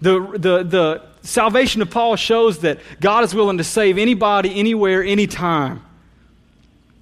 The, 0.00 0.20
the, 0.32 0.62
the 0.62 1.02
salvation 1.22 1.82
of 1.82 1.90
Paul 1.90 2.16
shows 2.16 2.60
that 2.60 2.80
God 3.00 3.24
is 3.24 3.34
willing 3.34 3.58
to 3.58 3.64
save 3.64 3.98
anybody, 3.98 4.58
anywhere, 4.58 5.02
anytime. 5.02 5.84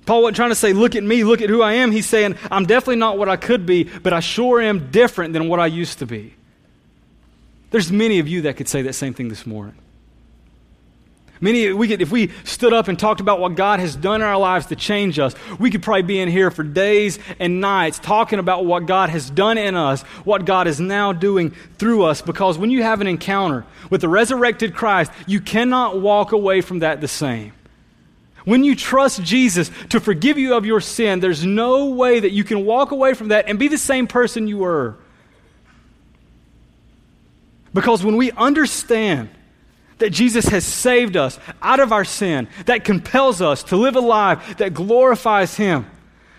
Paul 0.05 0.23
wasn't 0.23 0.37
trying 0.37 0.51
to 0.51 0.57
say, 0.57 0.73
look 0.73 0.97
at 0.97 1.05
me, 1.05 1.23
look 1.23 1.43
at 1.43 1.51
who 1.51 1.61
I 1.61 1.75
am. 1.75 1.93
He's 1.93 2.07
saying, 2.07 2.37
I'm 2.51 2.65
definitely 2.65 2.97
not 2.97 3.19
what 3.19 3.29
I 3.29 3.37
could 3.37 3.67
be, 3.67 3.85
but 3.85 4.13
I 4.13 4.21
sure 4.21 4.61
am 4.61 4.91
different 4.91 5.35
than 5.35 5.49
what 5.49 5.61
I 5.61 5.67
used 5.67 5.99
to 5.99 6.07
be. 6.07 6.35
There's 7.71 7.93
many 7.93 8.19
of 8.19 8.27
you 8.27 8.43
that 8.43 8.57
could 8.57 8.69
say 8.69 8.83
that 8.83 8.95
same 8.95 9.13
thing 9.13 9.29
this 9.29 9.47
morning. 9.47 9.75
Many, 11.41 11.73
we 11.73 11.87
could, 11.87 12.03
if 12.03 12.11
we 12.11 12.33
stood 12.43 12.73
up 12.73 12.89
and 12.89 12.99
talked 12.99 13.21
about 13.21 13.39
what 13.39 13.55
God 13.55 13.79
has 13.79 13.95
done 13.95 14.23
in 14.23 14.27
our 14.27 14.39
lives 14.39 14.67
to 14.67 14.77
change 14.77 15.19
us, 15.19 15.35
we 15.61 15.71
could 15.71 15.83
probably 15.83 16.03
be 16.03 16.19
in 16.19 16.29
here 16.29 16.51
for 16.51 16.65
days 16.65 17.19
and 17.39 17.61
nights 17.61 18.01
talking 18.01 18.41
about 18.41 18.67
what 18.67 18.87
God 18.87 19.09
has 19.11 19.31
done 19.31 19.57
in 19.57 19.77
us, 19.77 20.03
what 20.25 20.45
God 20.45 20.67
is 20.67 20.81
now 20.81 21.13
doing 21.13 21.53
through 21.79 22.05
us. 22.05 22.23
Because 22.23 22.59
when 22.59 22.71
you 22.71 22.83
have 22.83 23.01
an 23.01 23.07
encounter 23.07 23.65
with 23.89 24.01
the 24.01 24.09
resurrected 24.09 24.75
Christ, 24.75 25.13
you 25.27 25.41
cannot 25.41 26.01
walk 26.01 26.33
away 26.33 26.61
from 26.61 26.81
that 26.81 27.01
the 27.01 27.09
same. 27.09 27.53
When 28.45 28.65
you 28.65 28.75
trust 28.75 29.23
Jesus 29.23 29.71
to 29.91 30.01
forgive 30.01 30.39
you 30.39 30.55
of 30.55 30.67
your 30.67 30.81
sin, 30.81 31.21
there's 31.21 31.45
no 31.45 31.91
way 31.91 32.19
that 32.19 32.33
you 32.33 32.43
can 32.43 32.65
walk 32.65 32.91
away 32.91 33.15
from 33.15 33.29
that 33.29 33.49
and 33.49 33.59
be 33.59 33.69
the 33.69 33.79
same 33.79 34.07
person 34.07 34.49
you 34.49 34.59
were. 34.59 34.97
Because 37.75 38.03
when 38.03 38.17
we 38.17 38.33
understand 38.33 39.29
that 39.99 40.11
Jesus 40.11 40.47
has 40.47 40.65
saved 40.65 41.17
us 41.17 41.39
out 41.63 41.81
of 41.81 41.93
our 41.93 42.05
sin, 42.05 42.49
that 42.67 42.85
compels 42.85 43.43
us 43.43 43.63
to 43.65 43.77
live 43.77 43.97
a 43.97 44.01
life 44.01 44.57
that 44.59 44.75
glorifies 44.75 45.57
Him. 45.57 45.87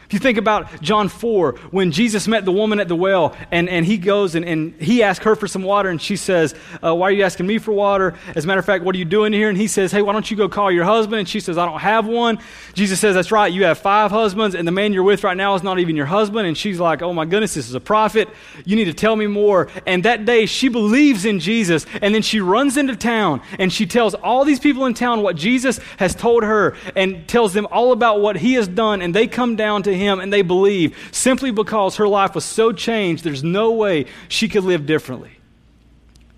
If 0.10 0.13
you 0.13 0.19
think 0.19 0.39
about 0.39 0.82
John 0.82 1.08
4, 1.08 1.52
when 1.69 1.91
Jesus 1.91 2.28
met 2.28 2.43
the 2.43 2.52
woman 2.52 2.80
at 2.80 2.88
the 2.88 2.95
well, 2.95 3.38
and, 3.52 3.69
and 3.69 3.86
he 3.86 4.00
goes 4.00 4.34
and, 4.34 4.43
and 4.43 4.74
he 4.82 5.04
asks 5.04 5.24
her 5.24 5.36
for 5.36 5.48
some 5.48 5.62
water, 5.62 5.88
and 5.89 6.02
she 6.02 6.15
says, 6.15 6.56
uh, 6.84 6.95
Why 6.95 7.10
are 7.10 7.12
you 7.12 7.24
asking 7.24 7.45
me 7.45 7.60
for 7.60 7.74
water? 7.74 8.15
As 8.36 8.43
a 8.43 8.48
matter 8.48 8.60
of 8.60 8.65
fact, 8.65 8.84
what 8.84 8.95
are 8.95 8.98
you 8.98 9.06
doing 9.06 9.34
here? 9.34 9.50
And 9.50 9.56
he 9.56 9.67
says, 9.67 9.91
Hey, 9.91 10.02
why 10.02 10.13
don't 10.13 10.32
you 10.32 10.36
go 10.36 10.50
call 10.50 10.72
your 10.72 10.84
husband? 10.84 11.19
And 11.19 11.30
she 11.30 11.39
says, 11.39 11.60
I 11.60 11.65
don't 11.67 11.82
have 11.82 12.08
one. 12.08 12.39
Jesus 12.74 13.00
says, 13.00 13.13
That's 13.13 13.32
right, 13.32 13.54
you 13.54 13.65
have 13.65 13.78
five 13.78 14.10
husbands, 14.10 14.56
and 14.56 14.67
the 14.67 14.72
man 14.72 14.93
you're 14.93 15.04
with 15.04 15.24
right 15.24 15.38
now 15.38 15.54
is 15.54 15.62
not 15.62 15.78
even 15.78 15.95
your 15.95 16.08
husband. 16.08 16.48
And 16.48 16.58
she's 16.58 16.80
like, 16.80 17.04
Oh 17.04 17.13
my 17.13 17.26
goodness, 17.26 17.54
this 17.54 17.69
is 17.69 17.76
a 17.76 17.80
prophet. 17.80 18.30
You 18.65 18.76
need 18.78 18.86
to 18.86 18.95
tell 18.95 19.15
me 19.15 19.28
more. 19.28 19.67
And 19.86 20.06
that 20.06 20.26
day, 20.26 20.48
she 20.48 20.69
believes 20.69 21.24
in 21.24 21.39
Jesus, 21.39 21.86
and 22.02 22.15
then 22.15 22.24
she 22.24 22.39
runs 22.39 22.78
into 22.78 22.95
town, 22.95 23.43
and 23.60 23.72
she 23.72 23.86
tells 23.86 24.15
all 24.15 24.43
these 24.43 24.60
people 24.60 24.88
in 24.88 24.95
town 24.95 25.22
what 25.22 25.36
Jesus 25.36 25.80
has 25.98 26.15
told 26.15 26.41
her, 26.41 26.76
and 26.95 27.28
tells 27.28 27.54
them 27.54 27.67
all 27.69 27.91
about 27.91 28.22
what 28.22 28.38
he 28.38 28.56
has 28.56 28.67
done, 28.67 29.04
and 29.04 29.13
they 29.13 29.28
come 29.28 29.56
down 29.56 29.84
to 29.84 29.98
him 29.99 30.19
and 30.19 30.33
they 30.33 30.41
believe 30.41 30.97
simply 31.12 31.51
because 31.51 31.97
her 31.97 32.07
life 32.07 32.33
was 32.33 32.45
so 32.45 32.71
changed, 32.71 33.23
there's 33.23 33.43
no 33.43 33.71
way 33.71 34.05
she 34.27 34.49
could 34.49 34.63
live 34.63 34.85
differently. 34.85 35.31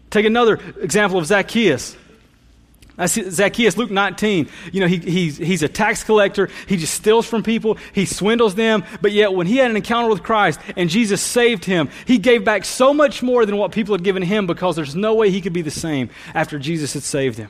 Take 0.10 0.26
another 0.26 0.60
example 0.82 1.18
of 1.18 1.26
Zacchaeus. 1.26 1.96
Zacchaeus, 3.08 3.78
Luke 3.78 3.90
19. 3.90 4.50
You 4.72 4.82
know, 4.82 4.88
he, 4.88 4.98
he's, 4.98 5.38
he's 5.38 5.64
a 5.64 5.70
tax 5.70 6.04
collector. 6.04 6.50
He 6.68 6.78
just 6.78 6.94
steals 6.94 7.26
from 7.26 7.42
people. 7.42 7.78
He 7.94 8.06
swindles 8.06 8.56
them. 8.56 8.84
But 9.02 9.12
yet, 9.12 9.34
when 9.34 9.48
he 9.48 9.58
had 9.58 9.72
an 9.72 9.78
encounter 9.78 10.10
with 10.10 10.24
Christ 10.24 10.60
and 10.76 10.90
Jesus 10.90 11.22
saved 11.22 11.66
him, 11.66 11.90
he 12.06 12.18
gave 12.18 12.44
back 12.44 12.66
so 12.66 12.94
much 12.94 13.24
more 13.24 13.46
than 13.46 13.58
what 13.58 13.72
people 13.72 13.96
had 13.96 14.04
given 14.04 14.22
him 14.22 14.46
because 14.46 14.76
there's 14.76 14.96
no 14.96 15.16
way 15.16 15.32
he 15.32 15.42
could 15.42 15.54
be 15.54 15.62
the 15.62 15.72
same 15.72 16.10
after 16.34 16.60
Jesus 16.60 16.94
had 16.94 17.04
saved 17.04 17.38
him. 17.38 17.50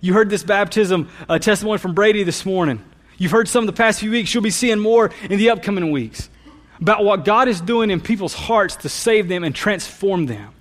You 0.00 0.14
heard 0.14 0.30
this 0.30 0.44
baptism 0.44 1.08
uh, 1.28 1.38
testimony 1.38 1.78
from 1.78 1.94
Brady 1.94 2.22
this 2.22 2.46
morning. 2.46 2.82
You've 3.18 3.32
heard 3.32 3.48
some 3.48 3.62
of 3.62 3.66
the 3.66 3.72
past 3.72 4.00
few 4.00 4.10
weeks. 4.10 4.32
You'll 4.34 4.42
be 4.42 4.50
seeing 4.50 4.78
more 4.78 5.10
in 5.22 5.38
the 5.38 5.50
upcoming 5.50 5.90
weeks 5.90 6.28
about 6.80 7.04
what 7.04 7.24
God 7.24 7.48
is 7.48 7.60
doing 7.60 7.90
in 7.90 8.00
people's 8.00 8.34
hearts 8.34 8.76
to 8.76 8.88
save 8.88 9.28
them 9.28 9.44
and 9.44 9.54
transform 9.54 10.26
them. 10.26 10.52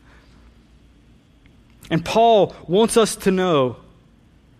And 1.89 2.03
Paul 2.03 2.55
wants 2.67 2.97
us 2.97 3.15
to 3.17 3.31
know 3.31 3.77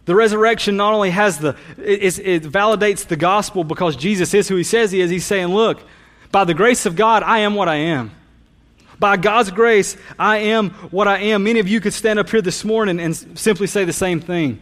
the 0.05 0.13
resurrection 0.13 0.77
not 0.77 0.93
only 0.93 1.09
has 1.09 1.39
the, 1.39 1.55
it, 1.77 2.19
it, 2.19 2.43
validates 2.43 3.07
the 3.07 3.15
gospel 3.15 3.63
because 3.63 3.95
Jesus 3.95 4.33
is 4.33 4.47
who 4.47 4.55
he 4.55 4.63
says 4.63 4.91
he 4.91 5.01
is. 5.01 5.09
He's 5.09 5.25
saying, 5.25 5.47
look, 5.47 5.81
by 6.31 6.43
the 6.43 6.53
grace 6.53 6.85
of 6.85 6.95
God, 6.95 7.23
I 7.23 7.39
am 7.39 7.55
what 7.55 7.67
I 7.67 7.75
am. 7.75 8.11
By 8.99 9.17
God's 9.17 9.51
grace, 9.51 9.97
I 10.19 10.37
am 10.37 10.69
what 10.91 11.07
I 11.07 11.17
am. 11.17 11.43
Many 11.43 11.59
of 11.59 11.67
you 11.67 11.81
could 11.81 11.93
stand 11.93 12.19
up 12.19 12.29
here 12.29 12.41
this 12.41 12.63
morning 12.63 12.99
and 12.99 13.15
simply 13.15 13.67
say 13.67 13.83
the 13.83 13.93
same 13.93 14.19
thing. 14.19 14.59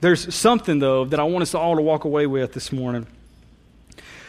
There's 0.00 0.34
something, 0.34 0.78
though, 0.78 1.04
that 1.06 1.18
I 1.18 1.24
want 1.24 1.42
us 1.42 1.54
all 1.54 1.76
to 1.76 1.82
walk 1.82 2.04
away 2.04 2.26
with 2.26 2.52
this 2.52 2.70
morning. 2.70 3.06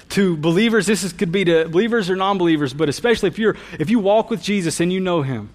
To 0.09 0.35
believers, 0.35 0.87
this 0.87 1.03
is, 1.03 1.13
could 1.13 1.31
be 1.31 1.45
to 1.45 1.69
believers 1.69 2.09
or 2.09 2.15
non 2.15 2.39
believers, 2.39 2.73
but 2.73 2.89
especially 2.89 3.27
if, 3.27 3.37
you're, 3.37 3.55
if 3.77 3.89
you 3.89 3.99
walk 3.99 4.31
with 4.31 4.41
Jesus 4.41 4.79
and 4.79 4.91
you 4.91 4.99
know 4.99 5.21
him. 5.21 5.51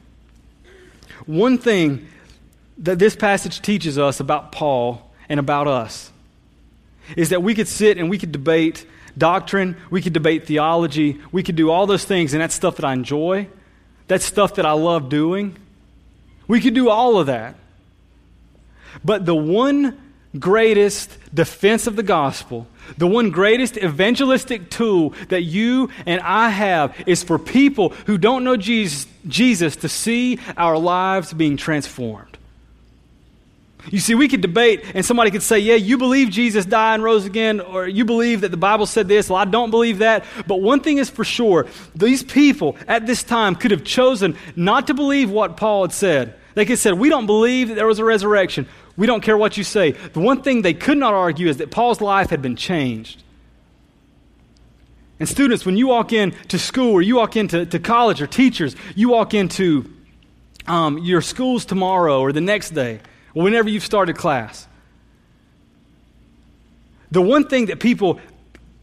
One 1.26 1.58
thing 1.58 2.06
that 2.78 2.98
this 2.98 3.16
passage 3.16 3.60
teaches 3.62 3.98
us 3.98 4.20
about 4.20 4.52
Paul 4.52 5.10
and 5.28 5.40
about 5.40 5.66
us 5.66 6.10
is 7.16 7.30
that 7.30 7.42
we 7.42 7.54
could 7.54 7.68
sit 7.68 7.98
and 7.98 8.08
we 8.08 8.18
could 8.18 8.32
debate 8.32 8.86
doctrine, 9.18 9.76
we 9.90 10.00
could 10.00 10.12
debate 10.12 10.46
theology, 10.46 11.20
we 11.32 11.42
could 11.42 11.56
do 11.56 11.70
all 11.70 11.86
those 11.86 12.04
things, 12.04 12.34
and 12.34 12.40
that's 12.40 12.54
stuff 12.54 12.76
that 12.76 12.84
I 12.84 12.92
enjoy. 12.92 13.48
That's 14.06 14.24
stuff 14.24 14.56
that 14.56 14.66
I 14.66 14.72
love 14.72 15.08
doing. 15.08 15.56
We 16.46 16.60
could 16.60 16.74
do 16.74 16.90
all 16.90 17.18
of 17.18 17.26
that. 17.26 17.56
But 19.04 19.24
the 19.24 19.34
one 19.34 19.98
greatest 20.39 21.16
defense 21.32 21.87
of 21.87 21.97
the 21.97 22.03
gospel, 22.03 22.66
the 22.99 23.07
one 23.07 23.30
greatest 23.30 23.76
evangelistic 23.76 24.70
tool 24.70 25.14
that 25.28 25.43
you 25.43 25.91
and 26.07 26.20
I 26.20 26.49
have 26.51 26.95
is 27.07 27.22
for 27.22 27.39
people 27.39 27.91
who 28.07 28.18
don't 28.18 28.45
know 28.45 28.57
Jesus, 28.57 29.07
Jesus 29.26 29.76
to 29.76 29.89
see 29.89 30.39
our 30.57 30.78
lives 30.78 31.32
being 31.32 31.57
transformed. 31.57 32.35
You 33.91 33.99
see, 33.99 34.14
we 34.14 34.28
could 34.28 34.41
debate, 34.41 34.82
and 34.95 35.05
somebody 35.05 35.30
could 35.30 35.43
say, 35.43 35.59
Yeah, 35.59 35.74
you 35.74 35.99
believe 35.99 36.30
Jesus 36.30 36.64
died 36.64 36.95
and 36.95 37.03
rose 37.03 37.26
again, 37.26 37.61
or 37.61 37.87
you 37.87 38.05
believe 38.05 38.41
that 38.41 38.51
the 38.51 38.57
Bible 38.57 38.87
said 38.87 39.09
this. 39.09 39.28
Well, 39.28 39.39
I 39.39 39.45
don't 39.45 39.70
believe 39.70 39.99
that. 39.99 40.24
But 40.47 40.62
one 40.62 40.80
thing 40.80 40.99
is 40.99 41.11
for 41.11 41.24
sure 41.24 41.66
these 41.95 42.22
people 42.22 42.76
at 42.89 43.07
this 43.07 43.22
time 43.22 43.55
could 43.55 43.72
have 43.72 43.85
chosen 43.85 44.37
not 44.57 44.87
to 44.87 44.95
believe 44.95 45.30
what 45.30 45.57
Paul 45.57 45.82
had 45.82 45.93
said. 45.93 46.35
They 46.55 46.64
could 46.64 46.72
have 46.72 46.78
said, 46.78 46.95
We 46.95 47.11
don't 47.11 47.26
believe 47.26 47.68
that 47.68 47.74
there 47.74 47.87
was 47.87 47.99
a 47.99 48.05
resurrection. 48.05 48.66
We 48.97 49.07
don't 49.07 49.22
care 49.22 49.36
what 49.36 49.57
you 49.57 49.64
say. 49.64 49.92
The 49.92 50.20
one 50.20 50.42
thing 50.42 50.62
they 50.62 50.74
could 50.74 50.99
not 50.99 51.14
argue 51.14 51.49
is 51.49 51.57
that 51.57 51.70
Paul's 51.70 52.01
life 52.01 52.30
had 52.30 52.42
been 52.42 52.57
changed. 52.57 53.22
And 55.18 55.28
students, 55.28 55.64
when 55.64 55.76
you 55.76 55.88
walk 55.88 56.12
into 56.12 56.59
school 56.59 56.92
or 56.92 57.03
you 57.03 57.16
walk 57.16 57.36
into 57.36 57.66
to 57.66 57.78
college 57.78 58.20
or 58.20 58.26
teachers, 58.26 58.76
you 58.95 59.09
walk 59.09 59.34
into 59.34 59.90
um, 60.66 60.99
your 60.99 61.22
schools 61.22 61.64
tomorrow 61.64 62.20
or 62.20 62.32
the 62.32 62.40
next 62.40 62.70
day, 62.70 63.01
or 63.34 63.45
whenever 63.45 63.68
you've 63.68 63.84
started 63.84 64.16
class. 64.16 64.66
The 67.11 67.22
one 67.22 67.49
thing 67.49 67.66
that 67.66 67.80
people 67.80 68.18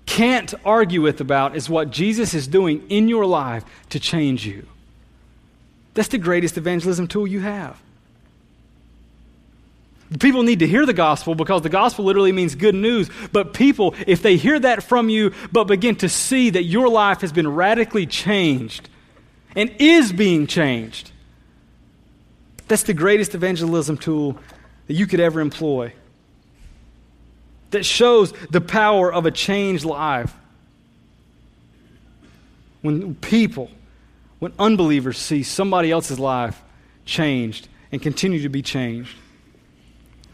can't 0.06 0.54
argue 0.66 1.02
with 1.02 1.22
about 1.22 1.56
is 1.56 1.70
what 1.70 1.90
Jesus 1.90 2.34
is 2.34 2.48
doing 2.48 2.86
in 2.90 3.08
your 3.08 3.26
life 3.26 3.64
to 3.90 4.00
change 4.00 4.46
you. 4.46 4.66
That's 5.94 6.10
the 6.10 6.18
greatest 6.18 6.58
evangelism 6.58 7.08
tool 7.08 7.28
you 7.28 7.42
have. 7.42 7.82
People 10.20 10.44
need 10.44 10.60
to 10.60 10.68
hear 10.68 10.86
the 10.86 10.94
gospel 10.94 11.36
because 11.36 11.62
the 11.62 11.70
gospel 11.70 12.04
literally 12.04 12.34
means 12.34 12.56
good 12.56 12.76
news. 12.76 13.10
But 13.32 13.54
people, 13.54 13.96
if 14.06 14.22
they 14.22 14.36
hear 14.36 14.60
that 14.60 14.84
from 14.84 15.08
you, 15.10 15.32
but 15.52 15.66
begin 15.66 15.96
to 15.98 16.10
see 16.10 16.50
that 16.50 16.64
your 16.64 16.90
life 16.90 17.22
has 17.22 17.32
been 17.32 17.48
radically 17.48 18.06
changed 18.06 18.90
and 19.56 19.74
is 19.80 20.12
being 20.12 20.48
changed, 20.48 21.12
that's 22.68 22.84
the 22.84 22.94
greatest 22.94 23.36
evangelism 23.36 23.98
tool 23.98 24.38
that 24.88 24.96
you 24.96 25.08
could 25.08 25.22
ever 25.22 25.40
employ. 25.40 25.94
That 27.70 27.86
shows 27.86 28.34
the 28.50 28.60
power 28.60 29.14
of 29.14 29.26
a 29.26 29.32
changed 29.32 29.86
life. 29.86 30.34
When 32.82 33.16
people, 33.16 33.72
when 34.40 34.52
unbelievers 34.60 35.18
see 35.18 35.44
somebody 35.44 35.90
else's 35.90 36.20
life 36.20 36.62
changed 37.06 37.70
and 37.94 38.02
continue 38.02 38.42
to 38.42 38.50
be 38.50 38.62
changed. 38.62 39.16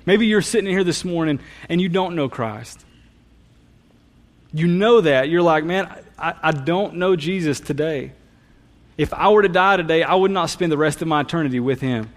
Maybe 0.08 0.26
you're 0.26 0.42
sitting 0.42 0.70
here 0.72 0.86
this 0.86 1.04
morning 1.04 1.42
and 1.68 1.82
you 1.82 1.90
don't 1.90 2.16
know 2.16 2.30
Christ. 2.30 2.86
You 4.54 4.66
know 4.66 5.02
that. 5.02 5.28
You're 5.28 5.42
like, 5.42 5.66
man, 5.66 5.94
I, 6.18 6.34
I 6.42 6.52
don't 6.54 6.96
know 6.96 7.18
Jesus 7.18 7.60
today. 7.60 8.14
If 8.98 9.14
I 9.14 9.28
were 9.28 9.42
to 9.42 9.50
die 9.50 9.76
today, 9.76 10.04
I 10.04 10.16
would 10.16 10.32
not 10.32 10.50
spend 10.50 10.72
the 10.72 10.78
rest 10.78 11.02
of 11.02 11.10
my 11.10 11.20
eternity 11.22 11.60
with 11.60 11.82
him. 11.82 12.10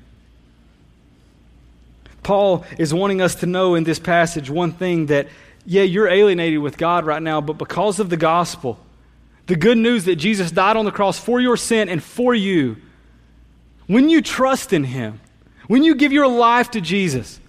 Paul 2.22 2.64
is 2.78 2.95
wanting 2.95 3.20
us 3.20 3.34
to 3.36 3.47
know 3.47 3.74
in 3.74 3.82
this 3.82 3.99
passage 3.99 4.49
one 4.49 4.70
thing 4.70 5.07
that, 5.07 5.26
yeah, 5.66 5.82
you're 5.82 6.09
alienated 6.09 6.61
with 6.61 6.78
God 6.78 7.05
right 7.05 7.20
now, 7.20 7.41
but 7.41 7.59
because 7.59 7.99
of 7.99 8.09
the 8.09 8.16
gospel, 8.16 8.78
the 9.49 9.57
good 9.57 9.78
news 9.78 10.05
that 10.05 10.14
Jesus 10.14 10.53
died 10.53 10.76
on 10.76 10.84
the 10.84 10.93
cross 10.93 11.18
for 11.18 11.41
your 11.41 11.57
sin 11.57 11.88
and 11.88 12.01
for 12.01 12.36
you, 12.36 12.76
when 13.88 14.09
you 14.09 14.22
trust 14.22 14.72
in 14.72 14.84
him, 14.84 15.20
when 15.66 15.82
you 15.82 15.97
give 15.97 16.12
your 16.12 16.28
life 16.28 16.70
to 16.70 16.80
Jesus, 16.80 17.39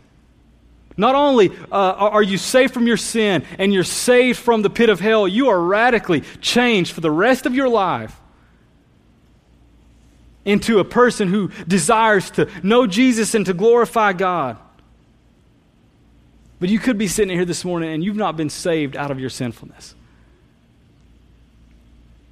not 0.98 1.16
only 1.16 1.50
uh, 1.72 1.94
are 1.94 2.24
you 2.24 2.38
saved 2.38 2.74
from 2.74 2.88
your 2.88 2.98
sin 2.98 3.46
and 3.58 3.74
you're 3.74 3.84
saved 3.84 4.40
from 4.40 4.62
the 4.62 4.70
pit 4.70 4.90
of 4.90 5.00
hell, 5.00 5.28
you 5.28 5.50
are 5.50 5.60
radically 5.60 6.22
changed 6.42 6.92
for 6.94 7.02
the 7.02 7.12
rest 7.12 7.46
of 7.46 7.56
your 7.56 7.70
life 7.70 8.16
into 10.44 10.80
a 10.80 10.86
person 10.86 11.28
who 11.28 11.50
desires 11.68 12.32
to 12.32 12.50
know 12.64 12.88
Jesus 12.88 13.36
and 13.36 13.46
to 13.46 13.54
glorify 13.54 14.14
God. 14.14 14.58
But 16.60 16.70
you 16.70 16.80
could 16.80 16.98
be 16.98 17.08
sitting 17.08 17.36
here 17.36 17.46
this 17.46 17.66
morning 17.66 17.92
and 17.92 18.04
you've 18.04 18.16
not 18.16 18.38
been 18.38 18.50
saved 18.50 18.96
out 18.96 19.12
of 19.12 19.20
your 19.20 19.30
sinfulness. 19.30 19.96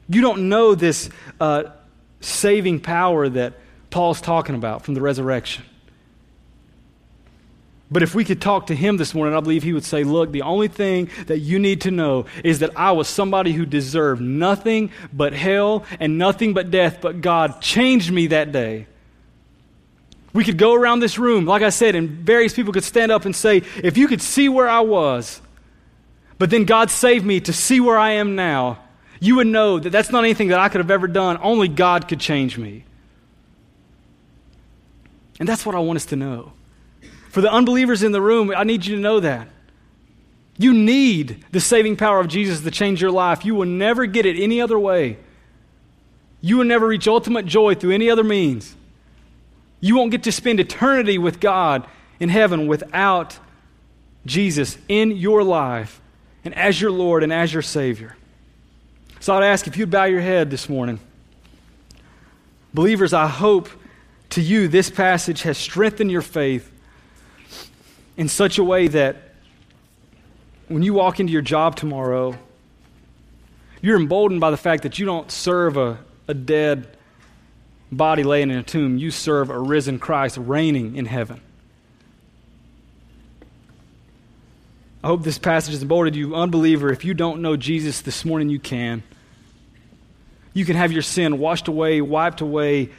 You 0.07 0.22
don't 0.22 0.49
know 0.49 0.76
this 0.76 1.10
uh, 1.39 1.64
saving 2.20 2.82
power 2.82 3.30
that 3.30 3.53
Paul's 3.89 4.22
talking 4.22 4.55
about 4.55 4.84
from 4.84 4.95
the 4.95 5.01
resurrection. 5.01 5.64
But 7.91 8.03
if 8.03 8.13
we 8.13 8.23
could 8.23 8.39
talk 8.39 8.67
to 8.67 8.75
him 8.75 8.97
this 8.97 9.15
morning, 9.15 9.35
I 9.35 9.39
believe 9.39 9.63
he 9.63 9.73
would 9.73 9.83
say, 9.83 10.03
Look, 10.03 10.31
the 10.31 10.43
only 10.43 10.67
thing 10.67 11.09
that 11.25 11.39
you 11.39 11.57
need 11.57 11.81
to 11.81 11.91
know 11.91 12.25
is 12.43 12.59
that 12.59 12.77
I 12.77 12.91
was 12.91 13.07
somebody 13.07 13.51
who 13.51 13.65
deserved 13.65 14.21
nothing 14.21 14.91
but 15.11 15.33
hell 15.33 15.85
and 15.99 16.17
nothing 16.17 16.53
but 16.53 16.69
death, 16.69 16.99
but 17.01 17.21
God 17.21 17.61
changed 17.61 18.11
me 18.11 18.27
that 18.27 18.51
day. 18.51 18.85
We 20.33 20.43
could 20.43 20.59
go 20.59 20.75
around 20.75 20.99
this 20.99 21.17
room, 21.17 21.45
like 21.45 21.63
I 21.63 21.69
said, 21.69 21.95
and 21.95 22.09
various 22.09 22.53
people 22.53 22.71
could 22.73 22.83
stand 22.83 23.11
up 23.11 23.25
and 23.25 23.35
say, 23.35 23.63
If 23.83 23.97
you 23.97 24.07
could 24.07 24.21
see 24.21 24.49
where 24.49 24.69
I 24.69 24.81
was, 24.81 25.41
but 26.37 26.51
then 26.51 26.65
God 26.65 26.91
saved 26.91 27.25
me 27.25 27.39
to 27.41 27.53
see 27.53 27.79
where 27.79 27.97
I 27.97 28.11
am 28.11 28.35
now, 28.35 28.79
you 29.19 29.37
would 29.37 29.47
know 29.47 29.79
that 29.79 29.89
that's 29.89 30.11
not 30.11 30.23
anything 30.23 30.49
that 30.49 30.59
I 30.59 30.69
could 30.69 30.79
have 30.79 30.91
ever 30.91 31.07
done. 31.07 31.39
Only 31.41 31.67
God 31.67 32.07
could 32.07 32.19
change 32.19 32.57
me. 32.57 32.85
And 35.39 35.49
that's 35.49 35.65
what 35.65 35.73
I 35.73 35.79
want 35.79 35.97
us 35.97 36.05
to 36.07 36.15
know. 36.15 36.53
For 37.30 37.41
the 37.41 37.51
unbelievers 37.51 38.03
in 38.03 38.11
the 38.11 38.21
room, 38.21 38.51
I 38.55 38.63
need 38.63 38.86
you 38.86 38.95
to 38.95 39.01
know 39.01 39.19
that. 39.19 39.47
You 40.57 40.73
need 40.73 41.45
the 41.51 41.61
saving 41.61 41.95
power 41.95 42.19
of 42.19 42.27
Jesus 42.27 42.61
to 42.61 42.71
change 42.71 43.01
your 43.01 43.11
life. 43.11 43.45
You 43.45 43.55
will 43.55 43.67
never 43.67 44.05
get 44.05 44.25
it 44.25 44.38
any 44.38 44.59
other 44.59 44.77
way. 44.77 45.17
You 46.41 46.57
will 46.57 46.65
never 46.65 46.88
reach 46.88 47.07
ultimate 47.07 47.45
joy 47.45 47.75
through 47.75 47.91
any 47.91 48.09
other 48.09 48.23
means. 48.23 48.75
You 49.80 49.95
won't 49.95 50.11
get 50.11 50.23
to 50.23 50.32
spend 50.32 50.59
eternity 50.59 51.17
with 51.17 51.39
God 51.39 51.88
in 52.19 52.30
heaven 52.30 52.67
without 52.67 53.38
Jesus 54.25 54.77
in 54.89 55.11
your 55.11 55.43
life 55.43 56.01
and 56.43 56.53
as 56.55 56.80
your 56.82 56.91
Lord 56.91 57.23
and 57.23 57.32
as 57.32 57.53
your 57.53 57.61
Savior. 57.61 58.17
So 59.19 59.36
I'd 59.36 59.43
ask 59.43 59.67
if 59.67 59.77
you'd 59.77 59.91
bow 59.91 60.05
your 60.05 60.21
head 60.21 60.49
this 60.49 60.67
morning. 60.67 60.99
Believers, 62.73 63.13
I 63.13 63.27
hope 63.27 63.69
to 64.32 64.41
you 64.41 64.67
this 64.67 64.89
passage 64.89 65.43
has 65.43 65.57
strengthened 65.57 66.11
your 66.11 66.21
faith 66.21 66.71
in 68.20 68.28
such 68.28 68.57
a 68.57 68.63
way 68.65 68.89
that 68.89 69.15
when 70.67 70.84
you 70.84 70.93
walk 70.93 71.22
into 71.22 71.32
your 71.32 71.41
job 71.41 71.78
tomorrow, 71.78 72.38
you're 73.82 73.95
emboldened 73.95 74.41
by 74.41 74.51
the 74.51 74.57
fact 74.57 74.84
that 74.84 74.99
you 74.99 75.05
don't 75.05 75.32
serve 75.32 75.78
a, 75.78 75.97
a 76.28 76.34
dead 76.34 76.97
body 77.93 78.24
laying 78.24 78.51
in 78.51 78.57
a 78.57 78.63
tomb. 78.63 78.97
You 78.97 79.09
serve 79.09 79.49
a 79.49 79.57
risen 79.57 79.99
Christ 79.99 80.38
reigning 80.38 80.97
in 80.97 81.05
heaven. 81.05 81.39
I 85.01 85.07
hope 85.07 85.24
this 85.24 85.39
passage 85.39 85.72
has 85.72 85.82
emboldened 85.82 86.17
you, 86.17 86.36
unbeliever. 86.36 86.91
If 86.91 87.05
you 87.05 87.13
don't 87.13 87.41
know 87.41 87.55
Jesus 87.55 88.01
this 88.01 88.26
morning, 88.26 88.49
you 88.49 88.59
can. 88.59 89.01
You 90.53 90.65
can 90.65 90.76
have 90.76 90.91
your 90.91 91.03
sin 91.03 91.39
washed 91.39 91.70
away, 91.70 92.01
wiped 92.01 92.41
away. 92.41 92.89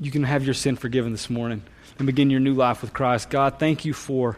You 0.00 0.10
can 0.10 0.24
have 0.24 0.44
your 0.44 0.54
sin 0.54 0.74
forgiven 0.74 1.12
this 1.12 1.30
morning 1.30 1.62
and 1.98 2.06
begin 2.06 2.30
your 2.30 2.40
new 2.40 2.54
life 2.54 2.82
with 2.82 2.92
Christ. 2.92 3.30
God, 3.30 3.58
thank 3.58 3.84
you 3.84 3.92
for 3.92 4.36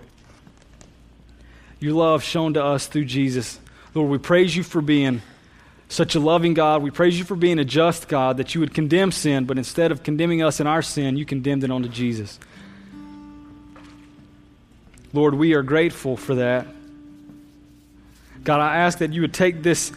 your 1.81 1.95
love 1.95 2.23
shown 2.23 2.55
to 2.55 2.65
us 2.65 2.87
through 2.87 3.05
Jesus. 3.05 3.59
Lord, 3.95 4.11
we 4.11 4.19
praise 4.19 4.57
you 4.57 4.63
for 4.63 4.81
being 4.81 5.23
such 5.89 6.15
a 6.15 6.21
loving 6.21 6.55
God. 6.55 6.83
We 6.83 6.91
praise 6.91 7.19
you 7.19 7.25
for 7.25 7.37
being 7.37 7.59
a 7.59 7.65
just 7.65 8.09
God 8.09 8.37
that 8.37 8.55
you 8.55 8.61
would 8.61 8.75
condemn 8.75 9.11
sin, 9.11 9.45
but 9.45 9.59
instead 9.59 9.91
of 9.91 10.03
condemning 10.03 10.43
us 10.43 10.61
in 10.61 10.67
our 10.67 10.83
sin, 10.83 11.17
you 11.17 11.25
condemned 11.25 11.65
it 11.65 11.71
onto 11.71 11.89
Jesus. 11.89 12.39
Lord, 15.13 15.35
we 15.35 15.55
are 15.55 15.63
grateful 15.63 16.17
for 16.17 16.35
that. 16.37 16.67
God, 18.45 18.61
I 18.61 18.77
ask 18.77 18.99
that 18.99 19.13
you 19.13 19.23
would 19.23 19.35
take 19.35 19.63
this 19.63 19.91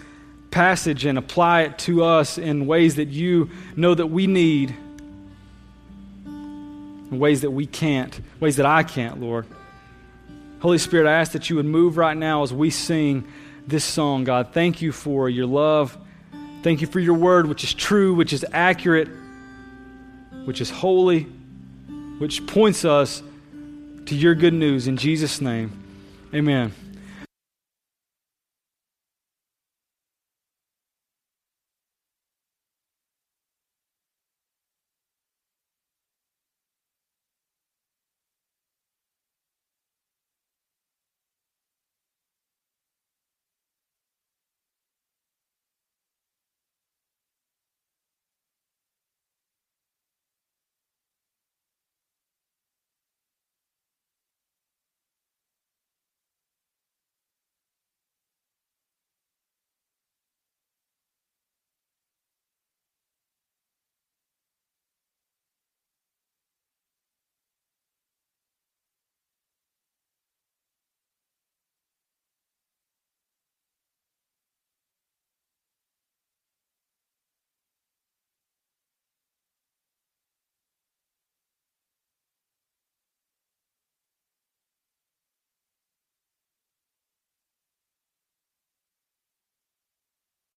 passage 0.51 1.05
and 1.05 1.17
apply 1.17 1.63
it 1.63 1.77
to 1.79 2.03
us 2.03 2.37
in 2.37 2.65
ways 2.65 2.95
that 2.95 3.09
you 3.09 3.49
know 3.75 3.93
that 3.93 4.07
we 4.07 4.27
need 4.27 4.75
in 7.11 7.19
ways 7.19 7.41
that 7.41 7.51
we 7.51 7.67
can't, 7.67 8.19
ways 8.39 8.55
that 8.55 8.65
I 8.65 8.83
can't, 8.83 9.19
Lord. 9.19 9.45
Holy 10.61 10.77
Spirit, 10.77 11.07
I 11.07 11.13
ask 11.13 11.33
that 11.33 11.49
you 11.49 11.57
would 11.57 11.65
move 11.65 11.97
right 11.97 12.15
now 12.15 12.43
as 12.43 12.53
we 12.53 12.69
sing 12.69 13.27
this 13.67 13.83
song, 13.83 14.23
God. 14.23 14.53
Thank 14.53 14.81
you 14.81 14.91
for 14.91 15.29
your 15.29 15.45
love. 15.45 15.97
Thank 16.63 16.81
you 16.81 16.87
for 16.87 16.99
your 16.99 17.15
word, 17.15 17.47
which 17.47 17.63
is 17.63 17.73
true, 17.73 18.13
which 18.13 18.33
is 18.33 18.45
accurate, 18.53 19.09
which 20.45 20.61
is 20.61 20.69
holy, 20.69 21.23
which 22.19 22.45
points 22.47 22.85
us 22.85 23.23
to 24.05 24.15
your 24.15 24.35
good 24.35 24.53
news. 24.53 24.87
In 24.87 24.97
Jesus' 24.97 25.41
name, 25.41 25.71
amen. 26.33 26.73